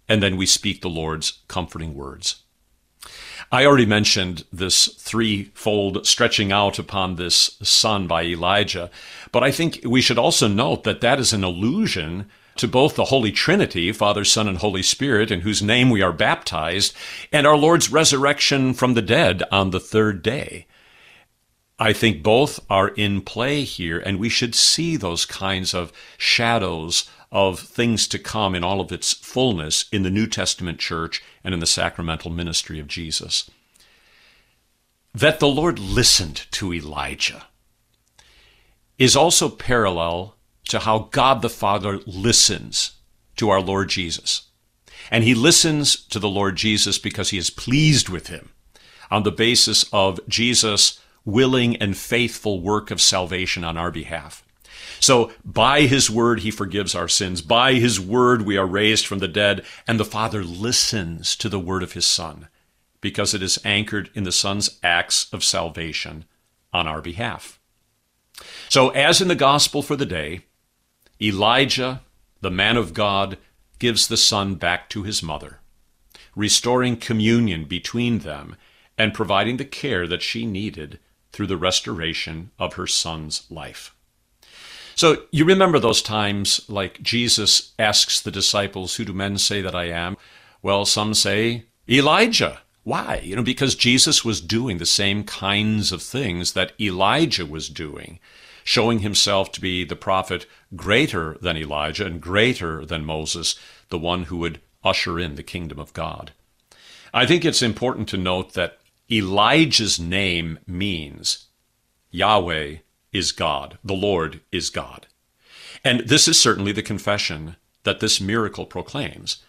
And 0.07 0.21
then 0.21 0.38
we 0.38 0.45
speak 0.45 0.82
the 0.82 0.89
Lord's 0.89 1.39
comforting 1.47 1.93
words. 1.93 2.43
I 3.51 3.65
already 3.65 3.86
mentioned 3.86 4.45
this 4.51 4.88
threefold 4.88 6.05
stretching 6.07 6.51
out 6.51 6.79
upon 6.79 7.15
this 7.15 7.57
son 7.61 8.07
by 8.07 8.23
Elijah, 8.23 8.89
but 9.34 9.43
I 9.43 9.51
think 9.51 9.82
we 9.86 10.01
should 10.01 10.17
also 10.17 10.47
note 10.47 10.84
that 10.84 11.01
that 11.01 11.19
is 11.19 11.34
an 11.34 11.43
allusion 11.43 12.29
to 12.62 12.68
both 12.68 12.95
the 12.95 13.05
Holy 13.05 13.32
Trinity, 13.32 13.91
Father, 13.91 14.24
Son, 14.24 14.47
and 14.47 14.59
Holy 14.59 14.84
Spirit, 14.84 15.32
in 15.32 15.41
whose 15.41 15.64
name 15.64 15.89
we 15.89 16.03
are 16.03 16.14
baptized, 16.14 16.93
and 17.32 17.47
our 17.47 17.57
Lord's 17.57 17.91
resurrection 17.91 18.76
from 18.76 18.93
the 18.93 19.01
dead 19.01 19.41
on 19.51 19.72
the 19.72 19.80
third 19.80 20.22
day. 20.22 20.68
I 21.80 21.91
think 21.91 22.22
both 22.22 22.59
are 22.70 22.89
in 22.89 23.22
play 23.22 23.64
here, 23.64 23.97
and 23.97 24.20
we 24.20 24.30
should 24.30 24.53
see 24.53 24.95
those 24.95 25.26
kinds 25.26 25.74
of 25.74 25.91
shadows 26.20 27.09
of 27.32 27.59
things 27.59 28.07
to 28.09 28.20
come 28.20 28.53
in 28.53 28.64
all 28.64 28.80
of 28.80 28.91
its 28.91 29.12
fullness 29.12 29.86
in 29.91 30.03
the 30.03 30.12
New 30.12 30.28
Testament 30.28 30.78
church 30.78 31.24
and 31.43 31.55
in 31.55 31.59
the 31.59 31.66
sacramental 31.66 32.30
ministry 32.30 32.80
of 32.80 32.88
Jesus. 32.88 33.49
That 35.16 35.39
the 35.39 35.47
Lord 35.47 35.80
listened 35.80 36.45
to 36.51 36.72
Elijah 36.72 37.47
is 38.99 39.16
also 39.16 39.49
parallel 39.49 40.36
to 40.70 40.80
how 40.80 41.09
God 41.12 41.41
the 41.41 41.49
Father 41.49 41.99
listens 42.05 42.93
to 43.38 43.49
our 43.49 43.62
Lord 43.62 43.89
Jesus. 43.89 44.43
And 45.09 45.24
he 45.24 45.34
listens 45.34 45.95
to 46.07 46.20
the 46.20 46.30
Lord 46.30 46.55
Jesus 46.55 46.97
because 46.97 47.32
he 47.32 47.38
is 47.38 47.49
pleased 47.49 48.09
with 48.09 48.28
him 48.28 48.51
on 49.09 49.24
the 49.24 49.32
basis 49.32 49.86
of 49.91 50.20
Jesus' 50.28 50.99
willing 51.26 51.76
and 51.78 51.97
faithful 51.97 52.62
work 52.62 52.91
of 52.91 53.01
salvation 53.01 53.64
on 53.64 53.78
our 53.78 53.91
behalf. 53.91 54.43
So 54.99 55.32
by 55.43 55.82
his 55.82 56.09
word, 56.09 56.41
he 56.41 56.51
forgives 56.51 56.93
our 56.93 57.07
sins. 57.07 57.41
By 57.41 57.74
his 57.74 57.99
word, 57.99 58.43
we 58.43 58.55
are 58.57 58.66
raised 58.66 59.07
from 59.07 59.20
the 59.20 59.28
dead. 59.28 59.66
And 59.88 59.99
the 59.99 60.05
Father 60.05 60.43
listens 60.43 61.36
to 61.38 61.49
the 61.49 61.59
word 61.59 61.84
of 61.84 61.93
his 61.93 62.05
Son 62.05 62.47
because 63.01 63.34
it 63.34 63.41
is 63.41 63.59
anchored 63.66 64.12
in 64.14 64.24
the 64.24 64.32
Son's 64.32 64.80
acts 64.84 65.32
of 65.34 65.43
salvation 65.43 66.26
on 66.72 66.88
our 66.88 67.01
behalf. 67.01 67.59
So, 68.70 68.89
as 68.89 69.22
in 69.22 69.28
the 69.28 69.36
gospel 69.36 69.82
for 69.82 69.95
the 69.95 70.05
day, 70.05 70.41
Elijah, 71.22 72.01
the 72.41 72.51
man 72.51 72.78
of 72.78 72.93
God, 72.93 73.38
gives 73.80 74.07
the 74.07 74.17
son 74.17 74.55
back 74.55 74.89
to 74.89 75.03
his 75.03 75.22
mother, 75.22 75.59
restoring 76.36 76.97
communion 76.97 77.65
between 77.65 78.19
them 78.19 78.55
and 78.97 79.13
providing 79.13 79.57
the 79.57 79.65
care 79.65 80.07
that 80.07 80.22
she 80.22 80.45
needed 80.45 80.99
through 81.32 81.47
the 81.47 81.57
restoration 81.57 82.51
of 82.59 82.74
her 82.74 82.88
son's 82.88 83.43
life. 83.49 83.95
So 84.95 85.24
you 85.32 85.45
remember 85.45 85.80
those 85.80 86.01
times 86.01 86.61
like 86.67 87.01
Jesus 87.01 87.72
asks 87.80 88.19
the 88.19 88.32
disciples, 88.32 88.95
Who 88.95 89.05
do 89.05 89.13
men 89.13 89.38
say 89.38 89.61
that 89.61 89.76
I 89.76 89.86
am? 89.86 90.17
Well, 90.61 90.86
some 90.86 91.13
say 91.13 91.65
Elijah. 91.89 92.61
Why? 92.84 93.22
You 93.24 93.36
know, 93.36 93.43
because 93.43 93.76
Jesus 93.76 94.26
was 94.26 94.41
doing 94.41 94.80
the 94.80 94.86
same 94.86 95.24
kinds 95.24 95.91
of 95.91 96.01
things 96.01 96.53
that 96.53 96.74
Elijah 96.80 97.45
was 97.45 97.69
doing 97.69 98.19
showing 98.64 98.99
himself 98.99 99.51
to 99.51 99.62
be 99.62 99.84
the 99.84 99.95
prophet 99.95 100.45
greater 100.76 101.38
than 101.41 101.57
Elijah 101.57 102.05
and 102.05 102.22
greater 102.22 102.86
than 102.86 103.05
Moses, 103.05 103.55
the 103.89 103.99
one 103.99 104.24
who 104.24 104.38
would 104.38 104.62
usher 104.84 105.20
in 105.20 105.36
the 105.36 105.43
kingdom 105.43 105.80
of 105.80 105.93
God. 105.93 106.32
I 107.14 107.26
think 107.26 107.43
it's 107.43 107.62
important 107.62 108.07
to 108.09 108.18
note 108.18 108.53
that 108.53 108.80
Elijah's 109.12 109.99
name 109.99 110.59
means 110.66 111.47
Yahweh 112.12 112.78
is 113.12 113.32
God, 113.32 113.78
the 113.84 113.93
Lord 113.93 114.41
is 114.51 114.70
God. 114.70 115.07
And 115.84 116.01
this 116.01 116.28
is 116.28 116.39
certainly 116.39 116.72
the 116.72 116.84
confession 116.84 117.55
that 117.84 117.99
this 117.99 118.22
miracle 118.22 118.66
proclaims. 118.66 119.43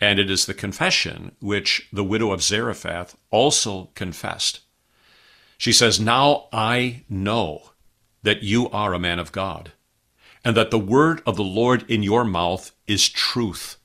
And 0.00 0.18
it 0.18 0.30
is 0.30 0.44
the 0.44 0.54
confession 0.54 1.32
which 1.40 1.88
the 1.92 2.04
widow 2.04 2.32
of 2.32 2.42
Zarephath 2.42 3.16
also 3.30 3.90
confessed. 3.94 4.60
She 5.56 5.72
says, 5.72 5.98
Now 5.98 6.48
I 6.52 7.04
know 7.08 7.70
that 8.26 8.42
you 8.42 8.68
are 8.70 8.92
a 8.92 8.98
man 8.98 9.20
of 9.20 9.30
God, 9.30 9.70
and 10.44 10.56
that 10.56 10.72
the 10.72 10.80
word 10.80 11.22
of 11.24 11.36
the 11.36 11.44
Lord 11.44 11.88
in 11.88 12.02
your 12.02 12.24
mouth 12.24 12.72
is 12.88 13.08
truth. 13.08 13.76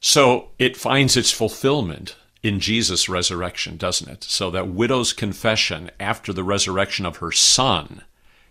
So 0.00 0.52
it 0.58 0.74
finds 0.74 1.14
its 1.14 1.30
fulfillment 1.30 2.16
in 2.42 2.60
Jesus' 2.60 3.06
resurrection, 3.06 3.76
doesn't 3.76 4.08
it? 4.08 4.24
So 4.24 4.50
that 4.52 4.68
widow's 4.68 5.12
confession 5.12 5.90
after 6.00 6.32
the 6.32 6.42
resurrection 6.42 7.04
of 7.04 7.18
her 7.18 7.30
son, 7.30 8.04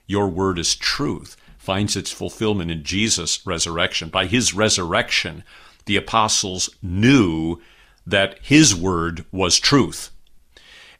your 0.05 0.27
word 0.27 0.59
is 0.59 0.75
truth, 0.75 1.35
finds 1.57 1.95
its 1.95 2.11
fulfillment 2.11 2.69
in 2.69 2.83
Jesus' 2.83 3.43
resurrection. 3.43 4.09
By 4.09 4.27
his 4.27 4.53
resurrection, 4.53 5.43
the 5.85 5.95
apostles 5.95 6.69
knew 6.83 7.59
that 8.05 8.37
his 8.43 8.75
word 8.75 9.25
was 9.31 9.57
truth. 9.57 10.11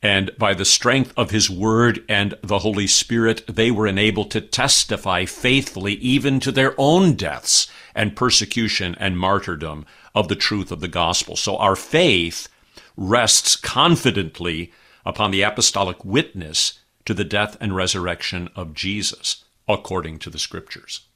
And 0.02 0.32
by 0.38 0.54
the 0.54 0.66
strength 0.66 1.12
of 1.18 1.32
his 1.32 1.50
word 1.50 2.04
and 2.08 2.36
the 2.44 2.60
Holy 2.60 2.88
Spirit, 2.88 3.44
they 3.48 3.72
were 3.72 3.88
enabled 3.88 4.30
to 4.32 4.42
testify 4.42 5.26
faithfully 5.26 5.94
even 5.94 6.40
to 6.42 6.52
their 6.52 6.76
own 6.78 7.14
deaths 7.14 7.68
and 7.96 8.16
persecution 8.16 8.96
and 9.00 9.18
martyrdom 9.18 9.86
of 10.14 10.28
the 10.28 10.36
truth 10.36 10.72
of 10.72 10.82
the 10.82 10.88
gospel. 10.88 11.36
So 11.36 11.58
our 11.58 11.76
faith 11.76 12.48
rests 12.96 13.56
confidently 13.56 14.72
upon 15.06 15.32
the 15.32 15.42
apostolic 15.42 16.06
witness 16.06 16.80
to 17.06 17.14
the 17.14 17.24
death 17.24 17.58
and 17.60 17.76
resurrection 17.76 18.50
of 18.56 18.74
Jesus, 18.74 19.46
according 19.68 20.20
to 20.20 20.30
the 20.30 20.40
scriptures. 20.40 21.08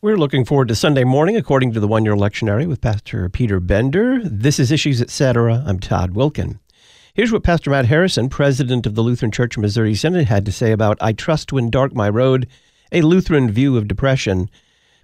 We're 0.00 0.16
looking 0.16 0.44
forward 0.44 0.68
to 0.68 0.74
Sunday 0.74 1.04
morning, 1.04 1.36
according 1.36 1.72
to 1.72 1.80
the 1.80 1.86
one 1.86 2.04
year 2.04 2.14
lectionary 2.14 2.66
with 2.66 2.80
Pastor 2.80 3.28
Peter 3.28 3.60
Bender. 3.60 4.20
This 4.24 4.58
is 4.58 4.72
Issues 4.72 5.00
Etc. 5.00 5.62
I'm 5.66 5.78
Todd 5.78 6.12
Wilken. 6.12 6.58
Here's 7.14 7.30
what 7.30 7.44
Pastor 7.44 7.68
Matt 7.68 7.84
Harrison, 7.84 8.30
president 8.30 8.86
of 8.86 8.94
the 8.94 9.02
Lutheran 9.02 9.30
Church 9.30 9.58
of 9.58 9.60
Missouri 9.60 9.94
Synod, 9.94 10.28
had 10.28 10.46
to 10.46 10.52
say 10.52 10.72
about 10.72 10.96
I 11.02 11.12
Trust 11.12 11.52
When 11.52 11.68
Dark 11.68 11.94
My 11.94 12.08
Road, 12.08 12.48
a 12.90 13.02
Lutheran 13.02 13.50
view 13.50 13.76
of 13.76 13.86
depression. 13.86 14.48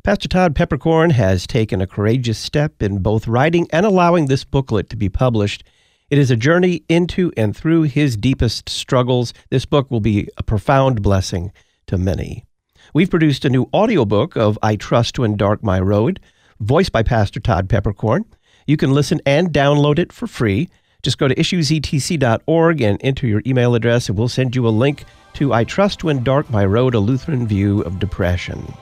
Pastor 0.02 0.26
Todd 0.26 0.54
Peperkorn 0.54 1.12
has 1.12 1.46
taken 1.46 1.82
a 1.82 1.86
courageous 1.86 2.38
step 2.38 2.82
in 2.82 3.02
both 3.02 3.28
writing 3.28 3.68
and 3.74 3.84
allowing 3.84 4.24
this 4.24 4.42
booklet 4.42 4.88
to 4.88 4.96
be 4.96 5.10
published. 5.10 5.64
It 6.08 6.16
is 6.16 6.30
a 6.30 6.36
journey 6.36 6.82
into 6.88 7.30
and 7.36 7.54
through 7.54 7.82
his 7.82 8.16
deepest 8.16 8.70
struggles. 8.70 9.34
This 9.50 9.66
book 9.66 9.90
will 9.90 10.00
be 10.00 10.30
a 10.38 10.42
profound 10.42 11.02
blessing 11.02 11.52
to 11.88 11.98
many. 11.98 12.46
We've 12.94 13.10
produced 13.10 13.44
a 13.44 13.50
new 13.50 13.68
audiobook 13.74 14.34
of 14.34 14.58
I 14.62 14.76
Trust 14.76 15.18
When 15.18 15.36
Dark 15.36 15.62
My 15.62 15.78
Road, 15.78 16.20
voiced 16.58 16.90
by 16.90 17.02
Pastor 17.02 17.38
Todd 17.38 17.68
Peperkorn. 17.68 18.24
You 18.66 18.78
can 18.78 18.92
listen 18.92 19.20
and 19.26 19.52
download 19.52 19.98
it 19.98 20.10
for 20.10 20.26
free. 20.26 20.70
Just 21.08 21.16
go 21.16 21.26
to 21.26 21.34
issuesetc.org 21.36 22.82
and 22.82 23.00
enter 23.02 23.26
your 23.26 23.40
email 23.46 23.74
address, 23.74 24.10
and 24.10 24.18
we'll 24.18 24.28
send 24.28 24.54
you 24.54 24.68
a 24.68 24.68
link 24.68 25.06
to 25.32 25.54
I 25.54 25.64
Trust 25.64 26.04
When 26.04 26.22
Dark 26.22 26.50
My 26.50 26.66
Road, 26.66 26.94
a 26.94 26.98
Lutheran 26.98 27.46
View 27.46 27.80
of 27.80 27.98
Depression. 27.98 28.74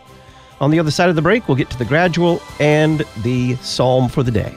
On 0.61 0.73
the 0.73 0.81
other 0.81 0.91
side 0.91 1.09
of 1.09 1.15
the 1.15 1.23
break, 1.23 1.47
we'll 1.47 1.57
get 1.57 1.71
to 1.71 1.79
the 1.79 1.85
gradual 1.85 2.43
and 2.59 3.05
the 3.23 3.55
psalm 3.59 4.09
for 4.09 4.25
the 4.25 4.33
day. 4.33 4.53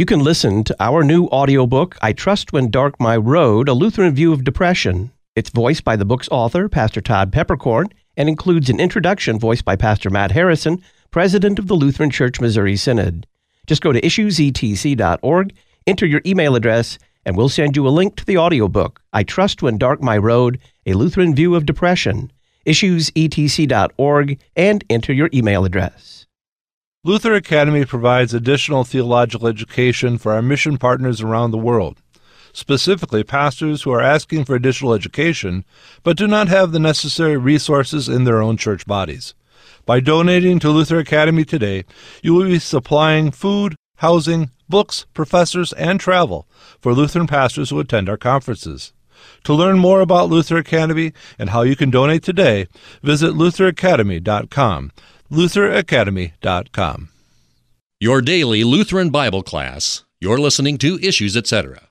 You 0.00 0.06
can 0.06 0.20
listen 0.20 0.64
to 0.64 0.74
our 0.80 1.04
new 1.04 1.26
audiobook, 1.26 1.98
I 2.00 2.14
Trust 2.14 2.54
When 2.54 2.70
Dark 2.70 2.98
My 2.98 3.18
Road, 3.18 3.68
A 3.68 3.74
Lutheran 3.74 4.14
View 4.14 4.32
of 4.32 4.44
Depression. 4.44 5.12
It's 5.36 5.50
voiced 5.50 5.84
by 5.84 5.96
the 5.96 6.06
book's 6.06 6.26
author, 6.30 6.70
Pastor 6.70 7.02
Todd 7.02 7.30
Peperkorn, 7.30 7.92
and 8.16 8.26
includes 8.26 8.70
an 8.70 8.80
introduction 8.80 9.38
voiced 9.38 9.66
by 9.66 9.76
Pastor 9.76 10.08
Matt 10.08 10.30
Harrison, 10.30 10.82
president 11.10 11.58
of 11.58 11.66
the 11.66 11.74
Lutheran 11.74 12.08
Church 12.08 12.40
Missouri 12.40 12.76
Synod. 12.76 13.26
Just 13.66 13.82
go 13.82 13.92
to 13.92 14.00
issuesetc.org, 14.00 15.54
enter 15.86 16.06
your 16.06 16.22
email 16.24 16.54
address, 16.56 16.98
and 17.26 17.36
we'll 17.36 17.50
send 17.50 17.76
you 17.76 17.86
a 17.86 17.90
link 17.90 18.16
to 18.16 18.24
the 18.24 18.38
audiobook, 18.38 19.02
I 19.12 19.22
Trust 19.22 19.60
When 19.60 19.76
Dark 19.76 20.02
My 20.02 20.16
Road, 20.16 20.60
A 20.86 20.94
Lutheran 20.94 21.34
View 21.34 21.54
of 21.54 21.66
Depression. 21.66 22.32
Issuesetc.org, 22.64 24.38
and 24.56 24.84
enter 24.88 25.12
your 25.12 25.28
email 25.34 25.66
address. 25.66 26.19
Luther 27.02 27.32
Academy 27.32 27.86
provides 27.86 28.34
additional 28.34 28.84
theological 28.84 29.48
education 29.48 30.18
for 30.18 30.34
our 30.34 30.42
mission 30.42 30.76
partners 30.76 31.22
around 31.22 31.50
the 31.50 31.56
world, 31.56 31.96
specifically 32.52 33.24
pastors 33.24 33.80
who 33.80 33.90
are 33.90 34.02
asking 34.02 34.44
for 34.44 34.54
additional 34.54 34.92
education 34.92 35.64
but 36.02 36.18
do 36.18 36.26
not 36.26 36.48
have 36.48 36.72
the 36.72 36.78
necessary 36.78 37.38
resources 37.38 38.06
in 38.06 38.24
their 38.24 38.42
own 38.42 38.58
church 38.58 38.86
bodies. 38.86 39.32
By 39.86 40.00
donating 40.00 40.58
to 40.58 40.68
Luther 40.68 40.98
Academy 40.98 41.42
today, 41.42 41.86
you 42.22 42.34
will 42.34 42.44
be 42.44 42.58
supplying 42.58 43.30
food, 43.30 43.76
housing, 43.96 44.50
books, 44.68 45.06
professors, 45.14 45.72
and 45.72 45.98
travel 45.98 46.46
for 46.82 46.92
Lutheran 46.92 47.26
pastors 47.26 47.70
who 47.70 47.80
attend 47.80 48.10
our 48.10 48.18
conferences. 48.18 48.92
To 49.44 49.54
learn 49.54 49.78
more 49.78 50.02
about 50.02 50.28
Luther 50.28 50.58
Academy 50.58 51.14
and 51.38 51.48
how 51.48 51.62
you 51.62 51.76
can 51.76 51.88
donate 51.88 52.22
today, 52.22 52.68
visit 53.02 53.32
lutheracademy.com 53.32 54.92
lutheracademy.com. 55.30 57.08
Your 58.00 58.22
daily 58.22 58.64
Lutheran 58.64 59.10
Bible 59.10 59.42
class. 59.42 60.04
You're 60.20 60.38
listening 60.38 60.78
to 60.78 60.98
Issues, 61.00 61.36
etc. 61.36 61.88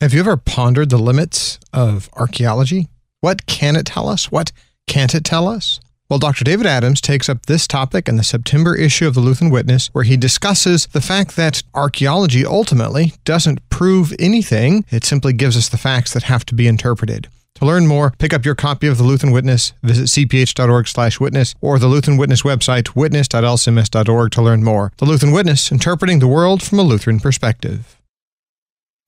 Have 0.00 0.14
you 0.14 0.20
ever 0.20 0.36
pondered 0.36 0.90
the 0.90 0.98
limits 0.98 1.58
of 1.72 2.08
archaeology? 2.12 2.88
What 3.20 3.46
can 3.46 3.74
it 3.74 3.86
tell 3.86 4.08
us? 4.08 4.30
What 4.30 4.52
can't 4.86 5.14
it 5.14 5.24
tell 5.24 5.48
us? 5.48 5.80
Well, 6.08 6.18
Dr. 6.18 6.44
David 6.44 6.66
Adams 6.66 7.00
takes 7.02 7.28
up 7.28 7.44
this 7.46 7.66
topic 7.66 8.08
in 8.08 8.16
the 8.16 8.22
September 8.22 8.74
issue 8.74 9.06
of 9.06 9.14
the 9.14 9.20
Lutheran 9.20 9.50
Witness, 9.50 9.88
where 9.88 10.04
he 10.04 10.16
discusses 10.16 10.86
the 10.86 11.02
fact 11.02 11.36
that 11.36 11.62
archaeology 11.74 12.46
ultimately 12.46 13.12
doesn't 13.24 13.68
prove 13.68 14.14
anything. 14.18 14.86
It 14.90 15.04
simply 15.04 15.34
gives 15.34 15.56
us 15.56 15.68
the 15.68 15.76
facts 15.76 16.14
that 16.14 16.22
have 16.22 16.46
to 16.46 16.54
be 16.54 16.66
interpreted. 16.66 17.28
To 17.58 17.64
learn 17.64 17.88
more, 17.88 18.12
pick 18.18 18.32
up 18.32 18.44
your 18.44 18.54
copy 18.54 18.86
of 18.86 18.98
the 18.98 19.02
Lutheran 19.02 19.32
Witness, 19.32 19.72
visit 19.82 20.04
cph.org 20.04 20.86
slash 20.86 21.18
witness 21.18 21.56
or 21.60 21.80
the 21.80 21.88
Lutheran 21.88 22.16
Witness 22.16 22.42
website 22.42 22.94
witness.lcms.org 22.94 24.30
to 24.30 24.42
learn 24.42 24.62
more. 24.62 24.92
The 24.98 25.04
Lutheran 25.04 25.32
Witness, 25.32 25.72
interpreting 25.72 26.20
the 26.20 26.28
world 26.28 26.62
from 26.62 26.78
a 26.78 26.82
Lutheran 26.82 27.18
perspective. 27.18 28.00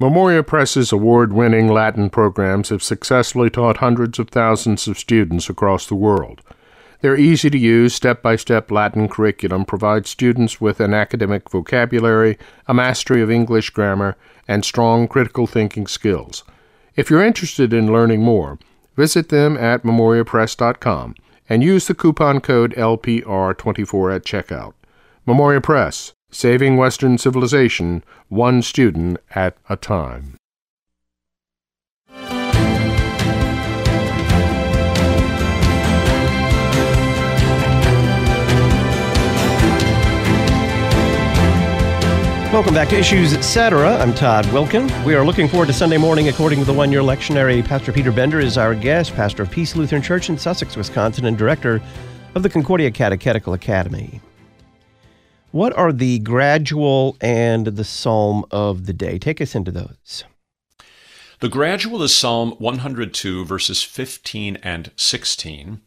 Memoria 0.00 0.42
Press's 0.42 0.90
award 0.90 1.32
winning 1.32 1.68
Latin 1.68 2.10
programs 2.10 2.70
have 2.70 2.82
successfully 2.82 3.50
taught 3.50 3.76
hundreds 3.76 4.18
of 4.18 4.30
thousands 4.30 4.88
of 4.88 4.98
students 4.98 5.48
across 5.48 5.86
the 5.86 5.94
world. 5.94 6.40
Their 7.02 7.16
easy 7.16 7.50
to 7.50 7.58
use, 7.58 7.94
step 7.94 8.20
by 8.20 8.34
step 8.34 8.72
Latin 8.72 9.08
curriculum 9.08 9.64
provides 9.64 10.10
students 10.10 10.60
with 10.60 10.80
an 10.80 10.92
academic 10.92 11.48
vocabulary, 11.50 12.36
a 12.66 12.74
mastery 12.74 13.22
of 13.22 13.30
English 13.30 13.70
grammar, 13.70 14.16
and 14.48 14.64
strong 14.64 15.06
critical 15.06 15.46
thinking 15.46 15.86
skills. 15.86 16.42
If 16.96 17.10
you're 17.10 17.24
interested 17.24 17.72
in 17.72 17.92
learning 17.92 18.22
more, 18.22 18.58
visit 18.96 19.28
them 19.28 19.56
at 19.56 19.82
memoriapress.com 19.82 21.14
and 21.48 21.62
use 21.62 21.86
the 21.86 21.94
coupon 21.94 22.40
code 22.40 22.74
LPR24 22.74 24.16
at 24.16 24.24
checkout. 24.24 24.74
Memoria 25.26 25.60
Press, 25.60 26.12
saving 26.30 26.76
Western 26.76 27.18
civilization 27.18 28.04
one 28.28 28.62
student 28.62 29.18
at 29.34 29.56
a 29.68 29.76
time. 29.76 30.36
Welcome 42.52 42.74
back 42.74 42.88
to 42.88 42.98
Issues 42.98 43.32
Etc. 43.32 43.96
I'm 43.98 44.12
Todd 44.12 44.44
Wilken. 44.46 45.04
We 45.04 45.14
are 45.14 45.24
looking 45.24 45.46
forward 45.46 45.66
to 45.66 45.72
Sunday 45.72 45.98
morning 45.98 46.26
according 46.26 46.58
to 46.58 46.64
the 46.64 46.72
one 46.72 46.90
year 46.90 47.00
lectionary. 47.00 47.64
Pastor 47.64 47.92
Peter 47.92 48.10
Bender 48.10 48.40
is 48.40 48.58
our 48.58 48.74
guest, 48.74 49.14
pastor 49.14 49.44
of 49.44 49.52
Peace 49.52 49.76
Lutheran 49.76 50.02
Church 50.02 50.28
in 50.28 50.36
Sussex, 50.36 50.74
Wisconsin, 50.74 51.26
and 51.26 51.38
director 51.38 51.80
of 52.34 52.42
the 52.42 52.50
Concordia 52.50 52.90
Catechetical 52.90 53.52
Academy. 53.52 54.20
What 55.52 55.72
are 55.74 55.92
the 55.92 56.18
gradual 56.18 57.16
and 57.20 57.66
the 57.66 57.84
psalm 57.84 58.44
of 58.50 58.86
the 58.86 58.94
day? 58.94 59.16
Take 59.20 59.40
us 59.40 59.54
into 59.54 59.70
those. 59.70 60.24
The 61.38 61.48
gradual 61.48 62.02
is 62.02 62.12
Psalm 62.16 62.56
102, 62.58 63.44
verses 63.44 63.84
15 63.84 64.56
and 64.56 64.90
16. 64.96 65.80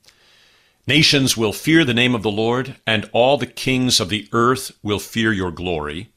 Nations 0.87 1.35
will 1.35 1.51
fear 1.51 1.83
the 1.83 1.93
name 1.93 2.15
of 2.15 2.23
the 2.23 2.31
Lord, 2.31 2.77
and 2.87 3.09
all 3.11 3.37
the 3.37 3.47
kings 3.47 3.99
of 3.99 4.07
the 4.07 4.29
earth 4.31 4.71
will 4.81 4.99
fear 4.99 5.33
your 5.33 5.51
glory. 5.51 6.12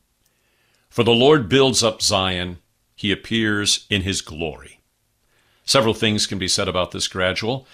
For 0.97 1.05
the 1.05 1.13
Lord 1.13 1.51
builds 1.51 1.83
up 1.83 2.01
Zion, 2.01 2.57
he 2.95 3.13
appears 3.13 3.85
in 3.91 4.01
his 4.01 4.23
glory. 4.23 4.81
Several 5.67 5.93
things 5.93 6.27
can 6.27 6.39
be 6.39 6.49
said 6.49 6.69
about 6.69 6.93
this 6.93 7.07
gradual. 7.07 7.67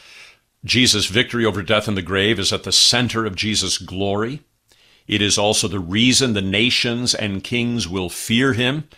Jesus' 0.65 1.07
victory 1.07 1.45
over 1.45 1.63
death 1.63 1.87
and 1.87 1.97
the 1.97 2.03
grave 2.03 2.41
is 2.41 2.53
at 2.53 2.65
the 2.65 2.73
center 2.73 3.25
of 3.25 3.37
Jesus' 3.37 3.79
glory. 3.79 4.41
It 5.07 5.23
is 5.23 5.39
also 5.39 5.69
the 5.69 5.79
reason 5.79 6.33
the 6.33 6.43
nations 6.43 7.15
and 7.15 7.45
kings 7.45 7.87
will 7.89 8.09
fear 8.09 8.55
him. 8.55 8.89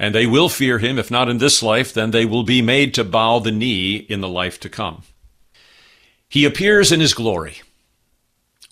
And 0.00 0.16
they 0.16 0.26
will 0.26 0.48
fear 0.48 0.80
him, 0.80 0.98
if 0.98 1.08
not 1.08 1.28
in 1.28 1.38
this 1.38 1.62
life, 1.62 1.94
then 1.94 2.10
they 2.10 2.24
will 2.24 2.42
be 2.42 2.60
made 2.60 2.92
to 2.94 3.04
bow 3.04 3.38
the 3.38 3.52
knee 3.52 3.94
in 3.94 4.20
the 4.20 4.28
life 4.28 4.58
to 4.58 4.68
come. 4.68 5.02
He 6.28 6.44
appears 6.44 6.90
in 6.90 6.98
his 6.98 7.14
glory. 7.14 7.62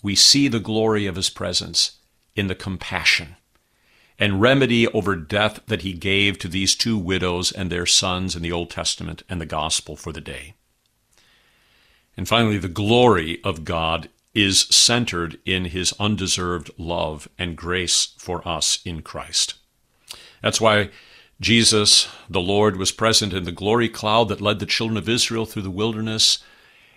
We 0.01 0.15
see 0.15 0.49
the 0.49 0.59
glory 0.59 1.05
of 1.05 1.15
his 1.15 1.29
presence 1.29 1.99
in 2.35 2.47
the 2.47 2.53
compassion 2.53 3.37
and 4.19 4.41
remedy 4.41 4.87
over 4.89 5.15
death 5.15 5.59
that 5.67 5.81
he 5.81 5.93
gave 5.93 6.37
to 6.39 6.47
these 6.47 6.75
two 6.75 6.97
widows 6.97 7.51
and 7.51 7.69
their 7.69 7.85
sons 7.85 8.35
in 8.35 8.41
the 8.41 8.51
Old 8.51 8.69
Testament 8.69 9.23
and 9.29 9.41
the 9.41 9.45
gospel 9.45 9.95
for 9.95 10.11
the 10.11 10.21
day. 10.21 10.53
And 12.15 12.27
finally, 12.27 12.57
the 12.57 12.67
glory 12.67 13.43
of 13.43 13.65
God 13.65 14.09
is 14.33 14.61
centered 14.61 15.39
in 15.45 15.65
his 15.65 15.93
undeserved 15.99 16.71
love 16.77 17.27
and 17.37 17.55
grace 17.55 18.13
for 18.17 18.47
us 18.47 18.79
in 18.85 19.01
Christ. 19.01 19.55
That's 20.41 20.61
why 20.61 20.89
Jesus, 21.39 22.07
the 22.29 22.41
Lord, 22.41 22.77
was 22.77 22.91
present 22.91 23.33
in 23.33 23.43
the 23.43 23.51
glory 23.51 23.89
cloud 23.89 24.29
that 24.29 24.41
led 24.41 24.59
the 24.59 24.65
children 24.65 24.97
of 24.97 25.09
Israel 25.09 25.45
through 25.45 25.63
the 25.63 25.69
wilderness, 25.69 26.39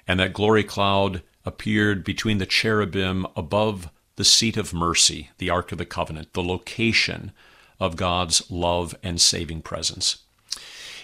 and 0.06 0.20
that 0.20 0.32
glory 0.32 0.64
cloud 0.64 1.22
appeared 1.44 2.04
between 2.04 2.38
the 2.38 2.46
cherubim 2.46 3.26
above 3.36 3.90
the 4.16 4.24
seat 4.24 4.56
of 4.56 4.74
mercy, 4.74 5.30
the 5.38 5.50
Ark 5.50 5.72
of 5.72 5.78
the 5.78 5.86
Covenant, 5.86 6.32
the 6.32 6.42
location 6.42 7.32
of 7.78 7.96
God's 7.96 8.50
love 8.50 8.94
and 9.02 9.20
saving 9.20 9.62
presence. 9.62 10.18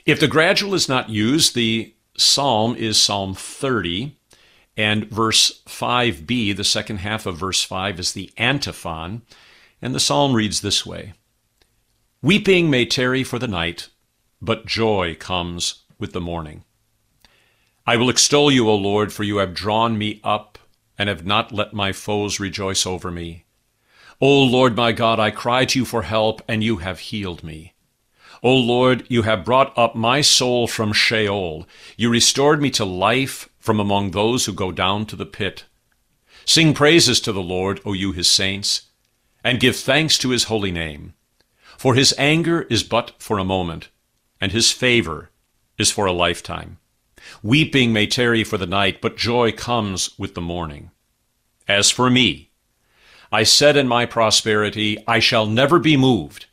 If 0.05 0.19
the 0.19 0.29
gradual 0.29 0.75
is 0.75 0.89
not 0.89 1.11
used, 1.11 1.55
the 1.55 1.95
psalm 2.17 2.75
is 2.77 3.01
Psalm 3.01 3.35
30, 3.35 4.17
and 4.77 5.09
verse 5.09 5.63
5b, 5.67 6.57
the 6.57 6.65
second 6.65 6.99
half 6.99 7.27
of 7.27 7.37
verse 7.37 7.63
5, 7.63 8.01
is 8.01 8.13
the 8.13 8.31
antiphon, 8.37 9.23
and 9.81 9.95
the 9.95 10.01
psalm 10.01 10.35
reads 10.35 10.61
this 10.61 10.87
way 10.87 11.13
Weeping 12.23 12.71
may 12.71 12.87
tarry 12.87 13.23
for 13.23 13.39
the 13.39 13.49
night, 13.49 13.89
but 14.41 14.67
joy 14.67 15.15
comes 15.19 15.83
with 15.99 16.13
the 16.13 16.21
morning. 16.21 16.65
I 17.87 17.97
will 17.97 18.09
extol 18.09 18.51
you, 18.51 18.69
O 18.69 18.77
Lord, 18.77 19.13
for 19.13 19.25
you 19.25 19.39
have 19.39 19.55
drawn 19.55 19.99
me 19.99 20.21
up 20.23 20.59
and 21.03 21.09
have 21.09 21.27
not 21.27 21.51
let 21.51 21.73
my 21.73 21.91
foes 21.91 22.39
rejoice 22.39 22.87
over 22.87 23.11
me. 23.11 23.45
O 24.21 24.41
Lord 24.45 24.77
my 24.77 24.93
God, 24.93 25.19
I 25.19 25.33
cry 25.33 25.65
to 25.65 25.81
you 25.81 25.85
for 25.85 26.03
help, 26.03 26.41
and 26.47 26.63
you 26.63 26.77
have 26.77 27.01
healed 27.01 27.43
me. 27.43 27.75
O 28.41 28.55
Lord, 28.55 29.05
you 29.09 29.23
have 29.23 29.45
brought 29.45 29.77
up 29.77 29.97
my 29.97 30.21
soul 30.21 30.69
from 30.69 30.93
Sheol. 30.93 31.67
You 31.97 32.09
restored 32.09 32.63
me 32.63 32.71
to 32.71 32.85
life 32.85 33.49
from 33.59 33.81
among 33.81 34.13
those 34.13 34.47
who 34.47 34.53
go 34.53 34.71
down 34.71 35.05
to 35.07 35.17
the 35.17 35.27
pit. 35.27 35.65
Sing 36.45 36.73
praises 36.73 37.21
to 37.23 37.33
the 37.33 37.43
Lord, 37.43 37.81
O 37.85 37.95
you 37.95 38.13
his 38.13 38.29
saints, 38.29 38.83
and 39.43 39.59
give 39.59 39.75
thanks 39.75 40.17
to 40.19 40.31
his 40.31 40.45
holy 40.45 40.71
name. 40.71 41.15
For 41.77 41.97
his 41.97 42.15
anger 42.17 42.63
is 42.71 42.85
but 42.85 43.11
for 43.19 43.41
a 43.41 43.45
moment, 43.45 43.89
and 44.41 44.53
his 44.53 44.71
favor 44.71 45.31
is 45.79 45.91
for 45.91 46.07
a 46.07 46.13
lifetime. 46.13 46.79
Weeping 47.43 47.93
may 47.93 48.07
tarry 48.07 48.45
for 48.45 48.57
the 48.57 48.69
night, 48.69 49.01
but 49.01 49.17
joy 49.17 49.51
comes 49.51 50.17
with 50.17 50.37
the 50.37 50.41
morning. 50.41 50.92
As 51.73 51.91
for 51.91 52.11
me, 52.11 52.51
I 53.33 53.45
said 53.45 53.79
in 53.79 53.89
my 53.89 54.05
prosperity, 54.05 54.99
I 55.09 55.21
shall 55.21 55.47
never 55.47 55.79
be 55.79 55.97
moved. 55.97 56.45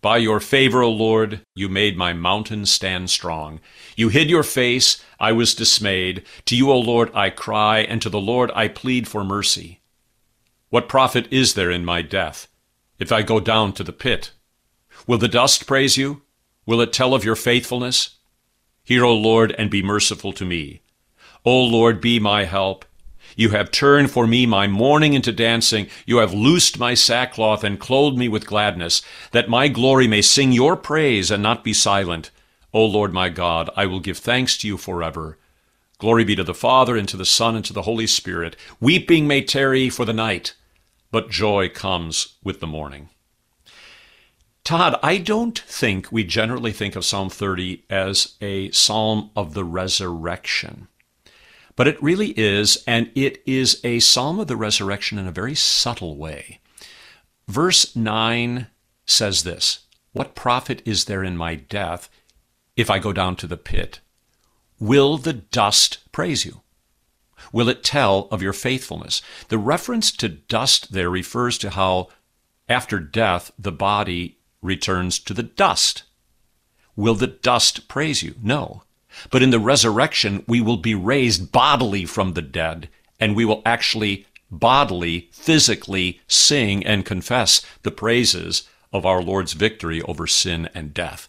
By 0.00 0.18
your 0.18 0.38
favor, 0.38 0.80
O 0.80 0.90
Lord, 0.92 1.40
you 1.56 1.68
made 1.68 1.96
my 1.96 2.12
mountain 2.12 2.64
stand 2.66 3.10
strong. 3.10 3.58
You 3.96 4.10
hid 4.10 4.30
your 4.30 4.44
face, 4.44 5.04
I 5.18 5.32
was 5.32 5.56
dismayed. 5.56 6.22
To 6.44 6.56
you, 6.56 6.70
O 6.70 6.78
Lord, 6.78 7.10
I 7.12 7.30
cry, 7.30 7.80
and 7.80 8.00
to 8.00 8.08
the 8.08 8.20
Lord 8.20 8.52
I 8.54 8.68
plead 8.68 9.08
for 9.08 9.24
mercy. 9.24 9.80
What 10.70 10.88
profit 10.88 11.26
is 11.32 11.54
there 11.54 11.72
in 11.72 11.84
my 11.84 12.00
death? 12.00 12.46
if 13.00 13.10
I 13.10 13.22
go 13.22 13.40
down 13.40 13.72
to 13.72 13.82
the 13.82 13.92
pit? 13.92 14.30
Will 15.08 15.18
the 15.18 15.26
dust 15.26 15.66
praise 15.66 15.96
you? 15.96 16.22
Will 16.64 16.80
it 16.80 16.92
tell 16.92 17.12
of 17.12 17.24
your 17.24 17.34
faithfulness? 17.34 18.18
Hear, 18.84 19.04
O 19.04 19.12
Lord, 19.12 19.50
and 19.58 19.68
be 19.68 19.82
merciful 19.82 20.32
to 20.34 20.44
me. 20.44 20.82
O 21.44 21.60
Lord, 21.60 22.00
be 22.00 22.20
my 22.20 22.44
help. 22.44 22.84
You 23.36 23.50
have 23.50 23.70
turned 23.70 24.10
for 24.10 24.26
me 24.26 24.46
my 24.46 24.66
mourning 24.66 25.14
into 25.14 25.32
dancing. 25.32 25.88
You 26.06 26.18
have 26.18 26.34
loosed 26.34 26.78
my 26.78 26.94
sackcloth 26.94 27.64
and 27.64 27.80
clothed 27.80 28.18
me 28.18 28.28
with 28.28 28.46
gladness, 28.46 29.02
that 29.32 29.48
my 29.48 29.68
glory 29.68 30.06
may 30.06 30.22
sing 30.22 30.52
your 30.52 30.76
praise 30.76 31.30
and 31.30 31.42
not 31.42 31.64
be 31.64 31.72
silent. 31.72 32.30
O 32.72 32.84
Lord 32.84 33.12
my 33.12 33.28
God, 33.28 33.70
I 33.76 33.86
will 33.86 34.00
give 34.00 34.18
thanks 34.18 34.56
to 34.58 34.66
you 34.68 34.76
forever. 34.76 35.38
Glory 35.98 36.24
be 36.24 36.34
to 36.34 36.44
the 36.44 36.54
Father, 36.54 36.96
and 36.96 37.08
to 37.08 37.16
the 37.16 37.24
Son, 37.24 37.54
and 37.54 37.64
to 37.64 37.72
the 37.72 37.82
Holy 37.82 38.06
Spirit. 38.06 38.56
Weeping 38.80 39.26
may 39.28 39.42
tarry 39.42 39.88
for 39.88 40.04
the 40.04 40.12
night 40.12 40.54
but 41.12 41.30
joy 41.30 41.68
comes 41.68 42.38
with 42.42 42.58
the 42.58 42.66
morning. 42.66 43.10
Todd, 44.64 44.98
I 45.02 45.18
don't 45.18 45.58
think 45.58 46.10
we 46.10 46.24
generally 46.24 46.72
think 46.72 46.96
of 46.96 47.04
Psalm 47.04 47.28
30 47.28 47.84
as 47.90 48.36
a 48.40 48.70
psalm 48.70 49.30
of 49.36 49.54
the 49.54 49.64
resurrection. 49.64 50.88
But 51.76 51.88
it 51.88 52.02
really 52.02 52.30
is, 52.30 52.82
and 52.86 53.10
it 53.14 53.42
is 53.46 53.80
a 53.82 54.00
psalm 54.00 54.38
of 54.38 54.46
the 54.46 54.56
resurrection 54.56 55.18
in 55.18 55.26
a 55.26 55.32
very 55.32 55.54
subtle 55.54 56.16
way. 56.16 56.60
Verse 57.48 57.96
9 57.96 58.66
says 59.06 59.42
this 59.42 59.80
What 60.12 60.34
profit 60.34 60.82
is 60.84 61.06
there 61.06 61.24
in 61.24 61.36
my 61.36 61.54
death 61.54 62.08
if 62.76 62.90
I 62.90 62.98
go 62.98 63.12
down 63.12 63.36
to 63.36 63.46
the 63.46 63.56
pit? 63.56 64.00
Will 64.78 65.16
the 65.16 65.32
dust 65.32 65.98
praise 66.12 66.44
you? 66.44 66.62
will 67.52 67.68
it 67.68 67.82
tell 67.82 68.28
of 68.30 68.42
your 68.42 68.52
faithfulness? 68.52 69.22
The 69.48 69.58
reference 69.58 70.10
to 70.12 70.28
dust 70.28 70.92
there 70.92 71.10
refers 71.10 71.58
to 71.58 71.70
how 71.70 72.08
after 72.68 72.98
death 72.98 73.52
the 73.58 73.72
body 73.72 74.38
returns 74.60 75.18
to 75.20 75.34
the 75.34 75.42
dust. 75.42 76.04
Will 76.94 77.14
the 77.14 77.26
dust 77.26 77.88
praise 77.88 78.22
you? 78.22 78.34
No. 78.42 78.82
But 79.30 79.42
in 79.42 79.50
the 79.50 79.58
resurrection, 79.58 80.44
we 80.46 80.60
will 80.60 80.76
be 80.76 80.94
raised 80.94 81.52
bodily 81.52 82.04
from 82.04 82.32
the 82.32 82.42
dead, 82.42 82.88
and 83.20 83.36
we 83.36 83.44
will 83.44 83.62
actually 83.64 84.26
bodily, 84.50 85.30
physically 85.32 86.20
sing 86.28 86.84
and 86.84 87.04
confess 87.04 87.64
the 87.82 87.90
praises 87.90 88.68
of 88.92 89.06
our 89.06 89.22
Lord's 89.22 89.54
victory 89.54 90.02
over 90.02 90.26
sin 90.26 90.68
and 90.74 90.92
death. 90.92 91.28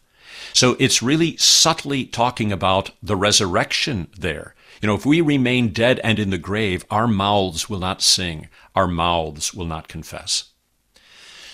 So 0.51 0.75
it's 0.79 1.01
really 1.01 1.37
subtly 1.37 2.05
talking 2.05 2.51
about 2.51 2.91
the 3.01 3.15
resurrection 3.15 4.07
there. 4.17 4.55
You 4.81 4.87
know, 4.87 4.95
if 4.95 5.05
we 5.05 5.21
remain 5.21 5.69
dead 5.69 5.99
and 6.03 6.19
in 6.19 6.29
the 6.29 6.37
grave, 6.37 6.85
our 6.91 7.07
mouths 7.07 7.69
will 7.69 7.79
not 7.79 8.01
sing, 8.01 8.49
our 8.75 8.87
mouths 8.87 9.53
will 9.53 9.65
not 9.65 9.87
confess. 9.87 10.45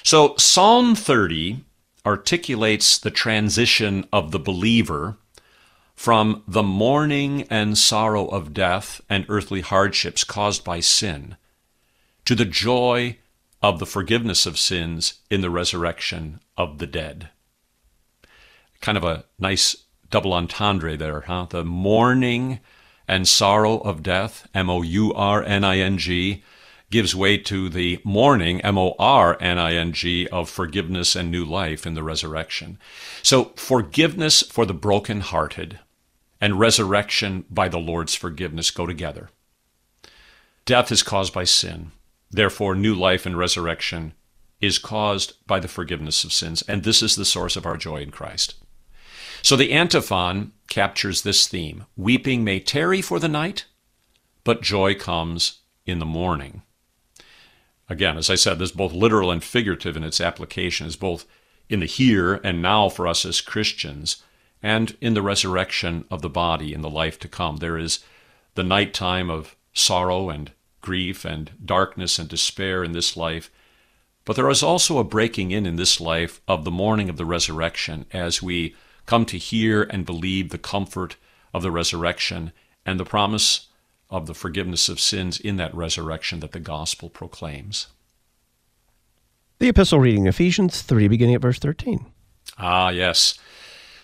So 0.03 0.35
Psalm 0.37 0.95
30 0.95 1.63
articulates 2.05 2.97
the 2.97 3.11
transition 3.11 4.07
of 4.11 4.31
the 4.31 4.39
believer 4.39 5.17
from 5.99 6.41
the 6.47 6.63
mourning 6.63 7.41
and 7.49 7.77
sorrow 7.77 8.25
of 8.27 8.53
death 8.53 9.01
and 9.09 9.25
earthly 9.27 9.59
hardships 9.59 10.23
caused 10.23 10.63
by 10.63 10.79
sin 10.79 11.35
to 12.23 12.33
the 12.35 12.45
joy 12.45 13.17
of 13.61 13.79
the 13.79 13.85
forgiveness 13.85 14.45
of 14.45 14.57
sins 14.57 15.15
in 15.29 15.41
the 15.41 15.49
resurrection 15.49 16.39
of 16.55 16.77
the 16.77 16.87
dead. 16.87 17.27
Kind 18.79 18.97
of 18.97 19.03
a 19.03 19.25
nice 19.37 19.75
double 20.09 20.31
entendre 20.31 20.95
there, 20.95 21.19
huh? 21.27 21.47
The 21.49 21.65
mourning 21.65 22.61
and 23.05 23.27
sorrow 23.27 23.79
of 23.79 24.01
death, 24.01 24.47
M 24.53 24.69
O 24.69 24.81
U 24.81 25.13
R 25.13 25.43
N 25.43 25.65
I 25.65 25.79
N 25.79 25.97
G, 25.97 26.45
gives 26.89 27.13
way 27.13 27.37
to 27.39 27.67
the 27.67 27.99
mourning, 28.05 28.61
M 28.61 28.77
O 28.77 28.95
R 28.97 29.35
N 29.41 29.59
I 29.59 29.73
N 29.73 29.91
G, 29.91 30.29
of 30.29 30.49
forgiveness 30.49 31.13
and 31.13 31.29
new 31.29 31.43
life 31.43 31.85
in 31.85 31.93
the 31.93 32.03
resurrection. 32.03 32.79
So, 33.21 33.51
forgiveness 33.57 34.43
for 34.43 34.65
the 34.65 34.73
brokenhearted 34.73 35.77
and 36.41 36.59
resurrection 36.59 37.45
by 37.49 37.67
the 37.67 37.79
Lord's 37.79 38.15
forgiveness 38.15 38.71
go 38.71 38.85
together. 38.85 39.29
Death 40.65 40.91
is 40.91 41.03
caused 41.03 41.33
by 41.33 41.43
sin. 41.43 41.91
Therefore, 42.31 42.75
new 42.75 42.93
life 42.93 43.25
and 43.25 43.37
resurrection 43.37 44.13
is 44.61 44.77
caused 44.77 45.33
by 45.47 45.59
the 45.59 45.67
forgiveness 45.67 46.23
of 46.23 46.33
sins. 46.33 46.61
And 46.67 46.83
this 46.83 47.01
is 47.01 47.15
the 47.15 47.25
source 47.25 47.55
of 47.55 47.65
our 47.65 47.77
joy 47.77 48.01
in 48.01 48.11
Christ. 48.11 48.55
So 49.41 49.55
the 49.55 49.71
antiphon 49.71 50.51
captures 50.69 51.21
this 51.21 51.47
theme 51.47 51.85
Weeping 51.95 52.43
may 52.43 52.59
tarry 52.59 53.01
for 53.01 53.19
the 53.19 53.29
night, 53.29 53.65
but 54.43 54.61
joy 54.61 54.95
comes 54.95 55.59
in 55.85 55.99
the 55.99 56.05
morning. 56.05 56.61
Again, 57.89 58.17
as 58.17 58.29
I 58.29 58.35
said, 58.35 58.59
this 58.59 58.69
is 58.69 58.75
both 58.75 58.93
literal 58.93 59.31
and 59.31 59.43
figurative 59.43 59.97
in 59.97 60.03
its 60.03 60.21
application, 60.21 60.85
is 60.85 60.95
both 60.95 61.25
in 61.69 61.79
the 61.79 61.85
here 61.85 62.35
and 62.43 62.61
now 62.61 62.89
for 62.89 63.07
us 63.07 63.25
as 63.25 63.41
Christians, 63.41 64.23
and 64.61 64.95
in 65.01 65.13
the 65.13 65.21
resurrection 65.21 66.05
of 66.11 66.21
the 66.21 66.29
body 66.29 66.73
in 66.73 66.81
the 66.81 66.89
life 66.89 67.19
to 67.19 67.27
come. 67.27 67.57
There 67.57 67.77
is 67.77 67.99
the 68.55 68.63
night 68.63 68.93
time 68.93 69.29
of 69.29 69.55
sorrow 69.73 70.29
and 70.29 70.51
grief 70.81 71.25
and 71.25 71.51
darkness 71.63 72.19
and 72.19 72.27
despair 72.29 72.83
in 72.83 72.91
this 72.91 73.15
life. 73.15 73.49
But 74.25 74.35
there 74.35 74.49
is 74.49 74.61
also 74.61 74.97
a 74.97 75.03
breaking 75.03 75.51
in 75.51 75.65
in 75.65 75.75
this 75.75 75.99
life 75.99 76.41
of 76.47 76.63
the 76.63 76.71
morning 76.71 77.09
of 77.09 77.17
the 77.17 77.25
resurrection 77.25 78.05
as 78.11 78.43
we 78.43 78.75
come 79.05 79.25
to 79.25 79.37
hear 79.37 79.83
and 79.83 80.05
believe 80.05 80.49
the 80.49 80.57
comfort 80.57 81.15
of 81.53 81.63
the 81.63 81.71
resurrection 81.71 82.51
and 82.85 82.99
the 82.99 83.05
promise 83.05 83.67
of 84.09 84.27
the 84.27 84.33
forgiveness 84.33 84.89
of 84.89 84.99
sins 84.99 85.39
in 85.39 85.57
that 85.57 85.73
resurrection 85.73 86.39
that 86.41 86.51
the 86.51 86.59
gospel 86.59 87.09
proclaims. 87.09 87.87
The 89.59 89.69
epistle 89.69 89.99
reading, 89.99 90.25
Ephesians 90.25 90.81
3, 90.81 91.07
beginning 91.07 91.35
at 91.35 91.41
verse 91.41 91.59
13. 91.59 92.05
Ah, 92.57 92.89
yes. 92.89 93.37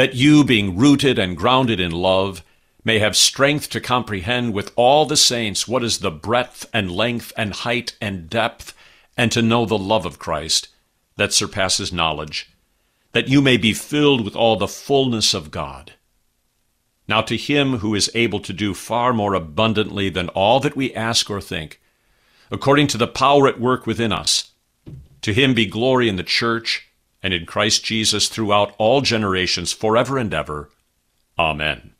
that 0.00 0.14
you, 0.14 0.42
being 0.42 0.78
rooted 0.78 1.18
and 1.18 1.36
grounded 1.36 1.78
in 1.78 1.90
love, 1.90 2.42
may 2.82 2.98
have 2.98 3.14
strength 3.14 3.68
to 3.68 3.78
comprehend 3.78 4.54
with 4.54 4.72
all 4.74 5.04
the 5.04 5.14
saints 5.14 5.68
what 5.68 5.84
is 5.84 5.98
the 5.98 6.10
breadth 6.10 6.64
and 6.72 6.90
length 6.90 7.34
and 7.36 7.52
height 7.52 7.94
and 8.00 8.30
depth, 8.30 8.72
and 9.14 9.30
to 9.30 9.42
know 9.42 9.66
the 9.66 9.76
love 9.76 10.06
of 10.06 10.18
Christ 10.18 10.68
that 11.16 11.34
surpasses 11.34 11.92
knowledge 11.92 12.50
that 13.12 13.28
you 13.28 13.42
may 13.42 13.58
be 13.58 13.74
filled 13.74 14.24
with 14.24 14.34
all 14.34 14.56
the 14.56 14.66
fullness 14.66 15.34
of 15.34 15.50
God. 15.50 15.92
Now 17.06 17.20
to 17.20 17.36
him 17.36 17.80
who 17.80 17.94
is 17.94 18.10
able 18.14 18.40
to 18.40 18.54
do 18.54 18.72
far 18.72 19.12
more 19.12 19.34
abundantly 19.34 20.08
than 20.08 20.30
all 20.30 20.60
that 20.60 20.76
we 20.76 20.94
ask 20.94 21.28
or 21.28 21.42
think, 21.42 21.78
according 22.50 22.86
to 22.86 22.96
the 22.96 23.06
power 23.06 23.46
at 23.46 23.60
work 23.60 23.86
within 23.86 24.12
us, 24.12 24.52
to 25.20 25.34
him 25.34 25.52
be 25.52 25.66
glory 25.66 26.08
in 26.08 26.16
the 26.16 26.22
church 26.22 26.89
and 27.22 27.34
in 27.34 27.46
Christ 27.46 27.84
Jesus 27.84 28.28
throughout 28.28 28.74
all 28.78 29.00
generations, 29.00 29.72
forever 29.72 30.18
and 30.18 30.32
ever. 30.32 30.70
Amen. 31.38 31.92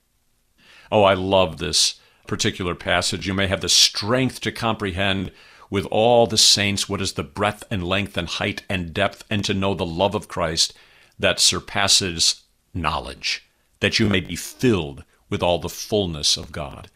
Oh, 0.91 1.05
I 1.05 1.15
love 1.15 1.59
this 1.59 2.01
particular 2.27 2.75
passage. 2.75 3.27
You 3.27 3.35
may 3.35 3.47
have 3.47 3.61
the 3.61 3.69
strength 3.69 4.41
to 4.43 4.53
comprehend 4.53 5.33
with 5.69 5.87
all 5.87 6.27
the 6.27 6.39
saints 6.39 6.89
what 6.89 7.01
is 7.01 7.13
the 7.13 7.23
breadth 7.23 7.65
and 7.71 7.85
length 7.85 8.17
and 8.17 8.29
height 8.29 8.63
and 8.69 8.93
depth, 8.93 9.25
and 9.31 9.45
to 9.45 9.55
know 9.55 9.75
the 9.75 9.87
love 9.87 10.15
of 10.15 10.29
Christ 10.29 10.75
that 11.19 11.39
surpasses 11.39 12.43
knowledge, 12.75 13.49
that 13.81 13.99
you 13.99 14.09
may 14.09 14.21
be 14.21 14.37
filled 14.37 15.05
with 15.29 15.43
all 15.43 15.59
the 15.59 15.69
fullness 15.69 16.37
of 16.37 16.53
God. 16.53 16.91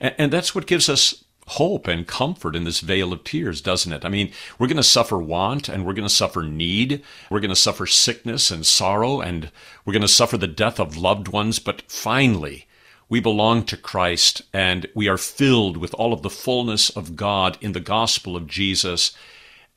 And, 0.00 0.32
that's 0.32 0.54
what 0.54 0.66
gives 0.66 0.88
us 0.88 1.23
hope 1.46 1.86
and 1.86 2.06
comfort 2.06 2.56
in 2.56 2.64
this 2.64 2.80
vale 2.80 3.12
of 3.12 3.24
tears, 3.24 3.60
doesn't 3.60 3.92
it? 3.92 4.04
I 4.04 4.08
mean, 4.08 4.32
we're 4.58 4.66
going 4.66 4.76
to 4.76 4.82
suffer 4.82 5.18
want 5.18 5.68
and 5.68 5.84
we're 5.84 5.92
going 5.92 6.08
to 6.08 6.14
suffer 6.14 6.42
need. 6.42 7.02
We're 7.30 7.40
going 7.40 7.50
to 7.50 7.56
suffer 7.56 7.86
sickness 7.86 8.50
and 8.50 8.64
sorrow 8.64 9.20
and 9.20 9.50
we're 9.84 9.92
going 9.92 10.02
to 10.02 10.08
suffer 10.08 10.36
the 10.36 10.46
death 10.46 10.80
of 10.80 10.96
loved 10.96 11.28
ones. 11.28 11.58
But 11.58 11.82
finally, 11.82 12.66
we 13.08 13.20
belong 13.20 13.64
to 13.64 13.76
Christ 13.76 14.42
and 14.52 14.86
we 14.94 15.08
are 15.08 15.18
filled 15.18 15.76
with 15.76 15.94
all 15.94 16.12
of 16.12 16.22
the 16.22 16.30
fullness 16.30 16.90
of 16.90 17.16
God 17.16 17.58
in 17.60 17.72
the 17.72 17.80
gospel 17.80 18.36
of 18.36 18.46
Jesus. 18.46 19.12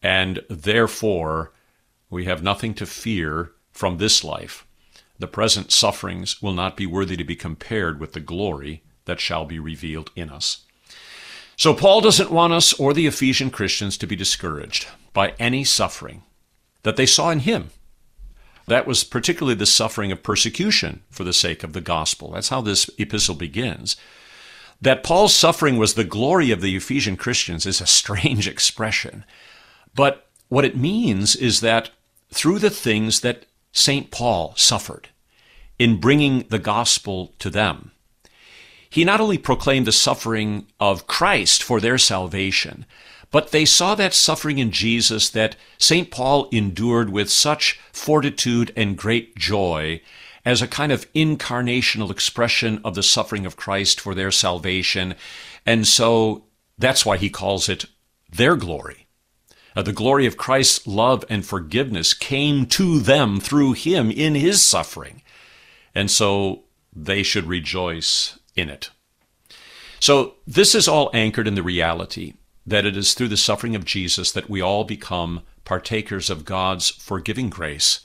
And 0.02 0.44
therefore, 0.50 1.52
we 2.10 2.26
have 2.26 2.42
nothing 2.42 2.74
to 2.76 2.86
fear 2.86 3.52
from 3.72 3.98
this 3.98 4.24
life. 4.24 4.66
The 5.20 5.28
present 5.28 5.72
sufferings 5.72 6.42
will 6.42 6.54
not 6.54 6.78
be 6.78 6.86
worthy 6.86 7.18
to 7.18 7.24
be 7.24 7.36
compared 7.36 8.00
with 8.00 8.14
the 8.14 8.20
glory 8.20 8.84
that 9.06 9.20
shall 9.20 9.46
be 9.46 9.60
revealed 9.60 10.12
in 10.16 10.30
us. 10.30 10.67
So, 11.58 11.74
Paul 11.74 12.02
doesn't 12.02 12.32
want 12.32 12.54
us 12.54 12.72
or 12.74 12.94
the 12.94 13.08
Ephesian 13.08 13.50
Christians 13.50 13.98
to 13.98 14.08
be 14.08 14.16
discouraged 14.16 14.88
by 15.12 15.34
any 15.40 15.64
suffering 15.64 16.22
that 16.84 16.98
they 16.98 17.08
saw 17.08 17.32
in 17.32 17.40
him. 17.40 17.72
That 18.68 18.86
was 18.86 19.04
particularly 19.04 19.56
the 19.56 19.66
suffering 19.66 20.12
of 20.12 20.22
persecution 20.22 21.02
for 21.10 21.24
the 21.24 21.34
sake 21.34 21.64
of 21.64 21.74
the 21.74 21.82
gospel. 21.82 22.32
That's 22.32 22.50
how 22.50 22.62
this 22.62 22.90
epistle 23.00 23.34
begins. 23.34 23.98
That 24.80 25.04
Paul's 25.04 25.34
suffering 25.34 25.78
was 25.78 25.96
the 25.96 26.04
glory 26.04 26.52
of 26.52 26.62
the 26.62 26.76
Ephesian 26.76 27.18
Christians 27.18 27.66
is 27.66 27.82
a 27.82 27.88
strange 27.88 28.48
expression. 28.54 29.26
But 29.96 30.28
what 30.50 30.66
it 30.66 30.78
means 30.78 31.36
is 31.36 31.62
that 31.62 31.90
through 32.32 32.60
the 32.60 32.70
things 32.70 33.22
that 33.22 33.48
St. 33.72 34.12
Paul 34.12 34.54
suffered 34.56 35.10
in 35.80 36.00
bringing 36.00 36.46
the 36.50 36.60
gospel 36.60 37.34
to 37.40 37.50
them, 37.50 37.92
he 38.90 39.04
not 39.04 39.22
only 39.22 39.38
proclaimed 39.38 39.88
the 39.88 39.92
suffering 39.92 40.68
of 40.80 41.08
Christ 41.08 41.64
for 41.64 41.80
their 41.80 41.98
salvation, 41.98 42.86
but 43.32 43.52
they 43.52 43.66
saw 43.66 43.96
that 43.96 44.14
suffering 44.14 44.58
in 44.58 44.72
Jesus 44.72 45.30
that 45.30 45.56
St. 45.78 46.10
Paul 46.10 46.48
endured 46.52 47.10
with 47.10 47.30
such 47.30 47.80
fortitude 47.92 48.72
and 48.76 48.98
great 48.98 49.36
joy 49.36 50.02
as 50.46 50.62
a 50.62 50.68
kind 50.68 50.94
of 50.94 51.12
incarnational 51.14 52.10
expression 52.10 52.80
of 52.86 52.96
the 52.96 53.04
suffering 53.04 53.46
of 53.46 53.58
Christ 53.58 54.00
for 54.00 54.16
their 54.16 54.32
salvation. 54.32 55.16
And 55.66 55.86
so 55.86 56.46
that's 56.78 57.06
why 57.06 57.18
he 57.18 57.30
calls 57.30 57.68
it 57.68 57.86
their 58.32 58.56
glory. 58.56 59.08
Uh, 59.76 59.82
the 59.82 59.92
glory 59.92 60.26
of 60.26 60.38
Christ's 60.38 60.88
love 60.88 61.26
and 61.30 61.46
forgiveness 61.46 62.14
came 62.14 62.66
to 62.68 63.00
them 63.00 63.42
through 63.42 63.74
him 63.74 64.10
in 64.10 64.36
his 64.36 64.62
suffering. 64.62 65.22
And 65.94 66.10
so 66.10 66.64
they 66.96 67.24
should 67.24 67.46
rejoice 67.46 68.40
in 68.58 68.70
it. 68.70 68.90
So 70.00 70.36
this 70.46 70.76
is 70.76 70.88
all 70.88 71.10
anchored 71.14 71.48
in 71.48 71.56
the 71.56 71.64
reality 71.64 72.34
that 72.66 72.86
it 72.86 72.98
is 72.98 73.14
through 73.14 73.30
the 73.30 73.38
suffering 73.38 73.76
of 73.76 73.86
Jesus 73.86 74.32
that 74.34 74.50
we 74.50 74.62
all 74.62 74.84
become 74.84 75.44
partakers 75.64 76.30
of 76.30 76.46
God's 76.46 76.90
forgiving 76.90 77.50
grace, 77.50 78.02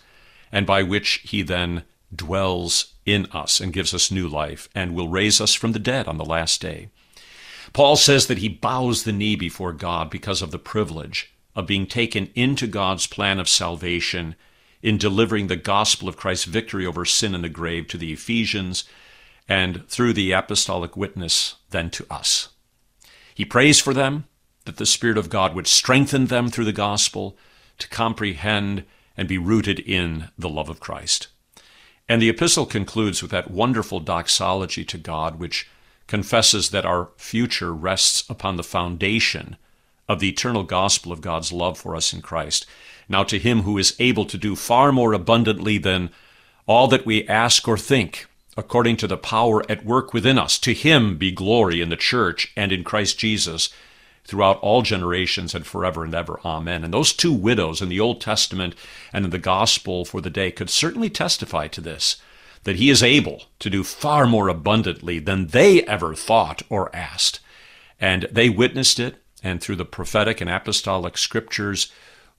and 0.52 0.66
by 0.66 0.82
which 0.82 1.22
he 1.24 1.42
then 1.42 1.82
dwells 2.14 2.94
in 3.04 3.26
us 3.32 3.60
and 3.60 3.72
gives 3.72 3.92
us 3.92 4.10
new 4.10 4.28
life 4.28 4.68
and 4.74 4.94
will 4.94 5.08
raise 5.08 5.40
us 5.40 5.54
from 5.54 5.72
the 5.72 5.78
dead 5.78 6.06
on 6.06 6.18
the 6.18 6.24
last 6.24 6.60
day. 6.60 6.88
Paul 7.72 7.96
says 7.96 8.26
that 8.26 8.38
he 8.38 8.48
bows 8.48 9.02
the 9.02 9.12
knee 9.12 9.34
before 9.34 9.72
God 9.72 10.10
because 10.10 10.42
of 10.42 10.50
the 10.50 10.58
privilege 10.58 11.32
of 11.54 11.66
being 11.66 11.86
taken 11.86 12.30
into 12.34 12.66
God's 12.66 13.06
plan 13.06 13.40
of 13.40 13.48
salvation 13.48 14.36
in 14.82 14.98
delivering 14.98 15.46
the 15.46 15.56
gospel 15.56 16.08
of 16.08 16.16
Christ's 16.16 16.44
victory 16.44 16.84
over 16.84 17.04
sin 17.04 17.34
and 17.34 17.44
the 17.44 17.48
grave 17.48 17.88
to 17.88 17.96
the 17.96 18.12
Ephesians 18.12 18.84
and 19.48 19.86
through 19.88 20.12
the 20.12 20.32
apostolic 20.32 20.96
witness 20.96 21.56
then 21.70 21.90
to 21.90 22.06
us. 22.10 22.48
He 23.34 23.44
prays 23.44 23.80
for 23.80 23.94
them 23.94 24.24
that 24.64 24.76
the 24.76 24.86
Spirit 24.86 25.18
of 25.18 25.30
God 25.30 25.54
would 25.54 25.66
strengthen 25.66 26.26
them 26.26 26.48
through 26.48 26.66
the 26.66 26.72
gospel 26.72 27.36
to 27.78 27.88
comprehend 27.88 28.84
and 29.16 29.28
be 29.28 29.38
rooted 29.38 29.80
in 29.80 30.28
the 30.38 30.48
love 30.48 30.68
of 30.68 30.80
Christ. 30.80 31.28
And 32.08 32.20
the 32.20 32.28
epistle 32.28 32.66
concludes 32.66 33.22
with 33.22 33.30
that 33.30 33.50
wonderful 33.50 34.00
doxology 34.00 34.84
to 34.84 34.98
God, 34.98 35.38
which 35.38 35.68
confesses 36.06 36.70
that 36.70 36.84
our 36.84 37.10
future 37.16 37.72
rests 37.72 38.28
upon 38.28 38.56
the 38.56 38.62
foundation 38.62 39.56
of 40.08 40.20
the 40.20 40.28
eternal 40.28 40.62
gospel 40.62 41.12
of 41.12 41.20
God's 41.20 41.52
love 41.52 41.78
for 41.78 41.96
us 41.96 42.12
in 42.12 42.20
Christ. 42.20 42.66
Now, 43.08 43.24
to 43.24 43.38
him 43.38 43.62
who 43.62 43.78
is 43.78 43.96
able 43.98 44.24
to 44.26 44.38
do 44.38 44.56
far 44.56 44.92
more 44.92 45.12
abundantly 45.12 45.78
than 45.78 46.10
all 46.66 46.86
that 46.88 47.06
we 47.06 47.26
ask 47.28 47.66
or 47.66 47.78
think, 47.78 48.26
according 48.56 48.96
to 48.98 49.06
the 49.06 49.16
power 49.16 49.62
at 49.70 49.84
work 49.84 50.12
within 50.12 50.38
us. 50.38 50.58
To 50.58 50.74
him 50.74 51.16
be 51.16 51.32
glory 51.32 51.80
in 51.80 51.88
the 51.88 51.96
church 51.96 52.52
and 52.56 52.72
in 52.72 52.84
Christ 52.84 53.18
Jesus 53.18 53.70
throughout 54.24 54.60
all 54.60 54.82
generations 54.82 55.54
and 55.54 55.66
forever 55.66 56.04
and 56.04 56.14
ever. 56.14 56.40
Amen. 56.44 56.84
And 56.84 56.94
those 56.94 57.12
two 57.12 57.32
widows 57.32 57.82
in 57.82 57.88
the 57.88 58.00
Old 58.00 58.20
Testament 58.20 58.74
and 59.12 59.24
in 59.24 59.30
the 59.30 59.38
gospel 59.38 60.04
for 60.04 60.20
the 60.20 60.30
day 60.30 60.50
could 60.50 60.70
certainly 60.70 61.10
testify 61.10 61.68
to 61.68 61.80
this 61.80 62.16
that 62.64 62.76
he 62.76 62.90
is 62.90 63.02
able 63.02 63.42
to 63.58 63.68
do 63.68 63.82
far 63.82 64.24
more 64.24 64.48
abundantly 64.48 65.18
than 65.18 65.48
they 65.48 65.82
ever 65.82 66.14
thought 66.14 66.62
or 66.68 66.94
asked. 66.94 67.40
And 68.00 68.28
they 68.30 68.48
witnessed 68.48 69.00
it, 69.00 69.16
and 69.42 69.60
through 69.60 69.76
the 69.76 69.84
prophetic 69.84 70.40
and 70.40 70.48
apostolic 70.48 71.18
scriptures, 71.18 71.90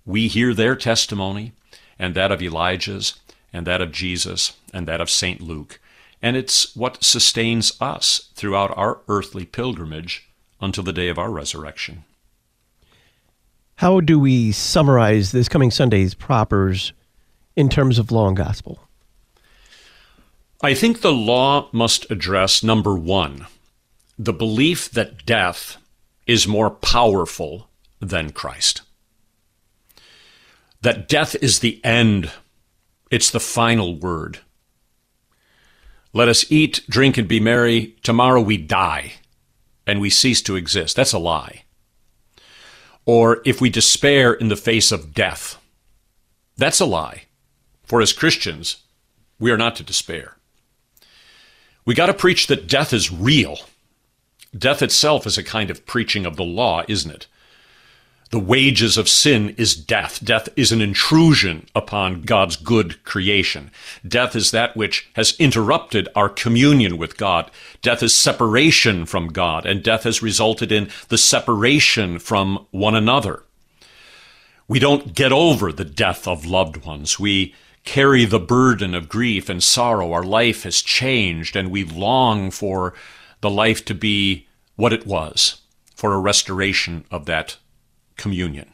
we 0.05 0.29
hear 0.29 0.53
their 0.53 0.77
testimony 0.77 1.51
and 1.99 2.15
that 2.15 2.31
of 2.31 2.41
Elijah's 2.41 3.19
and 3.51 3.67
that 3.67 3.81
of 3.81 3.91
Jesus 3.91 4.53
and 4.73 4.87
that 4.87 5.01
of 5.01 5.09
St. 5.09 5.41
Luke 5.41 5.79
and 6.23 6.37
it's 6.37 6.73
what 6.73 7.03
sustains 7.03 7.73
us 7.81 8.29
throughout 8.33 8.75
our 8.77 9.01
earthly 9.09 9.45
pilgrimage 9.45 10.29
until 10.61 10.83
the 10.83 10.93
day 10.93 11.09
of 11.09 11.19
our 11.19 11.29
resurrection. 11.29 12.05
How 13.75 13.99
do 13.99 14.17
we 14.17 14.53
summarize 14.53 15.33
this 15.33 15.49
coming 15.49 15.69
Sunday's 15.69 16.13
propers 16.13 16.93
in 17.57 17.67
terms 17.67 17.99
of 17.99 18.09
law 18.09 18.29
and 18.29 18.37
gospel? 18.37 18.87
I 20.61 20.73
think 20.73 21.01
the 21.01 21.11
law 21.11 21.67
must 21.73 22.09
address 22.09 22.63
number 22.63 22.95
one, 22.95 23.47
the 24.17 24.31
belief 24.31 24.89
that 24.91 25.25
death 25.25 25.75
is 26.25 26.47
more 26.47 26.69
powerful 26.69 27.67
than 27.99 28.31
Christ. 28.31 28.81
That 30.81 31.09
death 31.09 31.35
is 31.41 31.59
the 31.59 31.83
end, 31.83 32.31
it's 33.11 33.29
the 33.29 33.41
final 33.41 33.97
word. 33.97 34.39
Let 36.13 36.29
us 36.29 36.49
eat, 36.51 36.81
drink, 36.87 37.17
and 37.17 37.27
be 37.27 37.39
merry. 37.39 37.95
Tomorrow 38.03 38.41
we 38.41 38.57
die 38.57 39.13
and 39.87 39.99
we 39.99 40.09
cease 40.09 40.41
to 40.43 40.55
exist. 40.55 40.95
That's 40.95 41.13
a 41.13 41.19
lie. 41.19 41.63
Or 43.05 43.41
if 43.45 43.59
we 43.59 43.69
despair 43.69 44.33
in 44.33 44.47
the 44.47 44.55
face 44.55 44.91
of 44.91 45.13
death, 45.13 45.57
that's 46.55 46.79
a 46.79 46.85
lie. 46.85 47.23
For 47.83 47.99
as 48.01 48.13
Christians, 48.13 48.77
we 49.39 49.51
are 49.51 49.57
not 49.57 49.75
to 49.77 49.83
despair. 49.83 50.37
We 51.85 51.95
got 51.95 52.05
to 52.05 52.13
preach 52.13 52.47
that 52.47 52.67
death 52.67 52.93
is 52.93 53.11
real. 53.11 53.57
Death 54.57 54.81
itself 54.81 55.25
is 55.27 55.37
a 55.37 55.43
kind 55.43 55.69
of 55.69 55.85
preaching 55.85 56.25
of 56.25 56.37
the 56.37 56.45
law, 56.45 56.83
isn't 56.87 57.11
it? 57.11 57.27
The 58.33 58.39
wages 58.39 58.97
of 58.97 59.07
sin 59.07 59.53
is 59.59 59.75
death. 59.75 60.19
Death 60.25 60.49
is 60.55 60.71
an 60.71 60.81
intrusion 60.81 61.67
upon 61.75 62.23
God's 62.23 62.55
good 62.55 63.03
creation. 63.03 63.69
Death 64.07 64.35
is 64.35 64.49
that 64.49 64.75
which 64.75 65.07
has 65.13 65.35
interrupted 65.37 66.09
our 66.15 66.29
communion 66.29 66.97
with 66.97 67.15
God. 67.15 67.51
Death 67.83 68.01
is 68.01 68.15
separation 68.15 69.05
from 69.05 69.27
God, 69.27 69.67
and 69.67 69.83
death 69.83 70.05
has 70.05 70.23
resulted 70.23 70.71
in 70.71 70.89
the 71.09 71.17
separation 71.19 72.17
from 72.17 72.65
one 72.71 72.95
another. 72.95 73.43
We 74.67 74.79
don't 74.79 75.13
get 75.13 75.31
over 75.31 75.71
the 75.71 75.85
death 75.85 76.27
of 76.27 76.43
loved 76.43 76.77
ones. 76.77 77.19
We 77.19 77.53
carry 77.83 78.25
the 78.25 78.39
burden 78.39 78.95
of 78.95 79.09
grief 79.09 79.47
and 79.47 79.63
sorrow. 79.63 80.11
Our 80.11 80.23
life 80.23 80.63
has 80.63 80.81
changed, 80.81 81.55
and 81.55 81.69
we 81.69 81.83
long 81.83 82.49
for 82.49 82.95
the 83.41 83.51
life 83.51 83.85
to 83.85 83.93
be 83.93 84.47
what 84.75 84.91
it 84.91 85.05
was, 85.05 85.61
for 85.93 86.15
a 86.15 86.19
restoration 86.19 87.05
of 87.11 87.27
that 87.27 87.57
communion. 88.17 88.73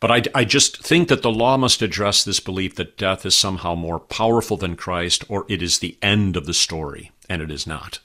But 0.00 0.10
I, 0.10 0.22
I 0.40 0.44
just 0.44 0.82
think 0.82 1.08
that 1.08 1.22
the 1.22 1.30
law 1.30 1.56
must 1.56 1.80
address 1.80 2.24
this 2.24 2.40
belief 2.40 2.74
that 2.74 2.98
death 2.98 3.24
is 3.24 3.34
somehow 3.34 3.74
more 3.74 4.00
powerful 4.00 4.56
than 4.56 4.76
Christ 4.76 5.24
or 5.28 5.46
it 5.48 5.62
is 5.62 5.78
the 5.78 5.96
end 6.02 6.36
of 6.36 6.46
the 6.46 6.54
story, 6.54 7.12
and 7.28 7.40
it 7.40 7.50
is 7.50 7.66
not. 7.66 8.00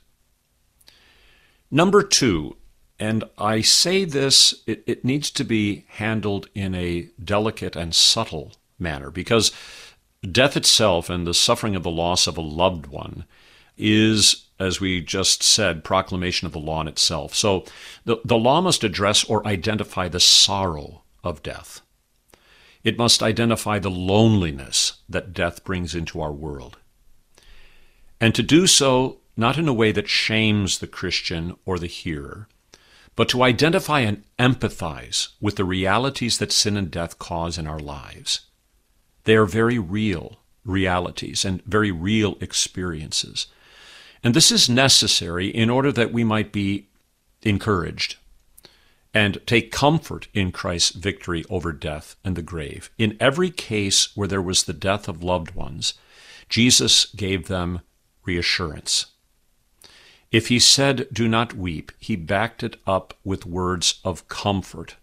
Number 1.71 2.01
two, 2.01 2.57
and 2.99 3.23
I 3.37 3.61
say 3.61 4.05
this, 4.05 4.53
it, 4.67 4.83
it 4.85 5.05
needs 5.05 5.31
to 5.31 5.43
be 5.43 5.85
handled 5.87 6.49
in 6.53 6.75
a 6.75 7.09
delicate 7.23 7.75
and 7.75 7.95
subtle 7.95 8.53
manner 8.77 9.11
because 9.11 9.51
death 10.29 10.57
itself 10.57 11.09
and 11.09 11.25
the 11.25 11.33
suffering 11.33 11.75
of 11.75 11.83
the 11.83 11.91
loss 11.91 12.27
of 12.27 12.37
a 12.37 12.41
loved 12.41 12.87
one 12.87 13.25
is, 13.77 14.47
as 14.59 14.81
we 14.81 15.01
just 15.01 15.41
said, 15.41 15.83
proclamation 15.83 16.45
of 16.45 16.51
the 16.51 16.59
law 16.59 16.81
in 16.81 16.87
itself. 16.87 17.33
So 17.33 17.63
the, 18.05 18.17
the 18.25 18.37
law 18.37 18.61
must 18.61 18.83
address 18.83 19.23
or 19.23 19.45
identify 19.47 20.07
the 20.07 20.19
sorrow 20.19 21.03
of 21.23 21.41
death. 21.41 21.81
It 22.83 22.97
must 22.97 23.23
identify 23.23 23.79
the 23.79 23.91
loneliness 23.91 25.01
that 25.07 25.33
death 25.33 25.63
brings 25.63 25.95
into 25.95 26.21
our 26.21 26.31
world. 26.31 26.77
And 28.21 28.35
to 28.35 28.43
do 28.43 28.67
so, 28.67 29.19
not 29.37 29.57
in 29.57 29.67
a 29.67 29.73
way 29.73 29.91
that 29.93 30.09
shames 30.09 30.79
the 30.79 30.87
Christian 30.87 31.55
or 31.65 31.79
the 31.79 31.87
hearer, 31.87 32.47
but 33.15 33.29
to 33.29 33.43
identify 33.43 34.01
and 34.01 34.23
empathize 34.37 35.29
with 35.41 35.55
the 35.55 35.65
realities 35.65 36.37
that 36.37 36.51
sin 36.51 36.77
and 36.77 36.91
death 36.91 37.19
cause 37.19 37.57
in 37.57 37.67
our 37.67 37.79
lives. 37.79 38.41
They 39.23 39.35
are 39.35 39.45
very 39.45 39.79
real 39.79 40.39
realities 40.65 41.45
and 41.45 41.63
very 41.63 41.91
real 41.91 42.37
experiences. 42.41 43.47
And 44.23 44.33
this 44.33 44.51
is 44.51 44.69
necessary 44.69 45.47
in 45.47 45.69
order 45.69 45.91
that 45.91 46.11
we 46.11 46.23
might 46.23 46.51
be 46.51 46.87
encouraged 47.41 48.17
and 49.13 49.39
take 49.47 49.71
comfort 49.71 50.27
in 50.33 50.51
Christ's 50.51 50.91
victory 50.91 51.43
over 51.49 51.71
death 51.71 52.15
and 52.23 52.35
the 52.35 52.41
grave. 52.41 52.91
In 52.97 53.17
every 53.19 53.49
case 53.49 54.15
where 54.15 54.27
there 54.27 54.41
was 54.41 54.63
the 54.63 54.73
death 54.73 55.07
of 55.07 55.23
loved 55.23 55.55
ones, 55.55 55.93
Jesus 56.47 57.05
gave 57.05 57.47
them 57.47 57.81
reassurance. 58.25 59.07
If 60.31 60.49
he 60.49 60.59
said, 60.59 61.07
Do 61.11 61.27
not 61.27 61.55
weep, 61.55 61.91
he 61.99 62.15
backed 62.15 62.61
it 62.61 62.75
up 62.85 63.15
with 63.23 63.45
words 63.45 63.99
of 64.03 64.27
comfort 64.27 64.95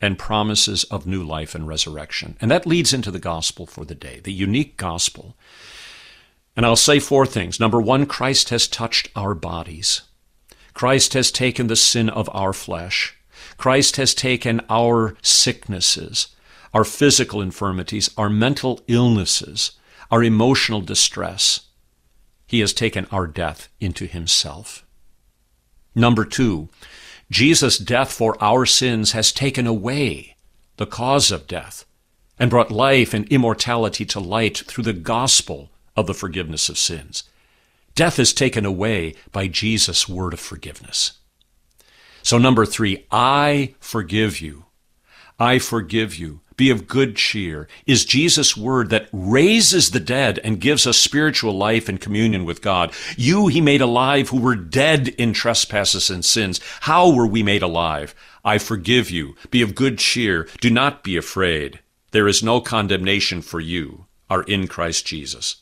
and 0.00 0.18
promises 0.18 0.84
of 0.84 1.06
new 1.06 1.22
life 1.22 1.54
and 1.54 1.68
resurrection. 1.68 2.36
And 2.40 2.50
that 2.50 2.66
leads 2.66 2.92
into 2.92 3.10
the 3.10 3.18
gospel 3.18 3.66
for 3.66 3.84
the 3.84 3.94
day, 3.94 4.20
the 4.22 4.32
unique 4.32 4.76
gospel. 4.76 5.36
And 6.56 6.66
I'll 6.66 6.76
say 6.76 6.98
four 6.98 7.26
things. 7.26 7.58
Number 7.58 7.80
one, 7.80 8.06
Christ 8.06 8.50
has 8.50 8.68
touched 8.68 9.08
our 9.16 9.34
bodies. 9.34 10.02
Christ 10.74 11.14
has 11.14 11.30
taken 11.30 11.66
the 11.66 11.76
sin 11.76 12.08
of 12.08 12.28
our 12.32 12.52
flesh. 12.52 13.16
Christ 13.56 13.96
has 13.96 14.14
taken 14.14 14.60
our 14.68 15.16
sicknesses, 15.22 16.28
our 16.74 16.84
physical 16.84 17.40
infirmities, 17.40 18.10
our 18.16 18.30
mental 18.30 18.80
illnesses, 18.86 19.72
our 20.10 20.22
emotional 20.22 20.80
distress. 20.80 21.68
He 22.46 22.60
has 22.60 22.72
taken 22.72 23.06
our 23.10 23.26
death 23.26 23.68
into 23.80 24.06
himself. 24.06 24.84
Number 25.94 26.24
two, 26.24 26.68
Jesus' 27.30 27.78
death 27.78 28.12
for 28.12 28.42
our 28.42 28.66
sins 28.66 29.12
has 29.12 29.32
taken 29.32 29.66
away 29.66 30.36
the 30.76 30.86
cause 30.86 31.30
of 31.30 31.46
death 31.46 31.84
and 32.38 32.50
brought 32.50 32.70
life 32.70 33.14
and 33.14 33.26
immortality 33.28 34.04
to 34.06 34.20
light 34.20 34.58
through 34.66 34.84
the 34.84 34.92
gospel 34.92 35.70
of 35.96 36.06
the 36.06 36.14
forgiveness 36.14 36.68
of 36.68 36.78
sins. 36.78 37.24
Death 37.94 38.18
is 38.18 38.32
taken 38.32 38.64
away 38.64 39.14
by 39.32 39.48
Jesus' 39.48 40.08
word 40.08 40.32
of 40.32 40.40
forgiveness. 40.40 41.12
So, 42.22 42.38
number 42.38 42.64
three, 42.64 43.06
I 43.10 43.74
forgive 43.80 44.40
you. 44.40 44.64
I 45.38 45.58
forgive 45.58 46.16
you 46.16 46.40
be 46.56 46.70
of 46.70 46.86
good 46.86 47.16
cheer 47.16 47.66
is 47.86 48.04
Jesus' 48.04 48.56
word 48.56 48.90
that 48.90 49.08
raises 49.12 49.90
the 49.90 50.00
dead 50.00 50.38
and 50.44 50.60
gives 50.60 50.86
us 50.86 50.96
spiritual 50.96 51.56
life 51.56 51.88
and 51.88 52.00
communion 52.00 52.44
with 52.44 52.62
God. 52.62 52.92
You 53.16 53.48
he 53.48 53.60
made 53.60 53.80
alive 53.80 54.28
who 54.28 54.40
were 54.40 54.54
dead 54.54 55.08
in 55.08 55.32
trespasses 55.32 56.10
and 56.10 56.24
sins. 56.24 56.60
How 56.82 57.10
were 57.10 57.26
we 57.26 57.42
made 57.42 57.62
alive? 57.62 58.14
I 58.44 58.58
forgive 58.58 59.10
you. 59.10 59.34
Be 59.50 59.62
of 59.62 59.74
good 59.74 59.98
cheer. 59.98 60.48
Do 60.60 60.70
not 60.70 61.02
be 61.02 61.16
afraid. 61.16 61.80
There 62.10 62.28
is 62.28 62.42
no 62.42 62.60
condemnation 62.60 63.42
for 63.42 63.58
you, 63.58 64.06
are 64.28 64.42
in 64.42 64.68
Christ 64.68 65.06
Jesus. 65.06 65.61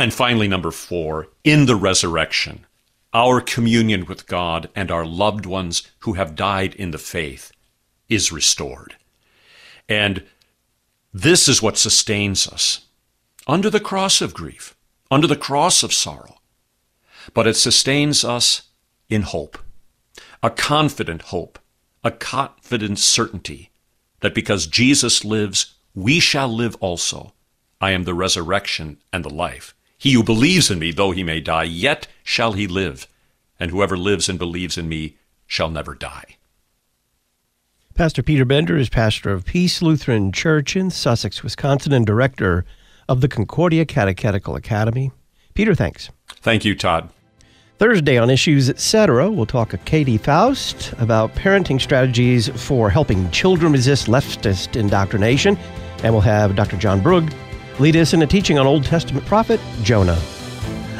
And 0.00 0.14
finally, 0.14 0.48
number 0.48 0.70
four, 0.70 1.28
in 1.44 1.66
the 1.66 1.76
resurrection, 1.76 2.64
our 3.12 3.42
communion 3.42 4.06
with 4.06 4.26
God 4.26 4.70
and 4.74 4.90
our 4.90 5.04
loved 5.04 5.44
ones 5.44 5.82
who 6.00 6.14
have 6.14 6.34
died 6.34 6.74
in 6.74 6.90
the 6.90 6.96
faith 6.96 7.52
is 8.08 8.32
restored. 8.32 8.96
And 9.90 10.24
this 11.12 11.48
is 11.48 11.60
what 11.60 11.76
sustains 11.76 12.48
us 12.48 12.86
under 13.46 13.68
the 13.68 13.78
cross 13.78 14.22
of 14.22 14.32
grief, 14.32 14.74
under 15.10 15.26
the 15.26 15.36
cross 15.36 15.82
of 15.82 15.92
sorrow. 15.92 16.38
But 17.34 17.46
it 17.46 17.56
sustains 17.56 18.24
us 18.24 18.62
in 19.10 19.20
hope, 19.20 19.58
a 20.42 20.48
confident 20.48 21.22
hope, 21.24 21.58
a 22.02 22.10
confident 22.10 22.98
certainty 22.98 23.70
that 24.20 24.34
because 24.34 24.66
Jesus 24.66 25.26
lives, 25.26 25.74
we 25.94 26.20
shall 26.20 26.48
live 26.48 26.74
also. 26.76 27.34
I 27.82 27.90
am 27.90 28.04
the 28.04 28.14
resurrection 28.14 28.96
and 29.12 29.26
the 29.26 29.30
life. 29.30 29.74
He 30.00 30.14
who 30.14 30.24
believes 30.24 30.70
in 30.70 30.78
me, 30.78 30.92
though 30.92 31.10
he 31.10 31.22
may 31.22 31.42
die, 31.42 31.64
yet 31.64 32.06
shall 32.24 32.54
he 32.54 32.66
live. 32.66 33.06
And 33.60 33.70
whoever 33.70 33.98
lives 33.98 34.30
and 34.30 34.38
believes 34.38 34.78
in 34.78 34.88
me 34.88 35.18
shall 35.46 35.68
never 35.68 35.94
die. 35.94 36.38
Pastor 37.94 38.22
Peter 38.22 38.46
Bender 38.46 38.78
is 38.78 38.88
pastor 38.88 39.30
of 39.30 39.44
Peace 39.44 39.82
Lutheran 39.82 40.32
Church 40.32 40.74
in 40.74 40.90
Sussex, 40.90 41.42
Wisconsin, 41.42 41.92
and 41.92 42.06
director 42.06 42.64
of 43.10 43.20
the 43.20 43.28
Concordia 43.28 43.84
Catechetical 43.84 44.56
Academy. 44.56 45.12
Peter, 45.52 45.74
thanks. 45.74 46.08
Thank 46.28 46.64
you, 46.64 46.74
Todd. 46.74 47.10
Thursday 47.76 48.16
on 48.16 48.30
Issues 48.30 48.70
Etc., 48.70 49.30
we'll 49.30 49.44
talk 49.44 49.68
to 49.70 49.78
Katy 49.78 50.16
Faust 50.16 50.94
about 50.98 51.34
parenting 51.34 51.78
strategies 51.78 52.48
for 52.48 52.88
helping 52.88 53.30
children 53.32 53.72
resist 53.72 54.06
leftist 54.06 54.76
indoctrination. 54.80 55.58
And 56.02 56.14
we'll 56.14 56.22
have 56.22 56.56
Dr. 56.56 56.78
John 56.78 57.02
Brugh 57.02 57.30
lead 57.78 57.96
us 57.96 58.12
in 58.12 58.22
a 58.22 58.26
teaching 58.26 58.58
on 58.58 58.66
Old 58.66 58.84
Testament 58.84 59.24
prophet 59.26 59.60
Jonah. 59.82 60.20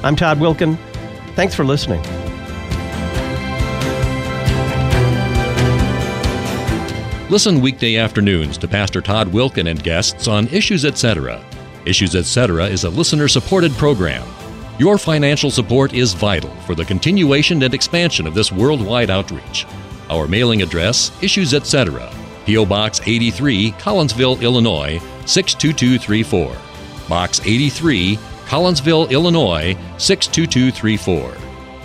I'm 0.02 0.16
Todd 0.16 0.38
Wilken. 0.38 0.78
Thanks 1.34 1.54
for 1.54 1.64
listening. 1.64 2.02
Listen 7.30 7.60
weekday 7.60 7.96
afternoons 7.96 8.58
to 8.58 8.66
Pastor 8.66 9.00
Todd 9.00 9.28
Wilken 9.28 9.70
and 9.70 9.82
guests 9.82 10.26
on 10.26 10.48
Issues 10.48 10.84
Etc. 10.84 11.44
Issues 11.84 12.16
Etc. 12.16 12.64
is 12.66 12.84
a 12.84 12.90
listener 12.90 13.28
supported 13.28 13.72
program. 13.72 14.26
Your 14.80 14.98
financial 14.98 15.50
support 15.50 15.92
is 15.92 16.12
vital 16.12 16.50
for 16.66 16.74
the 16.74 16.84
continuation 16.84 17.62
and 17.62 17.72
expansion 17.72 18.26
of 18.26 18.34
this 18.34 18.50
worldwide 18.50 19.10
outreach. 19.10 19.66
Our 20.08 20.26
mailing 20.26 20.62
address, 20.62 21.12
Issues 21.22 21.54
Etc., 21.54 22.12
P.O. 22.46 22.66
Box 22.66 23.00
83, 23.06 23.72
Collinsville, 23.72 24.40
Illinois 24.40 25.00
62234. 25.30 26.56
Box 27.08 27.40
83, 27.40 28.16
Collinsville, 28.46 29.10
Illinois 29.10 29.76
62234. 29.98 31.36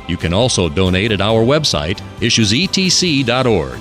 You 0.08 0.18
can 0.18 0.34
also 0.34 0.70
donate 0.70 1.12
at 1.12 1.22
our 1.22 1.44
website, 1.44 2.02
issuesetc.org. 2.20 3.80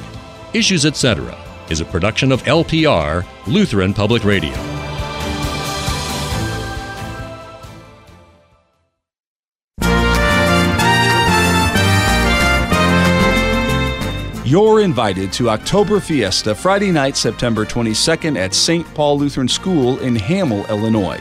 Issues 0.55 0.87
Etc 0.87 1.45
is 1.71 1.81
a 1.81 1.85
production 1.85 2.31
of 2.33 2.43
LPR, 2.43 3.27
Lutheran 3.47 3.95
Public 3.95 4.25
Radio. 4.25 4.84
You're 14.55 14.83
invited 14.83 15.33
to 15.33 15.51
October 15.51 15.99
Fiesta 15.99 16.55
Friday 16.55 16.93
night, 16.93 17.17
September 17.17 17.65
22nd 17.65 18.39
at 18.39 18.55
St. 18.55 18.87
Paul 18.95 19.19
Lutheran 19.19 19.49
School 19.49 19.99
in 19.99 20.15
Hamel, 20.15 20.65
Illinois. 20.67 21.21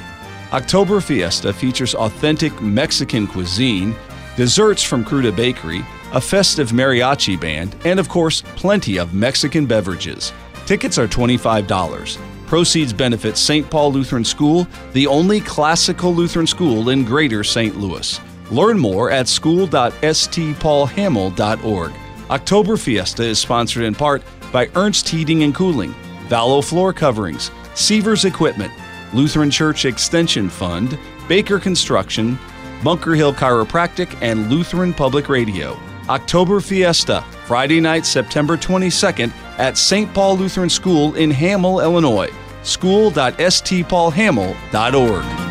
October 0.52 1.02
Fiesta 1.02 1.52
features 1.52 1.96
authentic 1.96 2.62
Mexican 2.62 3.26
cuisine, 3.26 3.96
desserts 4.38 4.84
from 4.84 5.04
Cruda 5.04 5.32
Bakery, 5.32 5.84
a 6.14 6.22
festive 6.22 6.74
mariachi 6.74 7.42
band, 7.42 7.76
and 7.86 8.00
of 8.00 8.08
course, 8.08 8.44
plenty 8.56 8.98
of 8.98 9.16
Mexican 9.16 9.66
beverages. 9.66 10.32
Tickets 10.68 11.00
are 11.00 11.08
$25. 11.08 12.18
Proceeds 12.46 12.94
benefit 12.94 13.36
St. 13.36 13.68
Paul 13.68 13.94
Lutheran 13.94 14.24
School, 14.24 14.68
the 14.92 15.08
only 15.08 15.42
classical 15.42 16.14
Lutheran 16.14 16.46
school 16.46 16.90
in 16.90 17.04
greater 17.04 17.44
St. 17.44 17.80
Louis. 17.80 18.22
Learn 18.52 18.78
more 18.78 19.10
at 19.10 19.28
school.stpaulhamel.org. 19.28 21.94
October 22.30 22.78
Fiesta 22.78 23.24
is 23.24 23.40
sponsored 23.40 23.84
in 23.84 23.94
part 23.94 24.24
by 24.52 24.70
Ernst 24.76 25.10
Heating 25.10 25.44
and 25.44 25.54
Cooling, 25.54 25.94
Vallow 26.28 26.64
Floor 26.64 26.94
Coverings, 26.94 27.52
Sievers 27.76 28.24
Equipment, 28.26 28.72
Lutheran 29.14 29.52
Church 29.52 29.86
Extension 29.86 30.50
Fund, 30.50 30.98
Baker 31.28 31.60
Construction, 31.60 32.40
Bunker 32.84 33.14
Hill 33.14 33.34
Chiropractic, 33.34 34.18
and 34.22 34.50
Lutheran 34.50 34.94
Public 34.94 35.30
Radio. 35.30 35.78
October 36.10 36.60
Fiesta, 36.60 37.24
Friday 37.46 37.80
night, 37.80 38.06
September 38.06 38.58
22nd 38.58 39.32
at 39.58 39.78
St. 39.78 40.14
Paul 40.14 40.38
Lutheran 40.38 40.70
School 40.70 41.16
in 41.16 41.32
Hamel, 41.32 41.80
Illinois. 41.80 42.30
school.stpaulhamel.org. 42.64 45.43